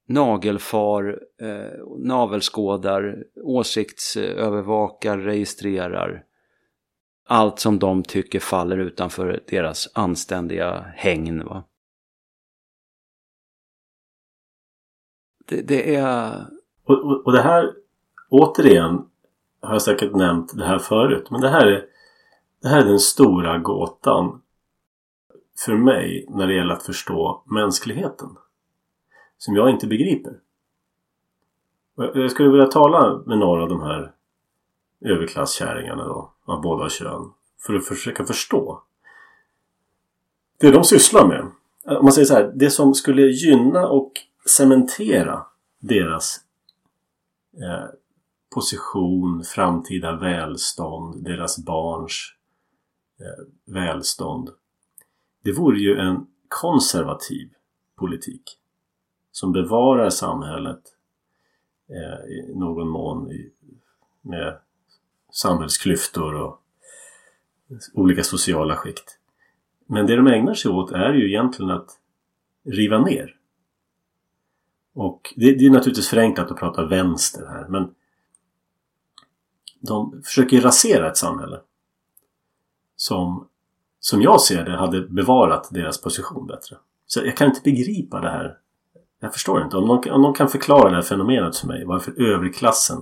nagelfar, 0.08 1.20
eh, 1.42 1.86
navelskådar, 1.98 3.24
åsiktsövervakar, 3.44 5.18
registrerar 5.18 6.26
allt 7.28 7.60
som 7.60 7.80
de 7.80 8.04
tycker 8.04 8.40
faller 8.40 8.78
utanför 8.78 9.44
deras 9.48 9.90
anständiga 9.94 10.82
hägn. 10.96 11.46
Va? 11.46 11.64
Det, 15.46 15.62
det 15.62 15.96
är... 15.96 16.46
Och, 16.84 17.06
och, 17.06 17.26
och, 17.26 17.32
det 17.32 17.42
här, 17.42 17.74
återigen, 18.42 19.06
har 19.62 19.74
jag 19.74 19.82
säkert 19.82 20.16
nämnt 20.16 20.58
det 20.58 20.66
här 20.66 20.80
förut, 20.80 21.28
men 21.32 21.42
det 21.42 21.50
här 21.50 21.66
är, 21.66 21.86
det 22.62 22.68
här 22.68 22.80
är 22.80 22.86
den 22.86 23.00
stora 23.00 23.58
gåtan 23.58 24.42
för 25.60 25.76
mig 25.76 26.26
när 26.30 26.48
det 26.48 26.54
gäller 26.54 26.74
att 26.74 26.84
förstå 26.84 27.44
mänskligheten. 27.46 28.30
Som 29.38 29.56
jag 29.56 29.70
inte 29.70 29.88
begriper. 29.88 30.40
Jag 31.96 32.32
skulle 32.32 32.50
vilja 32.50 32.68
tala 32.68 33.22
med 33.26 33.38
några 33.38 33.64
av 33.64 33.70
de 33.70 33.82
här 33.82 34.12
överklasskärringarna 35.02 36.04
då 36.04 36.32
av 36.46 36.62
båda 36.62 36.90
kön 36.90 37.32
för 37.60 37.74
att 37.74 37.86
försöka 37.86 38.26
förstå. 38.26 38.82
Det 40.58 40.72
de 40.72 40.84
sysslar 40.84 41.28
med. 41.28 41.42
Om 41.98 42.06
man 42.06 42.12
säger 42.12 42.26
så 42.26 42.34
här. 42.34 42.52
Det 42.56 42.70
som 42.70 42.94
skulle 42.94 43.22
gynna 43.22 43.88
och 43.88 44.12
cementera 44.46 45.46
deras 45.80 46.42
eh, 47.54 47.90
position, 48.56 49.44
framtida 49.44 50.16
välstånd, 50.16 51.24
deras 51.24 51.66
barns 51.66 52.34
eh, 53.20 53.74
välstånd. 53.74 54.50
Det 55.44 55.52
vore 55.52 55.80
ju 55.80 55.98
en 55.98 56.28
konservativ 56.48 57.50
politik 57.96 58.44
som 59.32 59.52
bevarar 59.52 60.10
samhället 60.10 60.82
eh, 61.90 62.32
i 62.32 62.54
någon 62.56 62.90
mån 62.90 63.32
i, 63.32 63.52
med 64.22 64.60
samhällsklyftor 65.32 66.34
och 66.34 66.62
olika 67.94 68.24
sociala 68.24 68.76
skikt. 68.76 69.20
Men 69.86 70.08
det 70.08 70.16
de 70.16 70.28
ägnar 70.28 70.54
sig 70.54 70.72
åt 70.72 70.92
är 70.92 71.14
ju 71.14 71.28
egentligen 71.30 71.72
att 71.72 71.90
riva 72.66 73.00
ner. 73.00 73.36
Och 74.94 75.34
det, 75.36 75.52
det 75.52 75.66
är 75.66 75.70
naturligtvis 75.70 76.10
förenklat 76.10 76.52
att 76.52 76.60
prata 76.60 76.86
vänster 76.86 77.46
här 77.46 77.68
men 77.68 77.96
de 79.86 80.22
försöker 80.24 80.62
rasera 80.62 81.10
ett 81.10 81.18
samhälle 81.18 81.60
som, 82.96 83.48
som 84.00 84.22
jag 84.22 84.42
ser 84.42 84.66
det, 84.66 84.78
hade 84.78 85.02
bevarat 85.02 85.70
deras 85.72 86.02
position 86.02 86.48
bättre. 86.48 86.78
Så 87.06 87.20
jag 87.26 87.38
kan 87.38 87.48
inte 87.48 87.62
begripa 87.64 88.22
det 88.22 88.30
här. 88.30 88.58
Jag 89.20 89.34
förstår 89.34 89.64
inte. 89.64 89.78
Om 89.78 89.88
någon, 89.88 90.12
om 90.12 90.22
någon 90.22 90.34
kan 90.34 90.50
förklara 90.50 90.90
det 90.90 90.96
här 90.96 91.02
fenomenet 91.02 91.58
för 91.58 91.68
mig, 91.68 91.86
varför 91.86 92.22
överklassen 92.22 93.02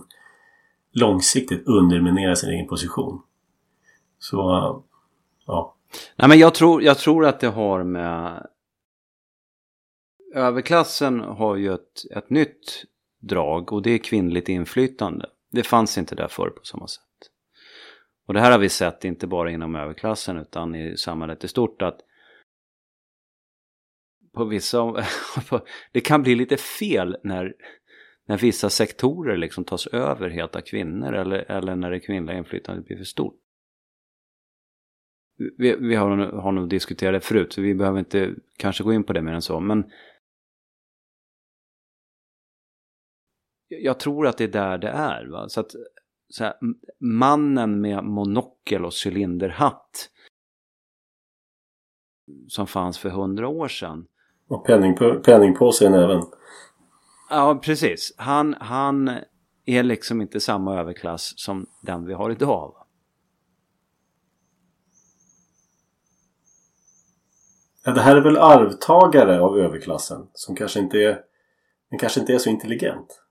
långsiktigt 0.91 1.67
underminerar 1.67 2.35
sin 2.35 2.49
egen 2.49 2.67
position. 2.67 3.21
Så, 4.19 4.37
ja. 5.45 5.75
Nej 6.15 6.29
men 6.29 6.39
jag 6.39 6.53
tror, 6.53 6.83
jag 6.83 6.97
tror 6.97 7.25
att 7.25 7.39
det 7.39 7.47
har 7.47 7.83
med... 7.83 8.47
Överklassen 10.35 11.19
har 11.19 11.55
ju 11.55 11.73
ett, 11.73 12.11
ett 12.15 12.29
nytt 12.29 12.85
drag 13.19 13.73
och 13.73 13.81
det 13.81 13.91
är 13.91 13.97
kvinnligt 13.97 14.49
inflytande. 14.49 15.25
Det 15.53 15.63
fanns 15.63 15.97
inte 15.97 16.15
där 16.15 16.27
förr 16.27 16.49
på 16.49 16.63
samma 16.63 16.87
sätt. 16.87 17.03
Och 18.27 18.33
det 18.33 18.39
här 18.39 18.51
har 18.51 18.59
vi 18.59 18.69
sett 18.69 19.05
inte 19.05 19.27
bara 19.27 19.51
inom 19.51 19.75
överklassen 19.75 20.37
utan 20.37 20.75
i 20.75 20.97
samhället 20.97 21.43
i 21.43 21.47
stort 21.47 21.81
att 21.81 21.99
på 24.33 24.45
vissa, 24.45 25.05
det 25.91 26.01
kan 26.01 26.23
bli 26.23 26.35
lite 26.35 26.57
fel 26.57 27.17
när, 27.23 27.53
när 28.27 28.37
vissa 28.37 28.69
sektorer 28.69 29.37
liksom 29.37 29.65
tas 29.65 29.87
över 29.87 30.29
helt 30.29 30.55
av 30.55 30.61
kvinnor 30.61 31.13
eller, 31.13 31.51
eller 31.51 31.75
när 31.75 31.91
det 31.91 31.99
kvinnliga 31.99 32.37
inflytandet 32.37 32.85
blir 32.85 32.97
för 32.97 33.03
stort. 33.03 33.39
Vi, 35.57 35.75
vi 35.75 35.95
har, 35.95 36.17
har 36.17 36.51
nog 36.51 36.69
diskuterat 36.69 37.13
det 37.13 37.27
förut 37.27 37.53
så 37.53 37.61
vi 37.61 37.75
behöver 37.75 37.99
inte 37.99 38.33
kanske 38.57 38.83
gå 38.83 38.93
in 38.93 39.03
på 39.03 39.13
det 39.13 39.21
mer 39.21 39.33
än 39.33 39.41
så 39.41 39.59
men 39.59 39.83
jag 43.81 43.99
tror 43.99 44.27
att 44.27 44.37
det 44.37 44.43
är 44.43 44.47
där 44.47 44.77
det 44.77 44.89
är. 44.89 45.25
Va? 45.25 45.49
Så 45.49 45.59
att 45.59 45.71
så 46.29 46.43
här, 46.43 46.53
mannen 46.99 47.81
med 47.81 48.03
monokel 48.03 48.85
och 48.85 48.93
cylinderhatt 49.05 50.09
som 52.47 52.67
fanns 52.67 52.97
för 52.97 53.09
hundra 53.09 53.47
år 53.47 53.67
sedan. 53.67 54.07
Och 54.47 54.65
penningpå 54.65 55.13
penningpåse 55.13 55.85
i 55.85 55.89
näven. 55.89 56.23
Ja, 57.29 57.59
precis. 57.63 58.13
Han, 58.17 58.55
han 58.59 59.11
är 59.65 59.83
liksom 59.83 60.21
inte 60.21 60.39
samma 60.39 60.79
överklass 60.79 61.33
som 61.35 61.65
den 61.81 62.05
vi 62.05 62.13
har 62.13 62.29
idag. 62.29 62.75
Ja, 67.85 67.91
det 67.91 68.01
här 68.01 68.15
är 68.15 68.21
väl 68.21 68.37
arvtagare 68.37 69.41
av 69.41 69.59
överklassen 69.59 70.27
som 70.33 70.55
kanske 70.55 70.79
inte 70.79 70.97
är, 70.97 71.19
den 71.89 71.99
kanske 71.99 72.19
inte 72.19 72.33
är 72.33 72.37
så 72.37 72.49
intelligent. 72.49 73.22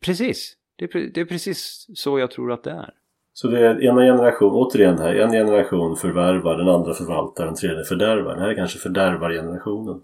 Precis. 0.00 0.56
Det 0.76 0.94
är, 0.94 1.10
det 1.14 1.20
är 1.20 1.24
precis 1.24 1.86
så 1.94 2.18
jag 2.18 2.30
tror 2.30 2.52
att 2.52 2.64
det 2.64 2.70
är. 2.70 2.94
Så 3.32 3.48
det 3.48 3.66
är 3.66 3.84
ena 3.84 4.00
generation, 4.00 4.52
återigen 4.52 4.98
här, 4.98 5.14
en 5.14 5.30
generation 5.30 5.96
förvärvar, 5.96 6.58
den 6.58 6.68
andra 6.68 6.94
förvaltar, 6.94 7.46
den 7.46 7.54
tredje 7.54 7.84
fördärvar. 7.84 8.34
Det 8.34 8.40
här 8.40 8.48
är 8.48 8.54
kanske 8.54 8.78
fördärvargenerationen. 8.78 10.02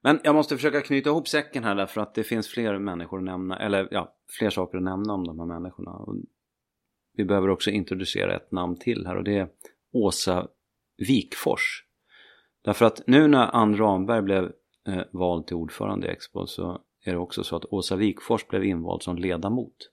Men 0.00 0.20
jag 0.24 0.34
måste 0.34 0.56
försöka 0.56 0.80
knyta 0.80 1.10
ihop 1.10 1.28
säcken 1.28 1.64
här 1.64 1.74
därför 1.74 2.00
att 2.00 2.14
det 2.14 2.24
finns 2.24 2.48
fler 2.48 2.78
människor 2.78 3.18
att 3.18 3.24
nämna, 3.24 3.58
eller 3.58 3.88
ja, 3.90 4.14
fler 4.38 4.50
saker 4.50 4.78
att 4.78 4.84
nämna 4.84 5.12
om 5.12 5.26
de 5.26 5.40
här 5.40 5.46
människorna. 5.46 5.90
Och 5.90 6.16
vi 7.16 7.24
behöver 7.24 7.50
också 7.50 7.70
introducera 7.70 8.36
ett 8.36 8.52
namn 8.52 8.76
till 8.76 9.06
här 9.06 9.16
och 9.16 9.24
det 9.24 9.38
är 9.38 9.48
Åsa 9.92 10.48
Wikfors. 11.08 11.84
Därför 12.62 12.84
att 12.84 13.02
nu 13.06 13.28
när 13.28 13.56
Ann 13.56 13.76
Ramberg 13.76 14.22
blev 14.22 14.52
eh, 14.88 15.02
vald 15.10 15.46
till 15.46 15.56
ordförande 15.56 16.06
i 16.06 16.10
Expo 16.10 16.46
så 16.46 16.80
är 17.04 17.12
det 17.12 17.18
också 17.18 17.44
så 17.44 17.56
att 17.56 17.64
Åsa 17.64 17.96
Wikfors 17.96 18.46
blev 18.46 18.64
invald 18.64 19.02
som 19.02 19.16
ledamot. 19.16 19.90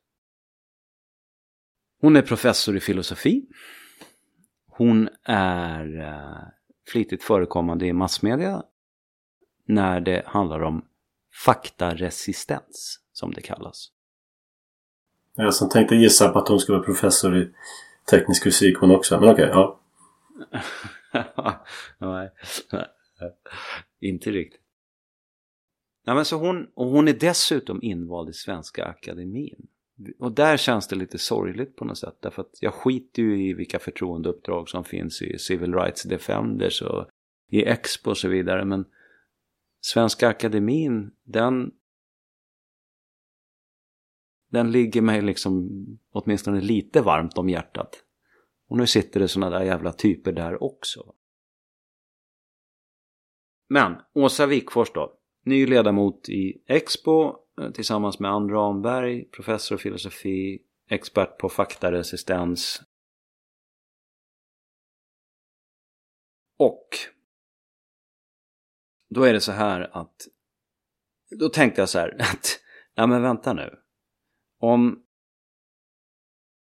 Hon 2.02 2.16
är 2.16 2.22
professor 2.22 2.78
i 2.78 2.80
filosofi. 2.80 3.46
Hon 4.68 5.10
är 5.24 6.02
eh, 6.02 6.48
flitigt 6.88 7.24
förekommande 7.24 7.86
i 7.86 7.94
massmedia 7.94 8.64
när 9.66 10.00
det 10.00 10.24
handlar 10.26 10.64
om 10.64 10.86
faktaresistens, 11.46 13.00
som 13.14 13.32
det 13.32 13.42
kallas. 13.42 13.92
Jag 15.36 15.54
som 15.54 15.70
tänkte 15.70 15.96
gissa 15.96 16.30
på 16.30 16.40
att 16.40 16.48
hon 16.48 16.60
skulle 16.60 16.78
vara 16.78 16.86
professor 16.86 17.38
i 17.38 17.54
teknisk 18.12 18.44
fysik 18.44 18.78
hon 18.78 18.92
också, 18.92 19.20
men 19.20 19.30
okej, 19.30 19.50
okay, 19.50 19.56
ja. 19.56 19.80
Nej, 21.98 22.30
inte 24.00 24.32
riktigt. 24.32 24.61
Nej, 26.06 26.16
men 26.16 26.26
så 26.26 26.38
hon, 26.38 26.72
och 26.74 26.88
hon 26.88 27.08
är 27.08 27.14
dessutom 27.14 27.80
invald 27.84 28.30
i 28.30 28.34
Svenska 28.34 28.86
Akademin. 28.86 29.68
Och 30.20 30.32
där 30.32 30.58
känns 30.58 30.88
det 30.88 30.96
lite 30.96 31.18
sorgligt 31.18 31.76
på 31.76 31.86
något 31.86 31.98
sätt. 31.98 32.18
Därför 32.20 32.42
att 32.42 32.58
jag 32.62 32.74
skiter 32.74 33.22
ju 33.22 33.50
i 33.50 33.54
vilka 33.54 33.80
förtroendeuppdrag 33.80 34.70
som 34.70 34.84
finns 34.84 35.22
i 35.22 35.38
Civil 35.38 35.74
Rights 35.74 36.04
Defenders 36.04 36.82
och 36.82 37.08
i 37.50 37.66
Expo 37.66 38.10
och 38.10 38.18
så 38.18 38.28
vidare. 38.28 38.66
Men 38.66 38.86
Svenska 39.82 40.30
Akademin, 40.30 41.12
den, 41.24 41.72
den 44.52 44.72
ligger 44.72 45.02
mig 45.02 45.22
liksom 45.22 45.70
åtminstone 46.12 46.62
lite 46.62 47.02
varmt 47.02 47.38
om 47.38 47.50
hjärtat. 47.50 48.04
Och 48.68 48.78
nu 48.78 48.88
sitter 48.88 49.20
det 49.20 49.28
sådana 49.28 49.58
där 49.58 49.66
jävla 49.66 49.94
typer 49.94 50.32
där 50.32 50.64
också. 50.64 51.14
Men 53.70 53.96
Åsa 54.14 54.46
Wikfors 54.46 54.92
då, 54.94 55.21
ny 55.44 55.66
ledamot 55.66 56.30
i 56.30 56.64
Expo 56.68 57.36
eh, 57.62 57.72
tillsammans 57.72 58.20
med 58.20 58.32
Ann 58.32 58.50
Ramberg, 58.50 59.24
professor 59.24 59.78
i 59.78 59.82
filosofi, 59.82 60.62
expert 60.90 61.38
på 61.38 61.50
faktaresistens. 61.50 62.82
Och 66.58 66.88
då 69.10 69.24
är 69.24 69.34
det 69.34 69.42
så 69.42 69.52
här 69.52 69.98
att 69.98 70.28
då 71.40 71.50
tänkte 71.50 71.82
jag 71.82 71.90
så 71.90 72.00
här 72.00 72.16
att 72.22 72.60
nej 72.98 73.08
men 73.08 73.22
vänta 73.22 73.54
nu. 73.54 73.80
Om 74.60 75.04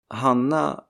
Hanna 0.08 0.84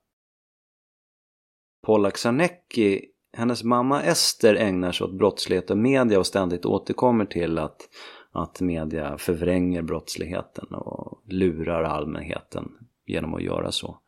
Polaksanecki 1.83 3.10
hennes 3.33 3.65
mamma 3.65 4.03
Ester 4.03 4.55
ägnar 4.55 4.93
sig 4.93 5.05
åt 5.05 5.19
brottslighet 5.19 5.71
och 5.71 5.79
media 5.79 6.19
och 6.19 6.27
ständigt 6.27 6.67
återkommer 6.67 7.25
till 7.25 7.59
att, 7.59 7.89
att 8.33 8.61
media 8.61 9.19
förvränger 9.19 9.83
brottsligheten 9.83 10.75
och 10.75 11.23
lurar 11.25 11.83
allmänheten 11.83 12.73
genom 13.07 13.35
att 13.35 13.43
göra 13.43 13.73
så. 13.73 13.99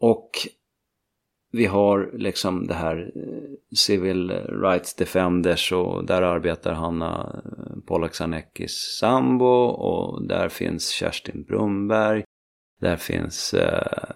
Och 0.00 0.30
vi 1.52 1.66
har 1.66 2.10
liksom 2.14 2.66
det 2.66 2.74
här 2.74 3.12
eh, 3.16 3.76
Civil 3.76 4.30
Rights 4.62 4.94
Defenders 4.94 5.72
och 5.72 6.04
där 6.04 6.22
arbetar 6.22 6.72
Hanna 6.72 7.42
eh, 7.44 7.80
Polaksanekis 7.86 8.96
sambo 9.00 9.64
och 9.64 10.26
där 10.26 10.48
finns 10.48 10.90
Kerstin 10.90 11.44
Brumberg. 11.44 12.24
Där 12.80 12.96
finns 12.96 13.54
eh, 13.54 14.14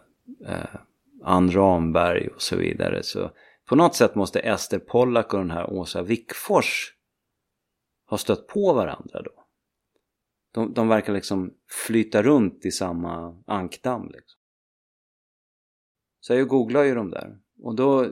eh, 0.48 0.80
Ann 1.24 1.52
Ramberg 1.52 2.28
och 2.28 2.42
så 2.42 2.56
vidare. 2.56 3.02
Så 3.02 3.30
på 3.68 3.76
något 3.76 3.94
sätt 3.94 4.14
måste 4.14 4.40
Ester 4.40 4.78
Pollack 4.78 5.32
och 5.32 5.38
den 5.38 5.50
här 5.50 5.72
Åsa 5.72 6.02
Wickfors 6.02 6.94
ha 8.06 8.18
stött 8.18 8.46
på 8.46 8.72
varandra 8.72 9.22
då. 9.22 9.44
De, 10.54 10.74
de 10.74 10.88
verkar 10.88 11.12
liksom 11.12 11.54
flyta 11.86 12.22
runt 12.22 12.66
i 12.66 12.70
samma 12.70 13.42
ankdamm. 13.46 14.06
Liksom. 14.06 14.40
Så 16.20 16.34
jag 16.34 16.48
googlar 16.48 16.82
ju 16.82 16.94
de 16.94 17.10
där 17.10 17.38
och 17.62 17.74
då, 17.74 18.02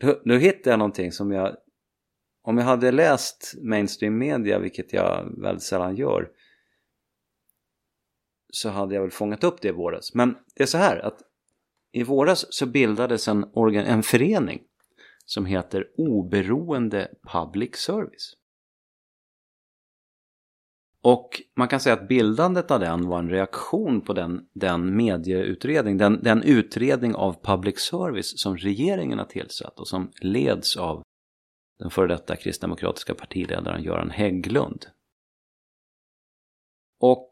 då, 0.00 0.20
då 0.24 0.34
hittade 0.34 0.70
jag 0.70 0.78
någonting 0.78 1.12
som 1.12 1.32
jag 1.32 1.56
om 2.42 2.58
jag 2.58 2.64
hade 2.64 2.92
läst 2.92 3.54
mainstream 3.62 4.18
media, 4.18 4.58
vilket 4.58 4.92
jag 4.92 5.34
väldigt 5.42 5.62
sällan 5.62 5.96
gör, 5.96 6.30
så 8.52 8.68
hade 8.68 8.94
jag 8.94 9.02
väl 9.02 9.10
fångat 9.10 9.44
upp 9.44 9.60
det 9.62 9.68
i 9.68 9.72
våras. 9.72 10.14
Men 10.14 10.36
det 10.54 10.62
är 10.62 10.66
så 10.66 10.78
här 10.78 10.98
att 10.98 11.18
i 11.92 12.02
våras 12.02 12.46
så 12.50 12.66
bildades 12.66 13.28
en, 13.28 13.50
organ, 13.52 13.84
en 13.84 14.02
förening 14.02 14.60
som 15.24 15.46
heter 15.46 15.86
Oberoende 15.96 17.08
Public 17.32 17.76
Service. 17.76 18.34
Och 21.02 21.42
man 21.56 21.68
kan 21.68 21.80
säga 21.80 21.94
att 21.94 22.08
bildandet 22.08 22.70
av 22.70 22.80
den 22.80 23.06
var 23.06 23.18
en 23.18 23.30
reaktion 23.30 24.00
på 24.00 24.12
den, 24.12 24.48
den 24.54 24.96
medieutredning, 24.96 25.98
den, 25.98 26.22
den 26.22 26.42
utredning 26.42 27.14
av 27.14 27.42
public 27.42 27.78
service 27.78 28.40
som 28.40 28.56
regeringen 28.56 29.18
har 29.18 29.26
tillsatt 29.26 29.80
och 29.80 29.88
som 29.88 30.12
leds 30.20 30.76
av 30.76 31.02
den 31.78 31.90
före 31.90 32.06
detta 32.06 32.36
kristdemokratiska 32.36 33.14
partiledaren 33.14 33.82
Göran 33.82 34.10
Hägglund. 34.10 34.86
Och 37.00 37.30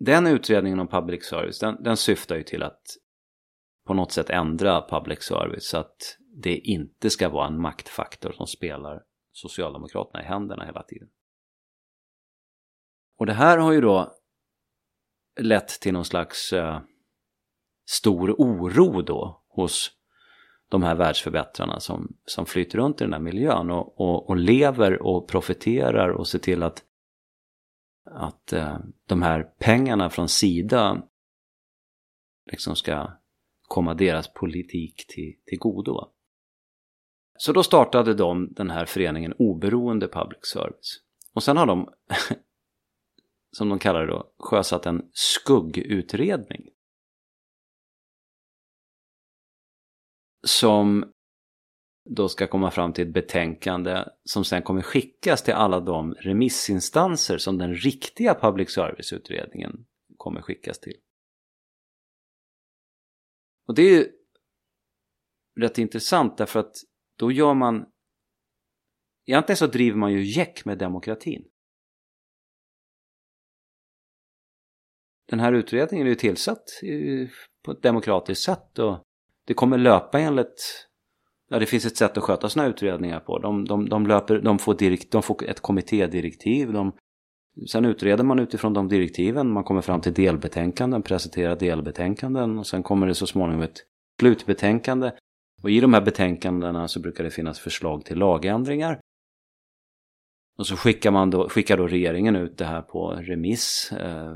den 0.00 0.26
utredningen 0.26 0.80
om 0.80 0.88
public 0.88 1.24
service, 1.24 1.58
den, 1.58 1.82
den 1.82 1.96
syftar 1.96 2.36
ju 2.36 2.42
till 2.42 2.62
att 2.62 2.82
på 3.86 3.94
något 3.94 4.12
sätt 4.12 4.30
ändra 4.30 4.88
public 4.88 5.22
service 5.22 5.68
så 5.68 5.78
att 5.78 6.16
det 6.42 6.56
inte 6.56 7.10
ska 7.10 7.28
vara 7.28 7.46
en 7.46 7.60
maktfaktor 7.60 8.32
som 8.32 8.46
spelar 8.46 9.02
Socialdemokraterna 9.32 10.22
i 10.22 10.26
händerna 10.26 10.64
hela 10.64 10.82
tiden. 10.82 11.08
Och 13.18 13.26
det 13.26 13.32
här 13.32 13.58
har 13.58 13.72
ju 13.72 13.80
då 13.80 14.14
lett 15.40 15.68
till 15.68 15.92
någon 15.92 16.04
slags 16.04 16.52
eh, 16.52 16.80
stor 17.90 18.30
oro 18.38 19.02
då 19.02 19.44
hos 19.48 19.90
de 20.68 20.82
här 20.82 20.94
världsförbättrarna 20.94 21.80
som, 21.80 22.16
som 22.24 22.46
flyter 22.46 22.78
runt 22.78 23.00
i 23.00 23.04
den 23.04 23.12
här 23.12 23.20
miljön 23.20 23.70
och, 23.70 24.00
och, 24.00 24.28
och 24.28 24.36
lever 24.36 25.02
och 25.02 25.28
profiterar 25.28 26.08
och 26.08 26.28
ser 26.28 26.38
till 26.38 26.62
att, 26.62 26.82
att 28.04 28.52
eh, 28.52 28.78
de 29.06 29.22
här 29.22 29.42
pengarna 29.42 30.10
från 30.10 30.28
Sida 30.28 31.02
liksom 32.50 32.76
ska 32.76 33.10
komma 33.68 33.94
deras 33.94 34.32
politik 34.32 35.06
till, 35.08 35.34
till 35.46 35.58
godo. 35.58 36.12
Så 37.38 37.52
då 37.52 37.62
startade 37.62 38.14
de 38.14 38.52
den 38.52 38.70
här 38.70 38.86
föreningen 38.86 39.34
Oberoende 39.38 40.08
Public 40.08 40.38
Service. 40.42 41.00
Och 41.34 41.42
sen 41.42 41.56
har 41.56 41.66
de 41.66 41.92
som 43.56 43.68
de 43.68 43.78
kallar 43.78 44.00
det 44.00 44.12
då, 44.12 44.32
sjösatt 44.38 44.86
en 44.86 45.10
skuggutredning. 45.12 46.68
Som 50.46 51.12
då 52.04 52.28
ska 52.28 52.46
komma 52.46 52.70
fram 52.70 52.92
till 52.92 53.06
ett 53.08 53.14
betänkande 53.14 54.04
som 54.24 54.44
sen 54.44 54.62
kommer 54.62 54.82
skickas 54.82 55.42
till 55.42 55.54
alla 55.54 55.80
de 55.80 56.14
remissinstanser 56.14 57.38
som 57.38 57.58
den 57.58 57.74
riktiga 57.74 58.34
public 58.34 58.70
service-utredningen 58.70 59.86
kommer 60.16 60.42
skickas 60.42 60.80
till. 60.80 60.96
Och 63.66 63.74
det 63.74 63.82
är 63.82 63.90
ju 63.90 64.12
rätt 65.60 65.78
intressant 65.78 66.38
därför 66.38 66.60
att 66.60 66.76
då 67.18 67.32
gör 67.32 67.54
man 67.54 67.86
Egentligen 69.26 69.56
så 69.56 69.66
driver 69.66 69.98
man 69.98 70.12
ju 70.12 70.24
jäck 70.24 70.64
med 70.64 70.78
demokratin. 70.78 71.50
den 75.30 75.40
här 75.40 75.52
utredningen 75.52 76.06
är 76.06 76.10
ju 76.10 76.16
tillsatt 76.16 76.64
på 77.64 77.72
ett 77.72 77.82
demokratiskt 77.82 78.44
sätt 78.44 78.78
och 78.78 78.98
det 79.46 79.54
kommer 79.54 79.78
löpa 79.78 80.20
enligt 80.20 80.88
Ja, 81.52 81.58
det 81.58 81.66
finns 81.66 81.86
ett 81.86 81.96
sätt 81.96 82.16
att 82.16 82.24
sköta 82.24 82.48
sådana 82.48 82.68
utredningar 82.68 83.20
på. 83.20 83.38
De, 83.38 83.64
de, 83.64 83.88
de, 83.88 84.06
löper, 84.06 84.38
de, 84.38 84.58
får 84.58 84.74
direkt, 84.74 85.12
de 85.12 85.22
får 85.22 85.44
ett 85.44 85.60
kommittédirektiv. 85.60 86.72
De, 86.72 86.92
sen 87.70 87.84
utreder 87.84 88.24
man 88.24 88.38
utifrån 88.38 88.74
de 88.74 88.88
direktiven. 88.88 89.52
Man 89.52 89.64
kommer 89.64 89.80
fram 89.80 90.00
till 90.00 90.14
delbetänkanden, 90.14 91.02
presenterar 91.02 91.56
delbetänkanden 91.56 92.58
och 92.58 92.66
sen 92.66 92.82
kommer 92.82 93.06
det 93.06 93.14
så 93.14 93.26
småningom 93.26 93.62
ett 93.62 93.78
slutbetänkande. 94.20 95.10
Och 95.62 95.70
i 95.70 95.80
de 95.80 95.94
här 95.94 96.00
betänkandena 96.00 96.88
så 96.88 97.00
brukar 97.00 97.24
det 97.24 97.30
finnas 97.30 97.60
förslag 97.60 98.04
till 98.04 98.18
lagändringar. 98.18 99.00
Och 100.58 100.66
så 100.66 100.76
skickar, 100.76 101.10
man 101.10 101.30
då, 101.30 101.48
skickar 101.48 101.76
då 101.76 101.86
regeringen 101.86 102.36
ut 102.36 102.58
det 102.58 102.64
här 102.64 102.82
på 102.82 103.10
remiss. 103.10 103.92
Eh, 103.92 104.34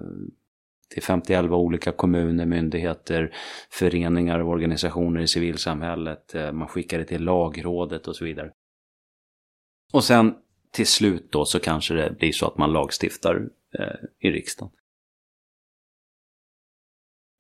till 0.95 1.03
51 1.03 1.51
olika 1.51 1.93
kommuner, 1.93 2.47
myndigheter, 2.47 3.35
föreningar 3.71 4.39
och 4.39 4.51
organisationer 4.51 5.21
i 5.21 5.29
civilsamhället. 5.29 6.35
Eh, 6.35 6.53
man 6.53 6.69
skickar 6.69 6.99
det 6.99 7.05
till 7.05 7.25
lagrådet 7.25 8.09
och 8.09 8.17
så 8.17 8.25
vidare. 8.25 8.53
Och 9.93 10.05
sen 10.05 10.35
till 10.71 10.87
slut 10.87 11.33
då 11.33 11.45
så 11.45 11.61
kanske 11.61 11.95
det 11.95 12.17
blir 12.19 12.33
så 12.33 12.47
att 12.47 12.59
man 12.59 12.73
lagstiftar 12.73 13.49
eh, 13.79 14.29
i 14.29 14.31
riksdagen. 14.31 14.73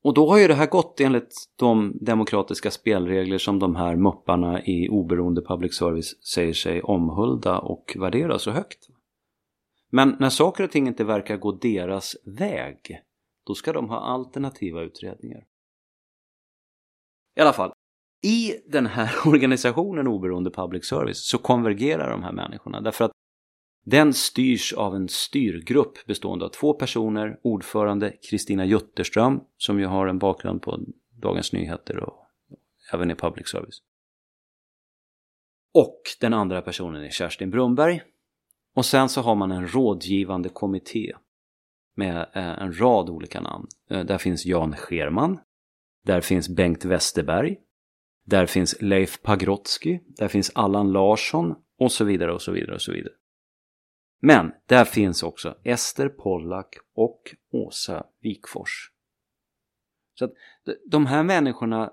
Och 0.05 0.15
då 0.15 0.31
har 0.31 0.39
ju 0.39 0.49
det 0.49 0.55
här 0.55 0.67
gått 0.67 1.01
enligt 1.01 1.35
de 1.59 1.99
demokratiska 2.01 2.71
spelregler 2.71 3.39
som 3.39 3.59
de 3.59 3.77
här 3.77 3.97
mupparna 3.97 4.65
i 4.65 4.89
oberoende 4.89 5.43
public 5.43 5.75
service 5.75 6.25
säger 6.35 6.53
sig 6.53 6.83
omhulda 6.83 7.59
och 7.59 7.97
värdera 7.99 8.39
så 8.39 8.51
högt. 8.51 8.89
Men 9.91 10.17
när 10.21 10.31
saker 10.31 10.65
och 10.65 10.71
ting 10.71 10.87
inte 10.87 11.05
verkar 11.05 11.37
gå 11.37 11.53
deras 11.53 12.17
väg 12.25 13.01
då 13.47 13.55
ska 13.55 13.73
de 13.73 13.89
ha 13.89 14.01
alternativa 14.01 14.83
utredningar. 14.83 15.47
I 17.37 17.41
alla 17.41 17.53
fall, 17.53 17.73
i 18.23 18.55
den 18.67 18.87
här 18.87 19.15
organisationen 19.29 20.09
Oberoende 20.09 20.51
Public 20.51 20.87
Service 20.87 21.29
så 21.29 21.39
konvergerar 21.39 22.11
de 22.11 22.23
här 22.23 22.33
människorna 22.33 22.81
därför 22.81 23.05
att 23.05 23.13
den 23.87 24.15
styrs 24.15 24.73
av 24.73 24.95
en 24.95 25.09
styrgrupp 25.09 26.07
bestående 26.07 26.45
av 26.45 26.49
två 26.49 26.75
personer, 26.75 27.41
ordförande 27.43 28.11
Kristina 28.31 28.65
Jutterström 28.65 29.41
som 29.57 29.81
ju 29.81 29.87
har 29.87 30.07
en 30.07 30.19
bakgrund 30.19 30.63
på 30.63 30.81
Dagens 31.11 31.53
Nyheter 31.53 31.99
och 31.99 32.27
även 32.93 33.11
i 33.11 33.15
public 33.15 33.49
service. 33.49 33.83
Och 35.75 36.01
den 36.21 36.35
andra 36.35 36.63
personen 36.63 37.05
är 37.05 37.11
Kerstin 37.11 37.51
Brumberg. 37.51 38.03
Och 38.75 38.87
sen 38.87 39.09
så 39.09 39.21
har 39.21 39.35
man 39.35 39.51
en 39.51 39.69
rådgivande 39.69 40.49
kommitté 40.49 41.13
med 41.95 42.17
eh, 42.33 42.63
en 42.63 42.81
rad 42.81 43.11
olika 43.11 43.41
namn. 43.41 43.67
Eh, 43.91 44.05
där 44.05 44.19
finns 44.19 44.47
Jan 44.47 44.77
Scherman. 44.77 45.41
Där 46.05 46.21
finns 46.21 46.49
Bengt 46.49 46.85
Westerberg. 46.85 47.57
Där 48.25 48.47
finns 48.47 48.77
Leif 48.81 49.23
Pagrotsky. 49.23 50.01
Där 50.07 50.29
finns 50.29 50.51
Allan 50.55 50.93
Larsson 50.93 51.55
och 51.79 51.93
så 51.93 52.05
vidare 52.05 52.33
och 52.33 52.43
så 52.43 52.53
vidare 52.53 52.75
och 52.75 52.83
så 52.83 52.93
vidare. 52.93 53.13
Men 54.21 54.53
där 54.67 54.85
finns 54.85 55.23
också 55.23 55.59
Ester 55.65 56.09
Pollack 56.09 56.77
och 56.95 57.35
Åsa 57.51 58.07
Wikfors. 58.21 58.91
Så 60.15 60.25
att 60.25 60.33
de 60.87 61.07
här 61.07 61.23
människorna, 61.23 61.93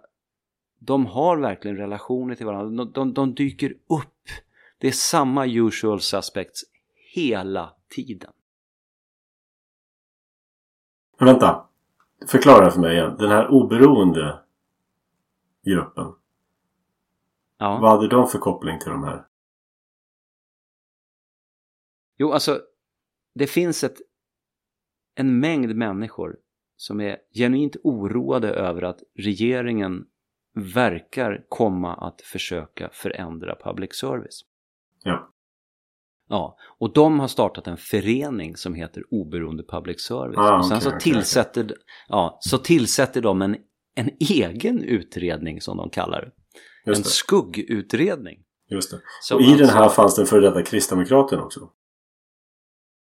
de 0.80 1.06
har 1.06 1.38
verkligen 1.38 1.78
relationer 1.78 2.36
till 2.36 2.46
varandra. 2.46 2.84
De, 2.84 2.92
de, 2.92 3.14
de 3.14 3.36
dyker 3.36 3.72
upp. 3.72 4.30
Det 4.78 4.88
är 4.88 4.92
samma 4.92 5.46
usual 5.46 6.02
suspects 6.02 6.64
hela 7.14 7.76
tiden. 7.90 8.32
Men 11.22 11.28
vänta. 11.28 11.66
Förklara 12.28 12.72
för 12.72 12.80
mig 12.80 12.94
igen. 12.94 13.16
Den 13.18 13.30
här 13.30 13.48
oberoende 13.48 14.40
gruppen. 15.66 16.14
Ja. 17.58 17.80
Vad 17.82 17.92
hade 17.92 18.08
de 18.08 18.28
för 18.28 18.40
koppling 18.40 18.80
till 18.80 18.90
de 18.90 19.04
här? 19.04 19.26
Jo, 22.18 22.32
alltså 22.32 22.62
det 23.34 23.48
finns 23.48 23.84
ett, 23.84 23.98
en 25.16 25.40
mängd 25.40 25.76
människor 25.76 26.38
som 26.76 27.02
är 27.02 27.18
genuint 27.34 27.76
oroade 27.84 28.50
över 28.50 28.82
att 28.82 29.04
regeringen 29.16 30.08
verkar 30.54 31.46
komma 31.50 31.96
att 31.96 32.22
försöka 32.22 32.90
förändra 32.94 33.56
public 33.56 33.96
service. 33.96 34.46
Ja. 36.32 36.58
Och 36.80 36.94
de 36.94 37.20
har 37.20 37.28
startat 37.28 37.68
en 37.68 37.78
förening 37.78 38.56
som 38.56 38.74
heter 38.74 39.04
Oberoende 39.12 39.64
Public 39.64 40.02
Service. 40.02 40.38
Ah, 40.38 40.58
och 40.58 40.66
sen 40.66 40.78
okay, 40.78 40.92
så, 40.92 41.00
tillsätter, 41.00 41.64
okay. 41.64 41.78
Ja, 42.08 42.38
så 42.42 42.58
tillsätter 42.58 43.22
de 43.22 43.42
en, 43.42 43.58
en 43.96 44.10
egen 44.20 44.84
utredning 44.84 45.62
som 45.62 45.78
de 45.78 45.90
kallar 45.90 46.22
det. 46.22 46.32
Just 46.86 47.00
en 47.00 47.04
det. 47.04 47.10
skuggutredning. 47.10 48.40
Just 48.70 48.92
det. 48.92 48.98
Som 49.22 49.38
och 49.38 49.42
i 49.42 49.46
alltså, 49.46 49.66
den 49.66 49.76
här 49.76 49.90
fanns 49.90 50.16
den 50.16 50.26
före 50.26 50.42
detta 50.42 50.64
kristdemokraten 50.64 51.40
också? 51.40 51.60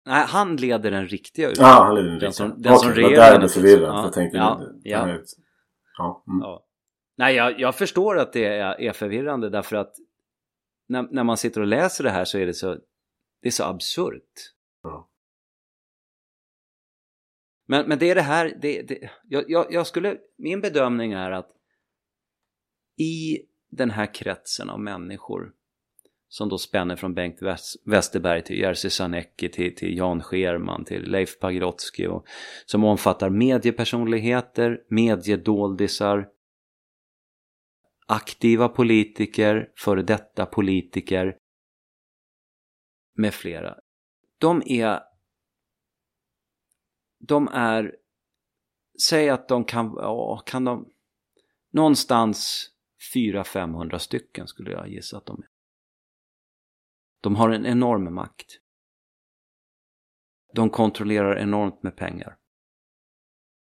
Nej, 0.06 0.26
han 0.28 0.56
leder 0.56 0.92
den 0.92 1.08
riktiga 1.08 1.50
utredningen. 1.50 1.76
Ja, 1.76 1.82
ah, 1.82 1.86
han 1.86 1.96
leder 1.96 2.10
den 2.10 2.20
riktiga. 2.20 2.28
Den 2.28 2.34
som, 2.34 2.62
den 2.62 2.74
okay, 2.74 2.94
som 2.94 2.96
det 2.96 3.02
var 3.02 3.10
där 3.10 3.40
det 3.40 3.50
förvirrade. 3.50 3.86
Ja, 3.86 4.04
jag 4.04 4.14
tänkte, 4.14 4.38
ja, 4.38 4.62
ja. 4.84 5.08
Ja, 5.98 6.24
mm. 6.28 6.42
ja. 6.42 6.66
Nej, 7.18 7.36
jag, 7.36 7.60
jag 7.60 7.76
förstår 7.76 8.20
att 8.20 8.34
det 8.34 8.46
är, 8.46 8.82
är 8.82 8.94
förvirrande 8.94 9.50
därför 9.50 9.76
att 9.76 9.94
när, 10.90 11.08
när 11.12 11.24
man 11.24 11.38
sitter 11.38 11.62
och 11.62 11.68
läser 11.68 12.04
det 12.04 12.10
här 12.10 12.26
så 12.26 12.38
är 12.38 12.46
det 12.46 12.54
så 12.54 12.78
det 13.42 13.48
är 13.48 13.52
så 13.52 13.64
absurt. 13.64 14.54
Ja. 14.84 15.10
Men, 17.68 17.88
men 17.88 18.00
det 18.00 18.10
är 18.10 18.16
det 18.16 18.22
här, 18.22 18.58
det, 18.62 18.82
det, 18.82 19.10
jag, 19.28 19.68
jag, 19.74 19.88
skulle, 19.88 20.18
min 20.38 20.62
bedömning 20.62 21.12
är 21.12 21.32
att 21.32 21.52
i 22.98 23.40
den 23.72 23.92
här 23.92 24.14
kretsen 24.14 24.70
av 24.70 24.80
människor 24.80 25.54
som 26.28 26.50
då 26.50 26.58
spänner 26.58 26.96
från 26.96 27.14
Bengt 27.14 27.40
Westerberg 27.86 28.44
till 28.44 28.60
Jerzy 28.60 28.90
Sarnecki 28.90 29.50
till, 29.50 29.76
till 29.76 29.98
Jan 29.98 30.22
Scherman 30.22 30.86
till 30.86 31.12
Leif 31.12 31.40
Pagrotsky 31.40 32.08
och 32.08 32.26
som 32.66 32.84
omfattar 32.84 33.30
mediepersonligheter, 33.30 34.82
mediedoldisar 34.90 36.30
aktiva 38.08 38.70
politiker, 38.70 39.70
före 39.78 40.02
detta 40.02 40.46
politiker 40.46 41.36
med 43.16 43.34
flera. 43.34 43.80
De 44.38 44.64
är 44.66 45.00
de 47.20 47.48
är 47.48 47.96
säg 49.10 49.30
att 49.30 49.48
de 49.48 49.64
kan, 49.64 49.94
ja, 49.98 50.44
kan 50.46 50.64
de 50.64 50.92
någonstans 51.72 52.70
400-500 53.16 53.98
stycken 53.98 54.48
skulle 54.48 54.72
jag 54.72 54.90
gissa 54.90 55.18
att 55.18 55.26
de 55.26 55.38
är. 55.38 55.48
De 57.22 57.36
har 57.36 57.50
en 57.50 57.66
enorm 57.66 58.14
makt. 58.14 58.60
De 60.54 60.70
kontrollerar 60.70 61.38
enormt 61.38 61.84
med 61.84 61.96
pengar. 61.96 62.38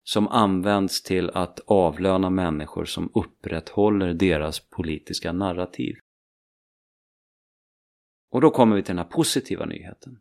Som 0.04 0.28
används 0.28 1.04
till 1.04 1.30
att 1.30 1.60
avlöna 1.60 2.30
människor 2.30 2.86
som 2.86 3.12
upprätthåller 3.14 4.14
deras 4.14 4.70
politiska 4.70 5.34
narrativ. 5.34 5.96
Och 8.34 8.42
då 8.42 8.52
kommer 8.52 8.76
vi 8.76 8.84
till 8.84 8.96
den 8.96 9.06
här 9.06 9.12
positiva 9.12 9.66
nyheten. 9.66 10.20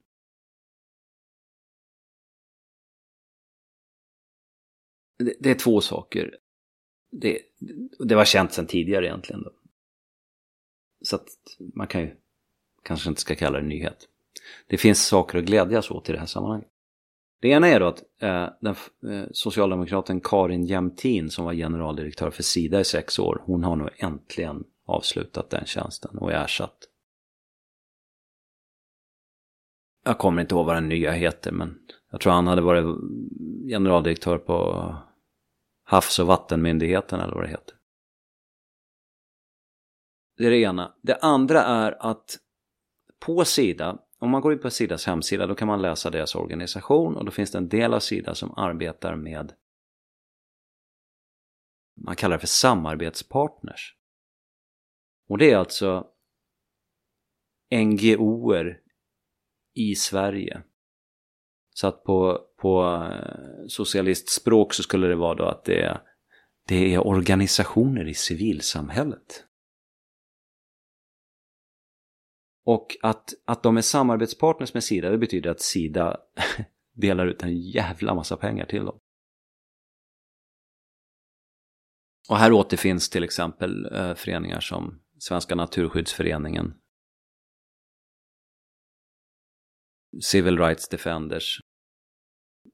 Det, 5.18 5.34
det 5.40 5.50
är 5.50 5.54
två 5.54 5.80
saker. 5.80 6.36
Det, 7.10 7.38
det 7.98 8.14
var 8.14 8.24
känt 8.24 8.52
sedan 8.52 8.66
tidigare 8.66 9.06
egentligen. 9.06 9.42
Då. 9.42 9.50
Så 11.02 11.16
att 11.16 11.28
man 11.74 11.86
kan 11.86 12.00
ju 12.00 12.16
kanske 12.82 13.08
inte 13.08 13.20
ska 13.20 13.34
kalla 13.34 13.60
det 13.60 13.66
nyhet. 13.66 14.08
Det 14.66 14.78
finns 14.78 15.06
saker 15.06 15.38
att 15.38 15.44
glädjas 15.44 15.90
åt 15.90 16.08
i 16.08 16.12
det 16.12 16.18
här 16.18 16.26
sammanhanget. 16.26 16.68
Det 17.40 17.48
ena 17.48 17.68
är 17.68 17.80
då 17.80 17.86
att 17.86 18.02
eh, 18.18 18.48
den 18.60 18.76
eh, 19.12 19.28
socialdemokraten 19.32 20.20
Karin 20.20 20.64
Jämtin 20.64 21.30
som 21.30 21.44
var 21.44 21.54
generaldirektör 21.54 22.30
för 22.30 22.42
Sida 22.42 22.80
i 22.80 22.84
sex 22.84 23.18
år, 23.18 23.42
hon 23.44 23.64
har 23.64 23.76
nu 23.76 23.88
äntligen 23.96 24.64
avslutat 24.84 25.50
den 25.50 25.66
tjänsten 25.66 26.18
och 26.18 26.32
är 26.32 26.44
ersatt. 26.44 26.88
Jag 30.05 30.18
kommer 30.18 30.42
inte 30.42 30.55
ihåg 30.55 30.66
vad 30.66 30.76
den 30.76 30.88
nya 30.88 31.12
heter 31.12 31.53
men 31.53 31.78
jag 32.11 32.20
tror 32.20 32.32
han 32.32 32.46
hade 32.46 32.62
varit 32.62 32.84
generaldirektör 33.68 34.38
på 34.38 34.96
Havs 35.84 36.18
och 36.18 36.26
vattenmyndigheten 36.26 37.20
eller 37.20 37.34
vad 37.34 37.44
det 37.44 37.50
heter. 37.50 37.76
Det 40.36 40.46
är 40.46 40.50
det 40.50 40.61
ena. 40.61 40.94
Det 41.03 41.16
andra 41.16 41.62
är 41.62 42.11
att 42.11 42.38
på 43.20 43.44
Sida, 43.44 43.98
om 44.18 44.30
man 44.30 44.40
går 44.40 44.53
in 44.53 44.59
på 44.59 44.70
Sidas 44.70 45.07
hemsida 45.07 45.46
då 45.46 45.55
kan 45.55 45.68
man 45.68 45.82
läsa 45.82 46.11
deras 46.11 46.34
organisation 46.34 47.16
och 47.16 47.24
då 47.24 47.30
finns 47.30 47.50
det 47.50 47.59
en 47.59 47.68
del 47.68 47.94
av 47.94 48.00
Sida 48.00 48.34
som 48.34 48.59
arbetar 48.59 49.16
med 49.16 49.53
man 51.96 52.16
kallar 52.16 52.36
det 52.36 52.40
för 52.40 52.46
samarbetspartners. 52.46 53.96
Och 55.28 55.38
det 55.38 55.50
är 55.50 55.57
alltså 55.57 56.07
NGOer 57.74 58.81
i 59.74 59.94
Sverige. 59.94 60.62
Så 61.74 61.86
att 61.86 62.04
på, 62.04 62.40
på 62.56 62.84
eh, 63.12 63.66
socialistspråk 63.68 64.74
så 64.74 64.82
skulle 64.82 65.06
det 65.06 65.16
vara 65.16 65.34
då 65.34 65.44
att 65.44 65.64
det 65.64 65.82
är, 65.82 66.00
det 66.68 66.94
är 66.94 67.06
organisationer 67.06 68.08
i 68.08 68.14
civilsamhället. 68.14 69.44
Och 72.64 72.96
att, 73.02 73.34
att 73.44 73.62
de 73.62 73.76
är 73.76 73.82
samarbetspartners 73.82 74.74
med 74.74 74.84
Sida, 74.84 75.10
det 75.10 75.18
betyder 75.18 75.50
att 75.50 75.60
Sida 75.60 76.16
delar 76.94 77.26
ut 77.26 77.42
en 77.42 77.56
jävla 77.56 78.14
massa 78.14 78.36
pengar 78.36 78.66
till 78.66 78.84
dem. 78.84 78.98
Och 82.28 82.36
här 82.36 82.52
återfinns 82.52 83.10
till 83.10 83.24
exempel 83.24 83.94
eh, 83.94 84.14
föreningar 84.14 84.60
som 84.60 85.00
Svenska 85.18 85.54
Naturskyddsföreningen, 85.54 86.74
Civil 90.20 90.58
Rights 90.58 90.88
Defenders, 90.88 91.60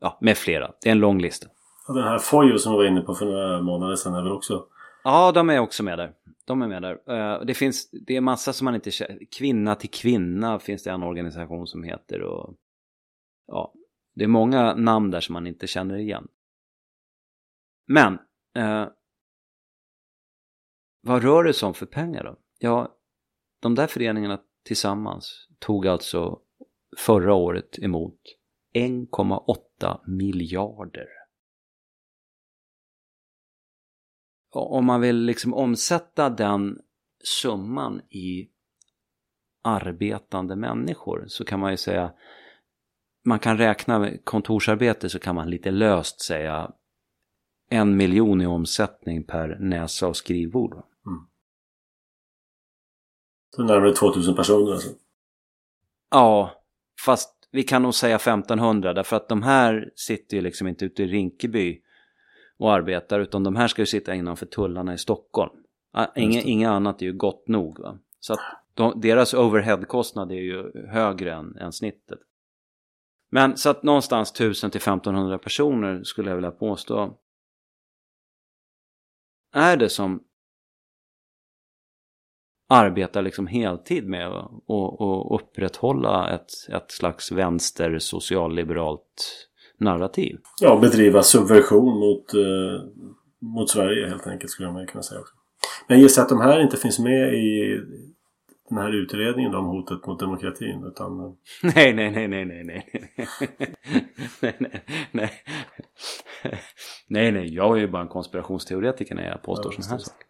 ja, 0.01 0.19
med 0.21 0.37
flera. 0.37 0.73
Det 0.83 0.89
är 0.89 0.93
en 0.93 0.99
lång 0.99 1.21
lista. 1.21 1.49
Och 1.89 1.95
den 1.95 2.05
här 2.05 2.19
Fojo 2.19 2.59
som 2.59 2.73
vi 2.73 2.79
var 2.79 2.85
inne 2.85 3.01
på 3.01 3.15
för 3.15 3.27
några 3.27 3.63
månader 3.63 3.97
sedan 3.97 4.15
är 4.15 4.23
väl 4.23 4.33
också 4.33 4.67
Ja, 5.05 5.33
de 5.33 5.51
är 5.51 5.59
också 5.59 5.83
med 5.83 5.99
där. 5.99 6.15
De 6.45 6.63
är 6.63 6.69
med 6.69 6.83
där. 6.83 7.01
Eh, 7.07 7.45
det 7.45 7.55
finns, 7.55 7.91
det 7.91 8.17
är 8.17 8.21
massa 8.21 8.53
som 8.53 8.65
man 8.65 8.75
inte 8.75 8.91
känner. 8.91 9.19
Kvinna 9.33 9.75
till 9.75 9.91
kvinna 9.91 10.59
finns 10.59 10.83
det 10.83 10.91
en 10.91 11.03
organisation 11.03 11.67
som 11.67 11.83
heter 11.83 12.23
och 12.23 12.55
ja, 13.47 13.75
det 14.15 14.25
är 14.25 14.29
många 14.29 14.75
namn 14.75 15.11
där 15.11 15.21
som 15.21 15.33
man 15.33 15.47
inte 15.47 15.67
känner 15.67 15.97
igen. 15.97 16.29
Men 17.87 18.19
eh, 18.57 18.89
vad 21.01 21.23
rör 21.23 21.45
det 21.45 21.53
sig 21.53 21.67
om 21.67 21.75
för 21.75 21.87
pengar 21.87 22.25
då? 22.25 22.37
Ja, 22.59 22.97
de 23.61 23.75
där 23.75 23.87
föreningarna 23.87 24.41
tillsammans 24.65 25.49
tog 25.59 25.87
alltså 25.87 26.41
förra 26.97 27.35
året 27.35 27.79
emot 27.79 28.21
1,8 28.75 30.01
miljarder 30.07 31.07
om 34.51 34.87
man 34.87 35.01
vill 35.01 35.17
liksom 35.17 35.55
omsätta 35.55 36.31
den 36.31 36.79
summan 37.25 38.01
i 38.01 38.51
arbetande 39.63 40.57
människor 40.57 41.25
så 41.29 41.45
kan 41.45 41.61
man 41.61 41.71
ju 41.71 41.77
säga 41.77 42.13
man 43.25 43.39
kan 43.39 43.59
räkna 43.59 43.99
med 43.99 44.25
kontorsarbete 44.25 45.09
så 45.09 45.19
kan 45.19 45.35
man 45.35 45.51
lite 45.51 45.71
löst 45.71 46.21
säga 46.21 46.73
en 47.71 47.97
miljon 47.97 48.41
i 48.41 48.47
omsättning 48.47 49.25
per 49.25 49.59
näsa 49.61 50.09
och 50.09 50.17
skrivbord. 50.17 50.73
Mm. 50.73 51.29
Så 53.57 53.63
närmare 53.63 53.95
2000 53.95 54.37
personer 54.37 54.73
alltså? 54.73 54.91
Ja, 56.11 56.58
fast 57.05 57.35
vi 57.51 57.63
kan 57.63 57.83
nog 57.83 57.95
säga 57.95 58.17
1500 58.17 58.95
därför 58.95 59.17
att 59.17 59.29
de 59.29 59.43
här 59.43 59.93
sitter 59.95 60.37
ju 60.37 60.43
liksom 60.43 60.69
inte 60.69 60.85
ute 60.85 61.03
i 61.03 61.07
Rinkeby 61.07 61.81
och 62.59 62.73
arbetar 62.73 63.21
utan 63.21 63.45
de 63.45 63.57
här 63.57 63.69
ska 63.69 63.83
ju 63.83 63.87
sitta 63.87 64.15
innanför 64.15 64.47
tullarna 64.47 64.95
i 64.95 64.99
Stockholm. 64.99 65.53
Ah, 65.93 66.07
inga, 66.17 66.41
inga 66.41 66.71
annat 66.71 67.03
är 67.03 67.07
ju 67.07 67.13
gott 67.13 67.49
nog. 67.49 67.81
Va? 67.81 67.99
Så 68.21 68.33
att 68.33 68.41
de, 68.75 69.01
deras 69.01 69.35
overheadkostnad 69.35 70.33
är 70.33 70.37
ju 70.37 70.87
högre 70.89 71.35
än, 71.35 71.57
än 71.57 71.73
snittet. 71.73 72.19
Men 73.31 73.57
så 73.57 73.71
att 73.71 73.83
någonstans 73.83 74.33
1000 74.33 74.71
till 74.71 74.81
1500 74.81 75.39
personer 75.39 76.03
skulle 76.03 76.31
jag 76.31 76.37
vilja 76.37 76.51
påstå 76.51 77.19
är 79.53 79.77
det 79.77 79.89
som 79.89 80.25
arbetar 82.69 83.23
liksom 83.23 83.47
heltid 83.47 84.09
med 84.09 84.27
att 84.27 84.51
upprätthålla 85.31 86.31
ett, 86.35 86.75
ett 86.75 86.91
slags 86.91 87.33
vänster 87.33 87.99
socialliberalt 87.99 89.49
narrativ. 89.79 90.39
Ja, 90.61 90.77
bedriva 90.77 91.23
subversion 91.23 91.99
mot, 91.99 92.35
eh, 92.35 92.89
mot 93.41 93.71
Sverige 93.71 94.09
helt 94.09 94.27
enkelt 94.27 94.51
skulle 94.51 94.73
man 94.73 94.87
kunna 94.87 95.03
säga 95.03 95.21
också. 95.21 95.35
Men 95.89 96.01
just 96.01 96.19
att 96.19 96.29
de 96.29 96.41
här 96.41 96.61
inte 96.61 96.77
finns 96.77 96.99
med 96.99 97.35
i 97.35 97.81
den 98.69 98.79
här 98.79 99.03
utredningen 99.03 99.55
om 99.55 99.67
hotet 99.67 100.07
mot 100.07 100.21
demokratin 100.21 100.85
utan... 100.85 101.21
Eh, 101.21 101.33
nej, 101.75 101.93
nej, 101.95 102.11
nej, 102.11 102.29
nej, 102.29 102.45
nej, 102.45 102.65
nej. 102.65 102.87
nej, 104.41 104.57
nej, 104.59 104.83
nej. 105.11 105.31
nej, 107.07 107.33
nej, 107.33 107.55
jag 107.55 107.77
är 107.77 107.81
ju 107.81 107.89
bara 107.89 108.03
en 108.03 108.09
konspirationsteoretiker 108.09 109.15
när 109.15 109.29
jag 109.29 109.43
påstår 109.43 109.73
ja, 109.77 109.83
sådana 109.83 109.99
här 109.99 110.05
saker. 110.05 110.27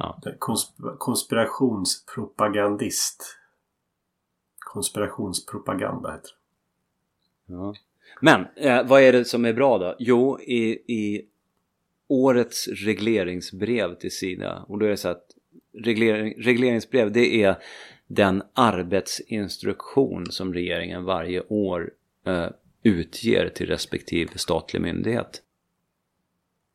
Ja. 0.00 0.20
Konsp 0.38 0.70
konspirationspropagandist. 0.98 3.38
Konspirationspropaganda 4.58 6.12
heter 6.12 6.28
det. 6.28 6.34
Ja. 7.54 7.74
Men 8.20 8.46
eh, 8.56 8.86
vad 8.86 9.02
är 9.02 9.12
det 9.12 9.24
som 9.24 9.44
är 9.44 9.52
bra 9.52 9.78
då? 9.78 9.96
Jo, 9.98 10.40
i, 10.40 10.72
i 10.72 11.26
årets 12.08 12.68
regleringsbrev 12.68 13.94
till 13.94 14.16
Sida 14.16 14.64
och 14.68 14.78
då 14.78 14.86
är 14.86 14.90
det 14.90 14.96
så 14.96 15.08
att 15.08 15.26
reglering, 15.72 16.34
regleringsbrev 16.38 17.12
det 17.12 17.42
är 17.42 17.62
den 18.06 18.42
arbetsinstruktion 18.52 20.26
som 20.26 20.54
regeringen 20.54 21.04
varje 21.04 21.40
år 21.40 21.90
eh, 22.26 22.48
utger 22.82 23.48
till 23.48 23.66
respektive 23.66 24.38
statlig 24.38 24.82
myndighet. 24.82 25.42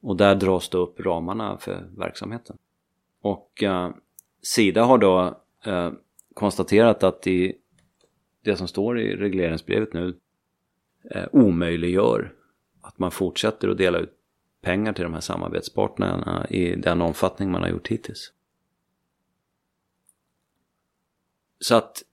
Och 0.02 0.18
där 0.18 0.36
dras 0.36 0.70
det 0.70 0.78
upp 0.78 1.00
ramarna 1.00 1.58
för 1.58 1.90
verksamheten. 1.98 2.58
Och 3.26 3.64
eh, 3.64 3.90
Sida 4.42 4.84
har 4.84 4.98
då 4.98 5.42
eh, 5.66 5.92
konstaterat 6.34 7.04
att 7.04 7.28
i 7.28 7.58
det 8.42 8.58
som 8.58 8.68
står 8.68 9.00
i 9.00 9.16
regleringsbrevet 9.16 9.94
nu 9.94 10.20
eh, 11.12 11.26
omöjliggör 11.32 12.34
att 12.82 13.00
man 13.00 13.12
fortsätter 13.12 13.70
att 13.70 13.78
dela 13.78 13.98
ut 13.98 14.14
pengar 14.62 14.94
till 14.94 15.04
de 15.04 15.14
här 15.14 15.22
samarbetspartnerna 15.22 16.48
i 16.50 16.76
den 16.76 17.02
omfattning 17.02 17.52
man 17.52 17.62
har 17.62 17.70
gjort 17.70 17.88
hittills. 17.88 18.34
Så 21.60 21.76
att 21.76 22.04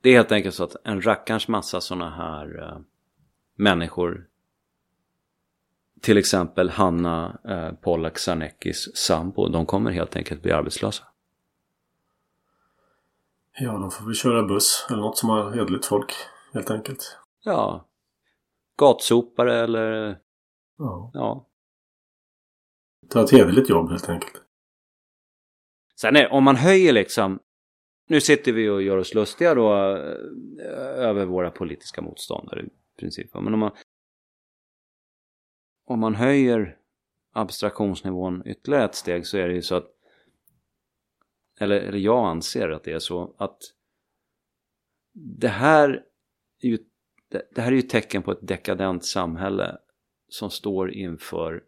det 0.00 0.10
är 0.10 0.14
helt 0.14 0.32
enkelt 0.32 0.54
så 0.54 0.64
att 0.64 0.76
en 0.84 1.02
rackarns 1.02 1.48
massa 1.48 1.80
sådana 1.80 2.10
här 2.10 2.62
eh, 2.62 2.78
människor 3.54 4.28
till 6.06 6.18
exempel 6.18 6.70
Hanna 6.70 7.38
eh, 7.48 7.72
Pollack 7.72 8.18
Sarneckis 8.18 8.96
sambo, 8.96 9.48
de 9.48 9.66
kommer 9.66 9.90
helt 9.90 10.16
enkelt 10.16 10.42
bli 10.42 10.52
arbetslösa. 10.52 11.04
Ja, 13.58 13.72
de 13.72 13.90
får 13.90 14.06
väl 14.06 14.14
köra 14.14 14.42
buss 14.42 14.86
eller 14.90 15.00
något 15.00 15.18
som 15.18 15.28
har 15.28 15.50
hederligt 15.50 15.86
folk 15.86 16.12
helt 16.52 16.70
enkelt. 16.70 17.18
Ja, 17.44 17.86
gatsopare 18.78 19.60
eller 19.60 20.18
Ja. 20.78 21.10
ja. 21.14 21.46
Ta 23.08 23.24
ett 23.24 23.32
hederligt 23.32 23.70
jobb 23.70 23.90
helt 23.90 24.08
enkelt. 24.08 24.42
Sen 26.00 26.16
är, 26.16 26.32
om 26.32 26.44
man 26.44 26.56
höjer 26.56 26.92
liksom, 26.92 27.38
nu 28.08 28.20
sitter 28.20 28.52
vi 28.52 28.68
och 28.68 28.82
gör 28.82 28.96
oss 28.96 29.14
lustiga 29.14 29.54
då 29.54 29.72
eh, 29.72 31.04
över 31.08 31.24
våra 31.24 31.50
politiska 31.50 32.02
motståndare 32.02 32.62
i 32.62 32.68
princip. 33.00 33.34
Men 33.34 33.54
om 33.54 33.60
man, 33.60 33.72
om 35.86 36.00
man 36.00 36.14
höjer 36.14 36.78
abstraktionsnivån 37.32 38.42
ytterligare 38.46 38.84
ett 38.84 38.94
steg 38.94 39.26
så 39.26 39.38
är 39.38 39.48
det 39.48 39.54
ju 39.54 39.62
så 39.62 39.74
att, 39.74 39.86
eller, 41.60 41.80
eller 41.80 41.98
jag 41.98 42.26
anser 42.26 42.68
att 42.68 42.84
det 42.84 42.92
är 42.92 42.98
så 42.98 43.34
att 43.38 43.58
det 45.14 45.48
här 45.48 46.04
är 46.62 46.68
ju, 46.68 46.78
det, 47.28 47.48
det 47.54 47.60
här 47.60 47.68
är 47.68 47.76
ju 47.76 47.78
ett 47.78 47.90
tecken 47.90 48.22
på 48.22 48.32
ett 48.32 48.48
dekadent 48.48 49.04
samhälle 49.04 49.78
som 50.28 50.50
står 50.50 50.90
inför 50.90 51.64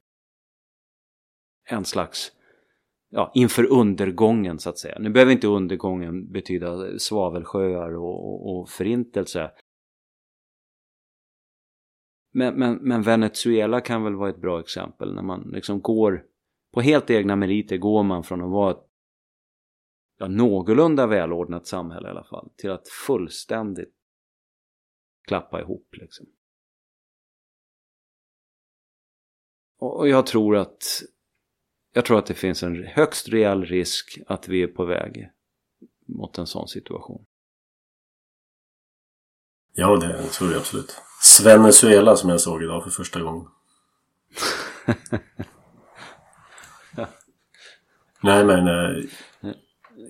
en 1.65 1.85
slags 1.85 2.33
ja, 3.11 3.33
inför 3.35 3.73
undergången 3.73 4.59
så 4.59 4.71
att 4.71 4.79
säga. 4.79 4.99
Nu 4.99 5.11
behöver 5.11 5.33
inte 5.33 5.47
undergången 5.47 6.33
betyda 6.33 6.99
svavelsjöar 6.99 7.97
och, 7.97 8.33
och, 8.33 8.61
och 8.61 8.69
förintelse. 8.69 9.51
Men, 12.31 12.55
men, 12.55 12.75
men 12.75 13.03
Venezuela 13.03 13.81
kan 13.81 14.05
väl 14.05 14.15
vara 14.15 14.31
ett 14.31 14.41
bra 14.41 14.61
exempel 14.61 15.15
när 15.15 15.23
man 15.23 15.51
liksom 15.53 15.81
går 15.81 16.25
på 16.73 16.81
helt 16.81 17.11
egna 17.11 17.37
meriter 17.37 17.77
går 17.77 18.03
man 18.03 18.25
från 18.25 18.43
att 18.43 18.51
vara 18.51 18.71
ett 18.71 18.89
ja, 20.19 20.29
någorlunda 20.29 21.07
välordnat 21.07 21.67
samhälle 21.67 22.09
i 22.09 22.11
alla 22.11 22.25
fall 22.25 22.51
till 22.57 22.71
att 22.71 22.89
fullständigt 22.89 23.95
klappa 25.27 25.61
ihop 25.61 25.89
liksom. 25.93 26.27
Och, 29.79 30.09
jag 30.09 30.27
tror 30.27 30.57
att 30.57 30.83
jag 31.93 32.05
tror 32.05 32.19
att 32.19 32.27
det 32.27 32.35
finns 32.35 32.63
en 32.63 32.85
högst 32.85 33.29
reell 33.29 33.65
risk 33.65 34.19
att 34.27 34.49
vi 34.49 34.63
är 34.63 34.67
på 34.67 34.85
väg 34.85 35.31
mot 36.07 36.39
en 36.39 36.47
sån 36.47 36.69
situation. 36.69 37.27
Ja, 39.73 39.97
det 39.97 40.29
tror 40.29 40.51
jag 40.51 40.59
absolut. 40.59 41.03
Venezuela 41.45 42.17
som 42.17 42.31
jag 42.31 42.41
såg 42.41 42.63
idag 42.63 42.85
för 42.85 42.91
första 42.91 43.21
gången. 43.21 43.49
Nej, 48.21 48.45
men 48.45 48.69
eh, 48.69 49.05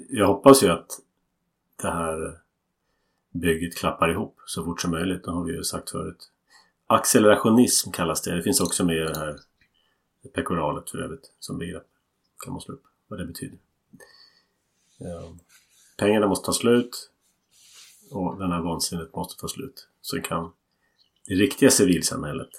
jag 0.09 0.26
hoppas 0.26 0.62
ju 0.62 0.68
att 0.68 1.00
det 1.82 1.90
här 1.90 2.38
bygget 3.30 3.76
klappar 3.76 4.09
ihop 4.09 4.36
så 4.46 4.64
fort 4.64 4.80
som 4.80 4.90
möjligt. 4.90 5.24
Det 5.24 5.30
har 5.30 5.44
vi 5.44 5.52
ju 5.52 5.64
sagt 5.64 5.90
förut. 5.90 6.30
Accelerationism 6.86 7.90
kallas 7.90 8.22
det. 8.22 8.36
Det 8.36 8.42
finns 8.42 8.61
också 8.61 8.84
med 8.84 8.96
i 8.96 9.00
det 9.00 9.18
här 9.18 9.40
pekoralet 10.34 10.90
för 10.90 10.98
övrigt 10.98 11.32
som 11.38 11.59
begrepp. 11.59 11.86
Kan 12.44 12.52
man 12.52 12.61
slå 12.61 12.74
upp 12.74 12.84
vad 13.09 13.18
det 13.18 13.26
betyder. 13.26 13.59
Ja. 14.98 15.36
Pengarna 15.98 16.26
måste 16.26 16.46
ta 16.46 16.52
slut 16.52 17.11
och 18.11 18.38
den 18.38 18.52
här 18.52 18.61
vansinnet 18.61 19.14
måste 19.14 19.40
ta 19.40 19.48
slut. 19.48 19.88
Så 20.00 20.20
kan 20.20 20.52
det 21.28 21.34
riktiga 21.34 21.70
civilsamhället 21.70 22.50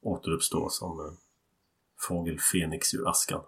återuppstå 0.00 0.68
som 0.68 1.00
en 1.00 1.16
fågel 2.08 2.38
Fenix 2.38 2.94
ur 2.94 3.08
askan. 3.08 3.44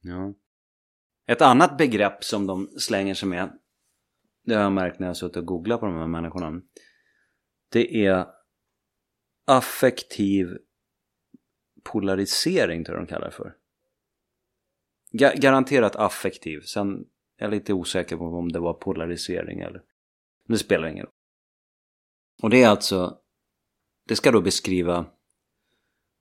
Ja. 0.00 0.34
Ett 1.26 1.42
annat 1.42 1.78
begrepp 1.78 2.24
som 2.24 2.46
de 2.46 2.68
slänger 2.78 3.14
sig 3.14 3.28
med 3.28 3.58
det 4.44 4.54
har 4.54 4.62
jag 4.62 4.72
märkt 4.72 4.98
när 4.98 5.06
jag 5.06 5.10
har 5.10 5.14
suttit 5.14 5.36
och 5.36 5.46
googlat 5.46 5.80
på 5.80 5.86
de 5.86 5.96
här 5.96 6.06
människorna. 6.06 6.62
Det 7.68 8.06
är 8.06 8.26
affektiv 9.44 10.58
polarisering 11.82 12.84
tror 12.84 12.98
jag 12.98 13.06
de 13.06 13.10
kallar 13.10 13.26
det 13.26 13.36
för. 13.36 13.56
Ga 15.10 15.32
garanterat 15.34 15.96
affektiv. 15.96 16.60
Sen 16.60 17.00
är 17.36 17.44
jag 17.44 17.50
lite 17.50 17.72
osäker 17.72 18.16
på 18.16 18.24
om 18.24 18.52
det 18.52 18.58
var 18.58 18.74
polarisering 18.74 19.60
eller... 19.60 19.82
Men 20.44 20.54
det 20.54 20.58
spelar 20.58 20.88
ingen 20.88 21.06
roll. 21.06 21.14
Och 22.42 22.50
det 22.50 22.62
är 22.62 22.68
alltså... 22.68 23.18
Det 24.08 24.16
ska 24.16 24.30
då 24.30 24.40
beskriva 24.40 25.06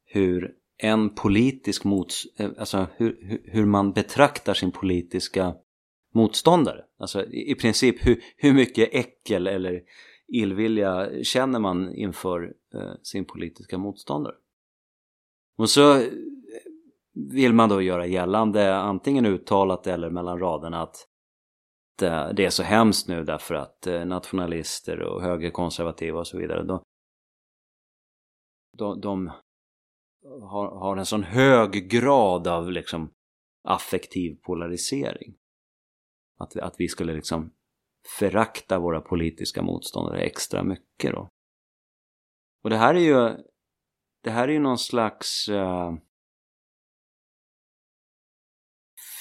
hur 0.06 0.56
en 0.78 1.10
politisk 1.10 1.84
mots... 1.84 2.26
Eh, 2.38 2.50
alltså 2.58 2.88
hur, 2.98 3.42
hur 3.46 3.66
man 3.66 3.92
betraktar 3.94 4.54
sin 4.54 4.72
politiska 4.72 5.56
motståndare. 6.14 6.84
Alltså 7.00 7.26
i 7.26 7.56
princip 7.56 8.08
hur, 8.08 8.24
hur 8.38 8.54
mycket 8.54 8.90
äckel 8.92 9.48
eller 9.48 9.82
illvilja 10.28 11.24
känner 11.24 11.60
man 11.60 11.96
inför 11.96 12.54
eh, 12.74 12.94
sin 13.04 13.26
politiska 13.26 13.78
motståndare. 13.78 14.36
Och 15.58 15.70
så 15.70 15.98
eh, 15.98 16.08
vill 17.14 17.54
man 17.54 17.70
då 17.70 17.82
göra 17.82 18.06
gällande, 18.06 18.76
antingen 18.76 19.26
uttalat 19.26 19.88
eller 19.88 20.10
mellan 20.10 20.40
raderna, 20.40 20.82
att 20.82 21.08
Eh, 22.02 22.30
det 22.30 22.46
är 22.46 22.50
så 22.50 22.64
hemskt 22.64 23.08
nu 23.08 23.24
därför 23.24 23.56
att 23.56 23.88
eh, 23.88 24.06
nationalister 24.06 25.02
och 25.02 25.22
högerkonservativa 25.22 26.20
och 26.20 26.28
så 26.28 26.38
vidare, 26.38 26.64
de, 26.64 26.84
de, 28.78 29.02
de 29.02 29.28
har, 30.42 30.80
har 30.80 30.98
en 30.98 31.06
sån 31.06 31.24
hög 31.24 31.90
grad 31.90 32.48
av 32.48 32.72
liksom 32.72 33.14
affektiv 33.64 34.40
polarisering. 34.42 35.36
Att, 36.40 36.56
att 36.56 36.76
vi 36.78 36.88
skulle 36.88 37.14
liksom 37.14 37.54
förakta 38.20 38.80
våra 38.80 39.02
politiska 39.02 39.62
motståndare 39.62 40.22
extra 40.22 40.64
mycket 40.64 41.12
då. 41.12 41.30
Och 42.64 42.70
det 42.70 42.78
här 42.78 42.96
är 42.96 43.00
ju 43.00 43.44
det 44.24 44.32
här 44.32 44.48
är 44.48 44.52
ju 44.52 44.60
någon 44.60 44.78
slags 44.78 45.50
uh, 45.50 45.94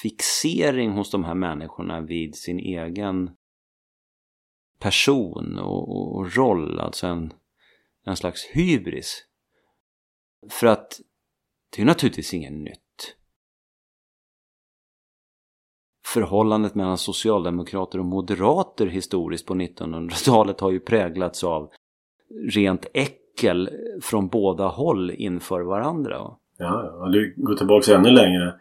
fixering 0.03 0.91
hos 0.91 1.11
de 1.11 1.25
här 1.25 1.35
människorna 1.35 2.01
vid 2.01 2.35
sin 2.35 2.59
egen 2.59 3.31
person 4.79 5.59
och, 5.59 5.89
och, 5.89 6.17
och 6.17 6.37
roll, 6.37 6.81
alltså 6.81 7.07
en, 7.07 7.33
en 8.05 8.17
slags 8.17 8.45
hybris. 8.45 9.25
För 10.51 10.67
att 10.67 11.01
det 11.77 11.83
är 11.83 11.87
naturligtvis 11.87 12.35
inget 12.35 12.53
nytt. 12.53 13.17
Förhållandet 16.07 16.75
mellan 16.75 16.99
socialdemokrater 16.99 17.99
och 17.99 18.05
moderater 18.05 18.87
historiskt 18.87 19.47
på 19.47 19.55
1900-talet 19.55 20.61
har 20.61 20.71
ju 20.71 20.81
präglats 20.81 21.45
av 21.45 21.71
rent 22.55 22.87
äckel 22.95 23.71
från 24.03 24.29
båda 24.29 24.67
håll 24.67 25.11
inför 25.11 25.61
varandra. 25.61 26.17
Ja, 26.17 26.39
ja. 26.59 27.09
du 27.13 27.35
går 27.37 27.55
tillbaka 27.55 27.97
ännu 27.97 28.11
längre. 28.11 28.55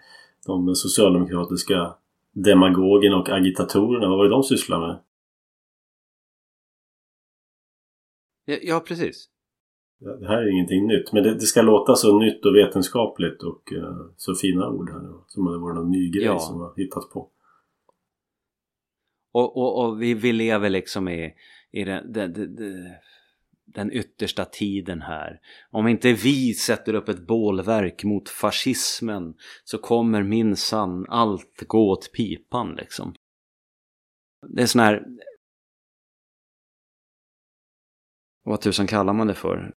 De 0.45 0.75
socialdemokratiska 0.75 1.95
demagogerna 2.31 3.17
och 3.17 3.29
agitatorerna, 3.29 4.09
vad 4.09 4.17
var 4.17 4.23
det 4.23 4.29
de 4.29 4.43
sysslade 4.43 4.87
med? 4.87 4.99
Ja, 8.45 8.57
ja 8.61 8.79
precis. 8.79 9.29
Det 9.99 10.27
här 10.27 10.37
är 10.37 10.51
ingenting 10.51 10.87
nytt. 10.87 11.13
Men 11.13 11.23
det, 11.23 11.33
det, 11.33 11.39
ska 11.39 11.61
låta 11.61 11.95
så 11.95 12.19
nytt 12.19 12.45
och 12.45 12.55
vetenskapligt 12.55 13.43
och 13.43 13.71
uh, 13.71 14.11
så 14.17 14.35
fina 14.35 14.69
ord 14.69 14.89
här 14.89 14.99
nu. 14.99 15.13
Som 15.27 15.47
om 15.47 15.53
det 15.53 15.59
vore 15.59 15.73
någon 15.73 15.91
ny 15.91 16.11
grej 16.11 16.25
ja. 16.25 16.39
som 16.39 16.59
har 16.59 16.73
hittats 16.77 17.09
på. 17.09 17.31
Och, 19.31 19.57
och, 19.57 19.85
och 19.85 20.01
vi, 20.01 20.13
vi 20.13 20.33
lever 20.33 20.69
liksom 20.69 21.09
i, 21.09 21.33
i 21.71 21.83
den, 21.83 22.13
den, 22.13 22.33
den, 22.33 22.55
den 22.55 22.85
yttersta 23.91 24.45
tiden 24.45 25.01
här. 25.01 25.39
Om 25.71 25.87
inte 25.87 26.13
vi 26.13 26.53
sätter 26.53 26.93
upp 26.93 27.09
ett 27.09 27.27
bålverk 27.27 28.03
mot 28.03 28.29
fascismen 28.29 29.33
så 29.63 29.77
kommer 29.77 30.23
minsann 30.23 31.05
allt 31.09 31.63
gå 31.67 31.91
åt 31.91 32.11
pipan 32.13 32.75
liksom. 32.75 33.13
Det 34.47 34.61
är 34.61 34.65
sån 34.65 34.81
här... 34.81 35.05
Vad 38.43 38.61
tusan 38.61 38.87
kallar 38.87 39.13
man 39.13 39.27
det 39.27 39.35
för? 39.35 39.73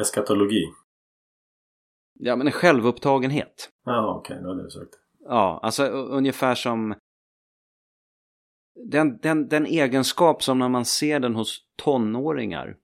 Eskatologi? 0.00 0.72
Ja, 2.12 2.36
men 2.36 2.46
en 2.46 2.52
självupptagenhet. 2.52 3.70
Ja, 3.84 4.14
okej, 4.18 4.34
okay, 4.34 4.42
det 4.42 4.48
har 4.48 4.64
du 4.64 4.70
sagt. 4.70 4.94
Ja, 5.24 5.60
alltså 5.62 5.84
ungefär 5.88 6.54
som 6.54 6.94
den, 8.74 9.18
den, 9.22 9.48
den 9.48 9.66
egenskap 9.66 10.42
som 10.42 10.58
när 10.58 10.68
man 10.68 10.84
ser 10.84 11.20
den 11.20 11.34
hos 11.34 11.58
tonåringar 11.76 12.76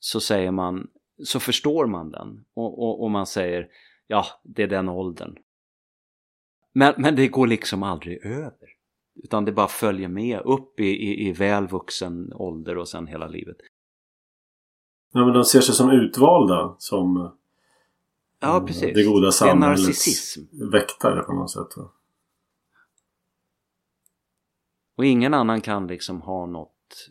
så 0.00 0.20
säger 0.20 0.50
man, 0.50 0.88
så 1.24 1.40
förstår 1.40 1.86
man 1.86 2.10
den 2.10 2.44
och, 2.54 2.78
och, 2.82 3.02
och 3.02 3.10
man 3.10 3.26
säger 3.26 3.68
ja, 4.06 4.26
det 4.42 4.62
är 4.62 4.68
den 4.68 4.88
åldern. 4.88 5.36
Men, 6.72 6.94
men 6.98 7.16
det 7.16 7.28
går 7.28 7.46
liksom 7.46 7.82
aldrig 7.82 8.26
över. 8.26 8.68
Utan 9.14 9.44
det 9.44 9.52
bara 9.52 9.68
följer 9.68 10.08
med 10.08 10.40
upp 10.40 10.80
i, 10.80 10.84
i, 10.84 11.28
i 11.28 11.32
väl 11.32 11.68
vuxen 11.68 12.32
ålder 12.32 12.78
och 12.78 12.88
sen 12.88 13.06
hela 13.06 13.26
livet. 13.26 13.56
Ja, 15.12 15.24
men 15.24 15.34
de 15.34 15.44
ser 15.44 15.60
sig 15.60 15.74
som 15.74 15.90
utvalda. 15.90 16.76
Som 16.78 17.32
ja, 18.40 18.64
precis. 18.66 18.94
det 18.94 19.04
goda 19.04 19.30
Det 19.40 19.54
narcissism. 19.54 20.40
samhällets 20.40 20.74
väktare 20.74 21.22
på 21.22 21.32
något 21.32 21.50
sätt. 21.50 21.76
va? 21.76 21.90
Och 25.02 25.06
ingen 25.06 25.34
annan 25.34 25.60
kan 25.60 25.86
liksom 25.86 26.20
ha 26.20 26.46
något 26.46 27.08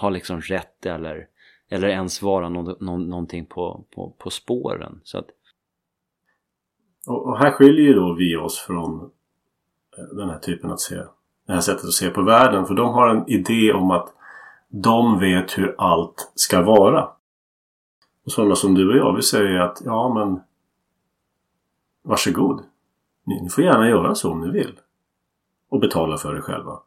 ha 0.00 0.10
liksom 0.10 0.40
rätt 0.40 0.86
eller, 0.86 1.28
eller 1.68 1.88
ens 1.88 2.22
vara 2.22 2.48
no, 2.48 2.76
no, 2.80 2.96
någonting 2.96 3.46
på, 3.46 3.84
på, 3.94 4.16
på 4.18 4.30
spåren. 4.30 5.00
Så 5.04 5.18
att, 5.18 5.26
Och, 7.06 7.26
och 7.26 7.38
här 7.38 7.50
skiljer 7.50 7.84
ju 7.84 7.92
då 7.94 8.14
vi 8.14 8.36
oss 8.36 8.58
från 8.58 9.10
eh, 9.98 10.16
den 10.16 10.30
här 10.30 10.38
typen 10.38 10.70
att 10.70 10.80
se. 10.80 10.96
Det 11.46 11.52
här 11.52 11.60
sättet 11.60 11.84
att 11.84 11.92
se 11.92 12.10
på 12.10 12.22
världen. 12.22 12.66
För 12.66 12.74
de 12.74 12.94
har 12.94 13.08
en 13.08 13.28
idé 13.28 13.72
om 13.72 13.90
att 13.90 14.14
de 14.68 15.20
vet 15.20 15.58
hur 15.58 15.74
allt 15.78 16.32
ska 16.34 16.62
vara. 16.62 17.08
Och 18.24 18.32
sådana 18.32 18.54
som 18.54 18.74
du 18.74 18.90
och 18.90 18.96
jag, 18.96 19.16
vi 19.16 19.22
säger 19.22 19.58
att 19.58 19.82
ja 19.84 20.14
men 20.14 20.40
Varsågod. 22.02 22.64
Ni, 23.26 23.42
ni 23.42 23.48
får 23.48 23.64
gärna 23.64 23.88
göra 23.88 24.14
så 24.14 24.32
om 24.32 24.40
ni 24.40 24.50
vill. 24.50 24.80
Och 25.74 25.80
betala 25.80 26.16
för 26.16 26.34
det 26.34 26.42
själva. 26.42 26.80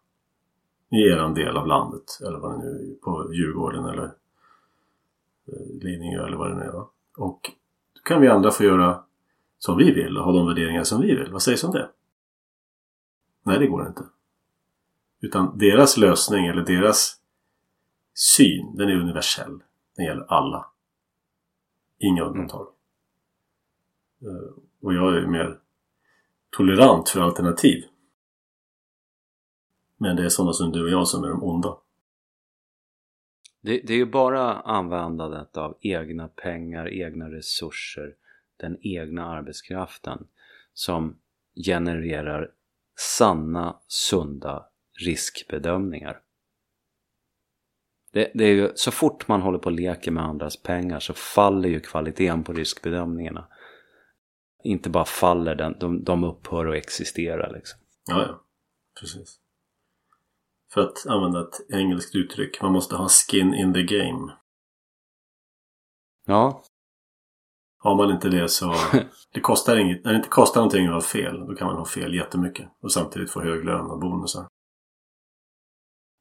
I 0.90 0.96
er 0.96 1.34
del 1.36 1.58
av 1.58 1.68
landet. 1.68 2.20
Eller 2.28 2.40
vad 2.40 2.52
det 2.52 2.58
nu 2.58 2.92
är. 2.92 3.04
På 3.04 3.34
Djurgården 3.34 3.86
eller 3.86 4.04
eh, 5.48 5.82
Lidingö 5.82 6.28
eller 6.28 6.38
vad 6.38 6.50
det 6.50 6.56
nu 6.56 6.62
är. 6.62 6.72
va? 6.72 6.90
Och 7.18 7.52
då 7.94 8.02
kan 8.02 8.22
vi 8.22 8.28
andra 8.28 8.52
få 8.52 8.64
göra 8.64 9.04
som 9.60 9.78
vi 9.78 9.92
vill 9.92 10.18
och 10.18 10.24
ha 10.24 10.32
de 10.32 10.48
värderingar 10.48 10.84
som 10.84 11.02
vi 11.02 11.16
vill. 11.16 11.32
Vad 11.32 11.42
sägs 11.42 11.64
om 11.64 11.72
det? 11.72 11.90
Nej, 13.44 13.60
det 13.60 13.68
går 13.68 13.88
inte. 13.88 14.04
Utan 15.22 15.58
deras 15.58 15.98
lösning 15.98 16.46
eller 16.48 16.62
deras 16.62 17.22
syn, 18.14 18.76
den 18.76 18.90
är 18.90 18.96
universell. 18.96 19.64
Den 19.96 20.06
gäller 20.06 20.26
alla. 20.34 20.66
Inga 22.00 22.24
undantag. 22.24 22.68
Eh, 24.22 24.64
Och 24.82 24.94
jag 24.94 25.18
är 25.18 25.28
mer 25.28 25.60
tolerant 26.50 27.10
för 27.10 27.22
alternativ. 27.22 27.84
Men 29.98 30.16
det 30.16 30.26
är 30.26 30.30
sådana 30.30 30.54
som 30.54 30.72
du 30.72 30.84
och 30.84 30.90
jag 30.90 31.08
som 31.08 31.24
är 31.24 31.30
de 31.30 31.44
onda. 31.44 31.78
det, 33.62 33.82
det 33.88 33.94
är 33.94 33.98
ju 33.98 34.06
bara 34.06 34.54
användandet 34.54 35.58
av 35.58 35.78
egna 35.82 36.28
pengar, 36.28 36.90
egna 36.90 37.32
resurser, 37.32 38.16
den 38.58 38.78
egna 38.82 39.26
arbetskraften 39.26 40.28
som 40.74 41.20
genererar 41.66 42.52
sanna, 43.00 43.80
sunda 43.88 44.66
riskbedömningar. 45.06 46.22
Det, 48.12 48.32
det 48.34 48.44
är 48.44 48.54
ju, 48.54 48.72
så 48.76 48.92
fort 48.92 49.28
man 49.28 49.42
håller 49.42 49.60
på 49.60 49.66
och 49.66 49.72
leker 49.72 50.12
med 50.12 50.24
andras 50.24 50.58
pengar 50.58 51.00
så 51.00 51.14
faller 51.14 51.70
ju 51.70 51.80
kvaliteten 51.80 52.44
på 52.44 52.54
riskbedömningarna. 52.54 53.48
Inte 54.64 54.90
bara 54.90 55.06
faller 55.06 55.56
den, 55.56 55.76
de, 55.80 56.04
de 56.04 56.24
upphör 56.24 56.66
att 56.66 56.76
existera 56.76 57.52
liksom. 57.52 57.80
Ja, 58.08 58.22
ja. 58.22 58.44
Precis. 59.00 59.40
För 60.74 60.82
att 60.82 61.06
använda 61.08 61.42
ett 61.42 61.74
engelskt 61.74 62.16
uttryck. 62.16 62.62
Man 62.62 62.72
måste 62.72 62.96
ha 62.96 63.08
skin 63.10 63.54
in 63.54 63.74
the 63.74 63.84
game. 63.84 64.34
Ja, 66.26 66.64
Har 67.80 67.96
man 67.96 68.12
inte 68.12 68.30
det 68.30 68.50
så... 68.50 68.74
Det 69.34 69.40
kostar 69.40 69.78
inget. 69.78 70.04
När 70.04 70.12
det 70.12 70.18
inte 70.18 70.30
kostar 70.30 70.62
någonting 70.62 70.88
att 70.88 70.94
ha 70.94 71.02
fel. 71.02 71.40
Då 71.48 71.56
kan 71.56 71.68
man 71.68 71.78
ha 71.78 71.86
fel 71.86 72.16
jättemycket. 72.16 72.68
Och 72.82 72.92
samtidigt 72.92 73.32
få 73.32 73.42
hög 73.42 73.66
lön 73.66 73.86
och 73.86 74.00
bonusar. 74.00 74.48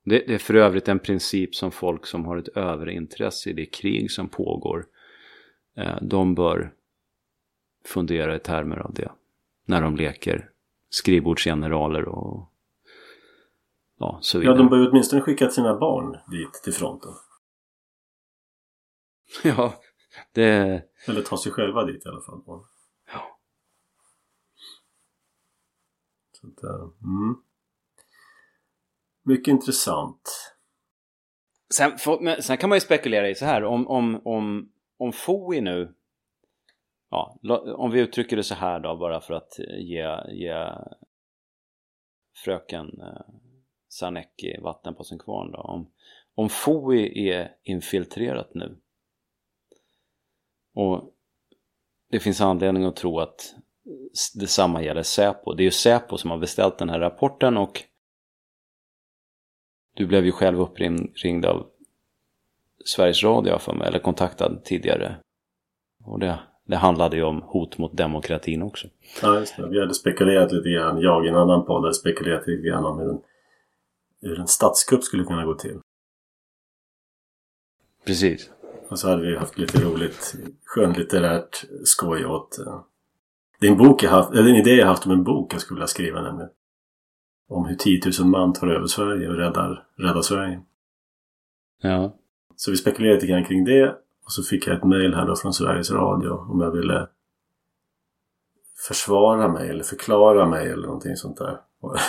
Det, 0.05 0.19
det 0.27 0.35
är 0.35 0.39
för 0.39 0.55
övrigt 0.55 0.89
en 0.89 0.99
princip 0.99 1.55
som 1.55 1.71
folk 1.71 2.07
som 2.07 2.25
har 2.25 2.37
ett 2.37 2.49
överintresse 2.49 3.51
i 3.51 3.53
det 3.53 3.67
krig 3.67 4.11
som 4.11 4.29
pågår, 4.29 4.87
eh, 5.77 5.97
de 6.03 6.35
bör 6.35 6.73
fundera 7.85 8.37
i 8.37 8.39
termer 8.39 8.77
av 8.77 8.95
det. 8.95 9.13
När 9.67 9.83
de 9.83 9.97
leker 9.97 10.51
skrivbordsgeneraler 10.91 12.05
och 12.05 12.53
ja, 13.99 14.19
så 14.23 14.43
Ja, 14.43 14.55
de 14.55 14.69
bör 14.69 14.77
ju 14.77 14.89
åtminstone 14.89 15.23
skicka 15.23 15.51
sina 15.51 15.79
barn 15.79 16.17
dit 16.31 16.53
till 16.53 16.73
fronten. 16.73 17.13
Ja, 19.45 19.75
det... 20.33 20.83
Eller 21.07 21.23
ta 21.23 21.37
sig 21.37 21.53
själva 21.53 21.85
dit 21.85 22.07
i 22.07 22.09
alla 22.09 22.21
fall. 22.21 22.43
Ja. 22.47 22.67
Så 26.33 26.47
att, 26.47 26.65
eh, 26.65 26.89
mm. 27.03 27.43
Mycket 29.23 29.53
intressant. 29.53 30.53
Sen, 31.75 31.99
men 32.21 32.43
sen 32.43 32.57
kan 32.57 32.69
man 32.69 32.77
ju 32.77 32.81
spekulera 32.81 33.29
i 33.29 33.35
så 33.35 33.45
här, 33.45 33.65
om, 33.65 33.89
om, 33.89 34.21
om, 34.25 34.73
om 34.99 35.13
FOI 35.13 35.61
nu, 35.61 35.95
ja, 37.11 37.39
om 37.77 37.91
vi 37.91 38.01
uttrycker 38.01 38.37
det 38.37 38.43
så 38.43 38.55
här 38.55 38.81
då, 38.81 38.97
bara 38.97 39.21
för 39.21 39.35
att 39.35 39.59
ge, 39.79 40.21
ge 40.29 40.73
fröken 42.45 43.01
eh, 43.01 43.35
Sarnecki 43.97 44.59
vatten 44.63 44.95
på 44.95 45.05
sin 45.05 45.19
kvarn 45.19 45.53
då. 45.53 45.59
Om, 45.59 45.91
om 46.35 46.49
FOI 46.49 47.29
är 47.31 47.53
infiltrerat 47.63 48.55
nu 48.55 48.77
och 50.77 51.13
det 52.11 52.21
finns 52.21 52.41
anledning 52.41 52.85
att 52.85 52.97
tro 52.97 53.21
att 53.21 53.55
detsamma 54.35 54.83
gäller 54.83 55.03
Säpo. 55.03 55.55
Det 55.55 55.63
är 55.63 55.65
ju 55.65 55.71
Säpo 55.71 56.17
som 56.17 56.31
har 56.31 56.39
beställt 56.39 56.79
den 56.79 56.89
här 56.89 57.01
rapporten 57.01 57.57
och 57.57 57.83
du 59.95 60.07
blev 60.07 60.25
ju 60.25 60.33
själv 60.33 60.61
uppringd 60.61 61.45
av 61.45 61.67
Sveriges 62.85 63.25
Radio 63.25 63.51
har 63.51 63.55
jag 63.55 63.63
för 63.63 63.75
mig, 63.75 63.89
eller 63.89 63.99
kontaktad 63.99 64.65
tidigare. 64.65 65.17
Och 66.05 66.19
det, 66.19 66.39
det 66.65 66.77
handlade 66.77 67.17
ju 67.17 67.23
om 67.23 67.43
hot 67.43 67.79
mot 67.79 67.97
demokratin 67.97 68.63
också. 68.63 68.89
Ja, 69.23 69.39
just 69.39 69.57
det. 69.57 69.69
Vi 69.69 69.81
hade 69.81 69.95
spekulerat 69.95 70.53
lite 70.53 70.69
grann. 70.69 71.01
Jag 71.01 71.27
i 71.27 71.29
en 71.29 71.37
annan 71.37 71.67
podd 71.67 71.83
hade 71.83 71.95
spekulerat 71.95 72.47
lite 72.47 72.69
grann 72.69 72.85
om 72.85 72.99
hur 72.99 73.19
hur 74.21 74.41
en 74.41 74.49
statskupp 74.49 75.05
skulle 75.05 75.25
kunna 75.25 75.45
gå 75.45 75.55
till. 75.55 75.81
Precis. 78.07 78.51
Och 78.89 78.99
så 78.99 79.09
hade 79.09 79.23
vi 79.23 79.37
haft 79.37 79.59
lite 79.59 79.81
roligt 79.85 80.35
skönlitterärt 80.65 81.65
skoj 81.85 82.27
åt... 82.27 82.59
eh, 82.59 82.81
Det 83.61 83.67
är 83.67 83.71
en 83.71 83.79
bok 83.79 84.03
jag 84.03 84.11
haft, 84.11 84.31
eller 84.31 84.49
en 84.51 84.57
idé 84.57 84.71
jag 84.71 84.87
haft 84.87 85.07
om 85.07 85.13
en 85.13 85.25
bok 85.25 85.55
jag 85.55 85.61
skulle 85.61 85.77
vilja 85.77 85.87
skriva 85.87 86.23
nämligen. 86.23 86.51
Om 87.49 87.67
hur 87.67 87.77
10 87.77 88.01
000 88.21 88.29
man 88.29 88.53
tar 88.53 88.67
över 88.67 88.87
Sverige 88.87 89.29
och 89.29 89.35
räddar, 89.37 89.87
räddar 89.97 90.23
Sverige. 90.23 90.63
Ja. 91.81 92.17
Så 92.57 92.71
vi 92.71 92.77
spekulerade 92.77 93.15
lite 93.15 93.27
grann 93.27 93.45
kring 93.45 93.65
det. 93.65 93.89
Och 94.25 94.33
så 94.33 94.43
fick 94.43 94.67
jag 94.67 94.77
ett 94.77 94.85
mejl 94.85 95.15
här 95.15 95.27
då 95.27 95.37
från 95.37 95.53
Sveriges 95.55 95.91
Radio 95.91 96.31
om 96.31 96.61
jag 96.61 96.71
ville 96.71 97.09
försvara 98.89 99.49
mig 99.49 99.69
eller 99.71 99.85
förklara 99.85 100.47
mig 100.47 100.69
eller 100.71 100.87
någonting 100.87 101.17
sånt 101.17 101.37
där. 101.37 101.61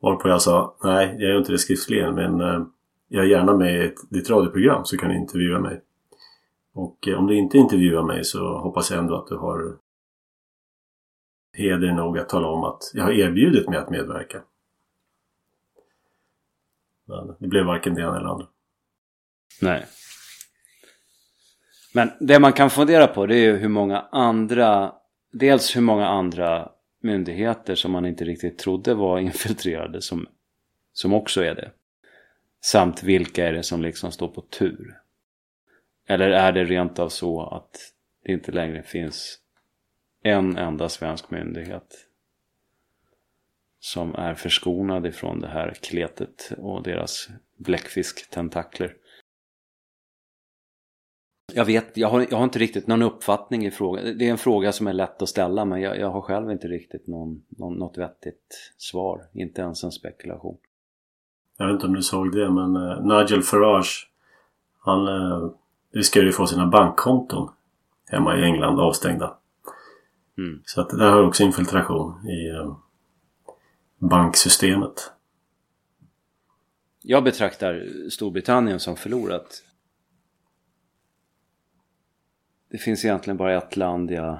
Varpå 0.00 0.28
jag 0.28 0.42
sa, 0.42 0.76
nej 0.84 1.16
jag 1.18 1.30
gör 1.30 1.38
inte 1.38 1.52
det 1.52 1.58
skriftligen 1.58 2.14
men 2.14 2.40
eh, 2.40 2.66
jag 3.08 3.24
är 3.24 3.28
gärna 3.28 3.56
med 3.56 3.74
i 3.74 3.86
ett, 3.86 4.10
ditt 4.10 4.30
radioprogram 4.30 4.84
så 4.84 4.96
kan 4.96 5.08
du 5.08 5.16
intervjua 5.16 5.60
mig. 5.60 5.80
Och 6.74 7.08
eh, 7.08 7.18
om 7.18 7.26
du 7.26 7.36
inte 7.36 7.58
intervjuar 7.58 8.02
mig 8.02 8.24
så 8.24 8.58
hoppas 8.58 8.90
jag 8.90 8.98
ändå 8.98 9.16
att 9.16 9.26
du 9.26 9.36
har 9.36 9.78
heder 11.52 11.92
nog 11.92 12.18
att 12.18 12.28
tala 12.28 12.48
om 12.48 12.64
att 12.64 12.82
jag 12.94 13.04
har 13.04 13.12
erbjudit 13.12 13.68
mig 13.68 13.78
att 13.78 13.90
medverka. 13.90 14.42
Men 17.06 17.36
det 17.38 17.48
blev 17.48 17.64
varken 17.64 17.94
det 17.94 18.00
ena 18.02 18.16
eller 18.16 18.28
andra. 18.28 18.46
Nej. 19.62 19.86
Men 21.94 22.10
det 22.20 22.38
man 22.38 22.52
kan 22.52 22.70
fundera 22.70 23.06
på 23.06 23.26
det 23.26 23.34
är 23.34 23.52
ju 23.52 23.56
hur 23.56 23.68
många 23.68 24.00
andra, 24.00 24.92
dels 25.32 25.76
hur 25.76 25.80
många 25.80 26.08
andra 26.08 26.68
myndigheter 27.00 27.74
som 27.74 27.92
man 27.92 28.06
inte 28.06 28.24
riktigt 28.24 28.58
trodde 28.58 28.94
var 28.94 29.18
infiltrerade 29.20 30.02
som, 30.02 30.28
som 30.92 31.14
också 31.14 31.44
är 31.44 31.54
det. 31.54 31.70
Samt 32.60 33.02
vilka 33.02 33.48
är 33.48 33.52
det 33.52 33.62
som 33.62 33.82
liksom 33.82 34.12
står 34.12 34.28
på 34.28 34.40
tur? 34.40 35.00
Eller 36.06 36.30
är 36.30 36.52
det 36.52 36.64
rent 36.64 36.98
av 36.98 37.08
så 37.08 37.42
att 37.42 37.92
det 38.24 38.32
inte 38.32 38.52
längre 38.52 38.82
finns 38.82 39.38
en 40.22 40.56
enda 40.56 40.88
svensk 40.88 41.30
myndighet 41.30 42.06
som 43.80 44.14
är 44.14 44.34
förskonad 44.34 45.06
ifrån 45.06 45.40
det 45.40 45.48
här 45.48 45.74
kletet 45.80 46.52
och 46.58 46.82
deras 46.82 47.28
bläckfisktentakler? 47.56 48.96
Jag 51.52 51.64
vet, 51.64 51.96
jag 51.96 52.08
har, 52.08 52.26
jag 52.30 52.36
har 52.36 52.44
inte 52.44 52.58
riktigt 52.58 52.86
någon 52.86 53.02
uppfattning 53.02 53.66
i 53.66 53.70
frågan. 53.70 54.18
Det 54.18 54.26
är 54.26 54.30
en 54.30 54.38
fråga 54.38 54.72
som 54.72 54.86
är 54.86 54.92
lätt 54.92 55.22
att 55.22 55.28
ställa 55.28 55.64
men 55.64 55.80
jag, 55.80 55.98
jag 55.98 56.10
har 56.10 56.20
själv 56.20 56.50
inte 56.50 56.68
riktigt 56.68 57.06
någon, 57.06 57.42
någon, 57.48 57.74
något 57.74 57.98
vettigt 57.98 58.72
svar. 58.76 59.22
Inte 59.32 59.60
ens 59.60 59.84
en 59.84 59.92
spekulation. 59.92 60.56
Jag 61.56 61.66
vet 61.66 61.74
inte 61.74 61.86
om 61.86 61.94
du 61.94 62.02
såg 62.02 62.32
det 62.32 62.50
men 62.50 62.76
eh, 62.76 63.00
Nigel 63.04 63.42
Farage 63.42 64.10
Han 64.78 65.06
eh, 65.08 65.50
riskerar 65.92 66.24
ju 66.24 66.32
få 66.32 66.46
sina 66.46 66.66
bankkonton 66.66 67.50
hemma 68.06 68.38
i 68.38 68.42
England 68.42 68.80
avstängda. 68.80 69.36
Mm. 70.38 70.62
Så 70.64 70.80
att 70.80 70.90
där 70.90 71.10
har 71.10 71.22
också 71.22 71.42
infiltration 71.42 72.28
i 72.28 72.48
eh, 72.48 72.76
banksystemet. 73.98 75.12
jag 77.02 77.24
betraktar 77.24 77.86
Storbritannien 78.10 78.80
som 78.80 78.96
förlorat. 78.96 79.64
Det 82.68 82.78
finns 82.78 83.04
egentligen 83.04 83.36
bara 83.36 83.58
ett 83.58 83.76
land 83.76 84.10
jag... 84.10 84.38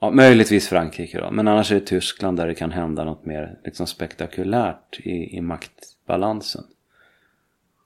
Ja, 0.00 0.10
möjligtvis 0.10 0.68
Frankrike 0.68 1.20
då, 1.20 1.30
men 1.30 1.48
annars 1.48 1.72
är 1.72 1.74
det 1.74 1.86
Tyskland 1.86 2.36
där 2.36 2.46
det 2.46 2.54
kan 2.54 2.70
hända 2.70 3.04
något 3.04 3.26
mer 3.26 3.60
liksom 3.64 3.86
spektakulärt 3.86 5.00
i, 5.00 5.36
i 5.36 5.40
maktbalansen. 5.40 6.64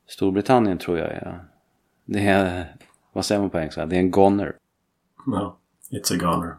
Storbritannien 0.06 0.78
tror 0.78 0.98
jag 0.98 1.10
är... 1.10 1.44
Det 2.04 2.20
är... 2.20 2.76
Vad 3.12 3.24
säger 3.24 3.40
man 3.40 3.50
på 3.50 3.58
engelska? 3.58 3.86
Det 3.86 3.96
är 3.96 4.00
en 4.00 4.10
goner. 4.10 4.56
Ja, 5.26 5.58
it's 5.90 6.14
a 6.14 6.16
goner. 6.16 6.54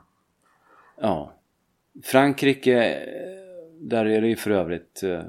Ja. 1.01 1.33
Frankrike, 2.03 2.99
där 3.79 4.05
är 4.05 4.21
det 4.21 4.27
ju 4.27 4.35
för 4.35 4.51
övrigt 4.51 5.03
eh, 5.03 5.23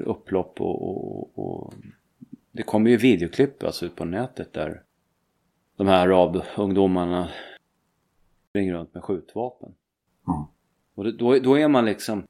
upplopp 0.00 0.60
och, 0.60 0.88
och, 0.88 1.38
och, 1.38 1.74
det 2.52 2.62
kommer 2.62 2.90
ju 2.90 2.96
videoklipp 2.96 3.62
alltså 3.62 3.86
ut 3.86 3.96
på 3.96 4.04
nätet 4.04 4.52
där 4.52 4.82
de 5.76 5.86
här 5.86 6.08
arabungdomarna 6.08 7.30
springer 8.48 8.74
runt 8.74 8.94
med 8.94 9.04
skjutvapen. 9.04 9.74
Mm. 10.28 10.42
Och 10.94 11.16
då, 11.16 11.38
då 11.38 11.58
är 11.58 11.68
man 11.68 11.84
liksom 11.84 12.26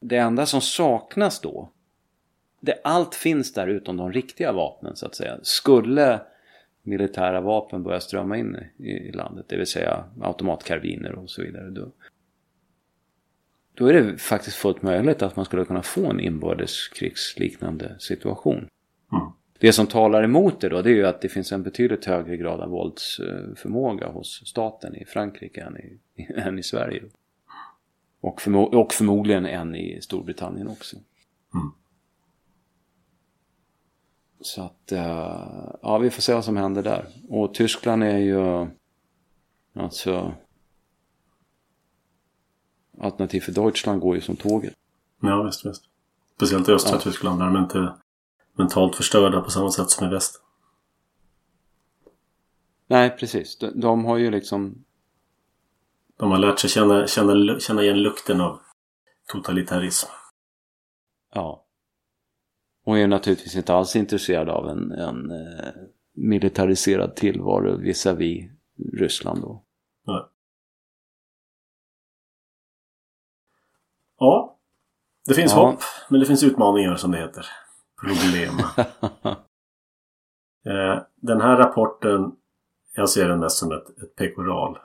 det 0.00 0.16
enda 0.16 0.46
som 0.46 0.60
saknas 0.60 1.40
då 1.40 1.70
det, 2.60 2.80
allt 2.84 3.14
finns 3.14 3.52
där 3.52 3.66
utom 3.66 3.96
de 3.96 4.12
riktiga 4.12 4.52
vapnen 4.52 4.96
så 4.96 5.06
att 5.06 5.14
säga. 5.14 5.38
Skulle 5.42 6.20
militära 6.82 7.40
vapen 7.40 7.82
börja 7.82 8.00
strömma 8.00 8.36
in 8.36 8.56
i, 8.78 8.90
i 8.90 9.12
landet, 9.12 9.46
det 9.48 9.56
vill 9.56 9.66
säga 9.66 10.04
automatkarbiner 10.20 11.12
och 11.12 11.30
så 11.30 11.42
vidare. 11.42 11.70
Då, 11.70 11.92
då 13.76 13.86
är 13.86 13.92
det 13.92 14.18
faktiskt 14.18 14.56
fullt 14.56 14.82
möjligt 14.82 15.22
att 15.22 15.36
man 15.36 15.44
skulle 15.44 15.64
kunna 15.64 15.82
få 15.82 16.06
en 16.06 16.20
inbördeskrigsliknande 16.20 17.96
situation. 17.98 18.68
Mm. 19.12 19.26
Det 19.58 19.72
som 19.72 19.86
talar 19.86 20.22
emot 20.22 20.60
det 20.60 20.68
då, 20.68 20.82
det 20.82 20.90
är 20.90 20.94
ju 20.94 21.06
att 21.06 21.20
det 21.20 21.28
finns 21.28 21.52
en 21.52 21.62
betydligt 21.62 22.04
högre 22.04 22.36
grad 22.36 22.60
av 22.60 22.68
våldsförmåga 22.68 24.08
hos 24.08 24.42
staten 24.46 24.96
i 24.96 25.04
Frankrike 25.04 25.60
än 25.60 25.76
i, 25.76 25.98
än 26.36 26.58
i 26.58 26.62
Sverige. 26.62 27.02
Och, 28.20 28.40
förmo 28.40 28.62
och 28.62 28.92
förmodligen 28.92 29.46
än 29.46 29.74
i 29.74 30.00
Storbritannien 30.00 30.68
också. 30.68 30.96
Mm. 31.54 31.72
Så 34.40 34.62
att, 34.62 34.92
uh, 34.92 35.74
ja 35.82 35.98
vi 36.02 36.10
får 36.10 36.22
se 36.22 36.34
vad 36.34 36.44
som 36.44 36.56
händer 36.56 36.82
där. 36.82 37.06
Och 37.28 37.54
Tyskland 37.54 38.04
är 38.04 38.18
ju, 38.18 38.66
alltså, 39.74 40.34
alternativ 42.98 43.40
för 43.40 43.52
Deutschland 43.52 44.00
går 44.00 44.14
ju 44.14 44.20
som 44.20 44.36
tåget. 44.36 44.74
Ja, 45.22 45.42
visst, 45.42 45.66
visst. 45.66 45.84
Speciellt 46.36 46.68
i 46.68 46.72
östra 46.72 46.96
ja. 46.96 47.00
Tyskland 47.00 47.40
där 47.40 47.46
de 47.46 47.56
inte 47.56 47.94
mentalt 48.58 48.96
förstörda 48.96 49.40
på 49.40 49.50
samma 49.50 49.70
sätt 49.70 49.90
som 49.90 50.06
i 50.06 50.10
väst. 50.10 50.42
Nej, 52.86 53.16
precis. 53.16 53.58
De, 53.58 53.80
de 53.80 54.04
har 54.04 54.16
ju 54.16 54.30
liksom... 54.30 54.84
De 56.18 56.30
har 56.30 56.38
lärt 56.38 56.58
sig 56.58 56.70
känna, 56.70 57.06
känna, 57.06 57.60
känna 57.60 57.82
igen 57.82 58.02
lukten 58.02 58.40
av 58.40 58.60
totalitarism. 59.32 60.08
Ja. 61.34 61.64
Och 62.84 62.98
är 62.98 63.06
naturligtvis 63.06 63.56
inte 63.56 63.74
alls 63.74 63.96
intresserad 63.96 64.48
av 64.48 64.68
en, 64.68 64.92
en 64.92 65.30
eh, 65.30 65.72
militariserad 66.14 67.16
tillvaro 67.16 67.76
visavi 67.76 68.50
Ryssland 68.92 69.40
då. 69.40 69.65
Ja, 74.18 74.58
det 75.26 75.34
finns 75.34 75.52
ja. 75.52 75.70
hopp, 75.70 75.80
men 76.10 76.20
det 76.20 76.26
finns 76.26 76.42
utmaningar 76.42 76.96
som 76.96 77.10
det 77.10 77.18
heter. 77.18 77.46
Problem. 78.00 78.58
eh, 80.66 81.02
den 81.16 81.40
här 81.40 81.56
rapporten, 81.56 82.32
jag 82.94 83.08
ser 83.08 83.28
den 83.28 83.40
mest 83.40 83.58
som 83.58 83.72
ett, 83.72 83.88
ett 84.02 84.16
pekoral. 84.16 84.78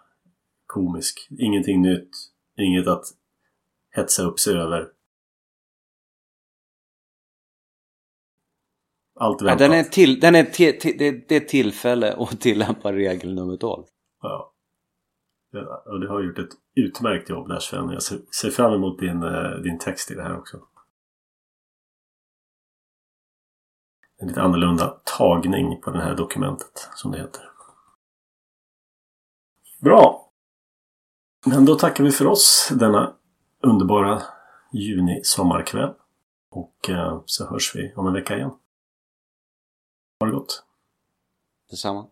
Komisk. 0.65 1.27
Ingenting 1.39 1.82
nytt. 1.82 2.09
Inget 2.57 2.88
att 2.88 3.03
hetsa 3.95 4.23
upp 4.23 4.39
sig 4.39 4.53
över. 4.57 4.88
Allt 9.19 9.41
väntat. 9.41 9.61
Ja, 9.61 9.67
den 9.67 9.79
är 9.79 9.84
till, 9.84 10.19
den 10.19 10.36
är 10.36 10.43
till, 10.43 10.79
till, 10.79 10.97
det, 10.97 11.27
det 11.29 11.36
är 11.36 11.39
tillfälle 11.39 12.13
att 12.13 12.41
tillämpa 12.41 12.93
regel 12.93 13.34
nummer 13.34 13.57
12. 13.57 13.84
Ja 14.21 14.50
ja. 15.51 15.83
Och 15.85 15.99
du 15.99 16.07
har 16.07 16.21
gjort 16.21 16.39
ett 16.39 16.51
utmärkt 16.75 17.29
jobb 17.29 17.47
där 17.47 17.59
Sven. 17.59 17.89
Jag 17.89 18.03
ser, 18.03 18.49
fram 18.49 18.73
emot 18.73 18.99
din, 18.99 19.23
eh, 19.23 19.51
din 19.51 19.79
text 19.79 20.11
i 20.11 20.15
det 20.15 20.23
här 20.23 20.37
också. 20.37 20.59
En 24.17 24.27
lite 24.27 24.41
annorlunda 24.41 25.01
tagning 25.03 25.81
på 25.81 25.91
det 25.91 26.01
här 26.01 26.15
dokumentet 26.15 26.89
som 26.95 27.11
det 27.11 27.17
heter. 27.17 27.51
Bra! 29.79 30.31
Men 31.45 31.65
då 31.65 31.75
tackar 31.75 32.03
vi 32.03 32.11
för 32.11 32.27
oss 32.27 32.71
denna 32.79 33.13
underbara 33.61 34.21
juni 34.71 35.21
sommarkväll. 35.23 35.93
Och 36.49 36.89
eh, 36.89 37.21
så 37.25 37.47
hörs 37.47 37.75
vi 37.75 37.93
om 37.95 38.07
en 38.07 38.13
vecka 38.13 38.37
igen. 38.37 38.51
Ha 40.19 40.27
det 40.27 40.31
gott. 40.31 40.63
Detsamma. 41.69 42.07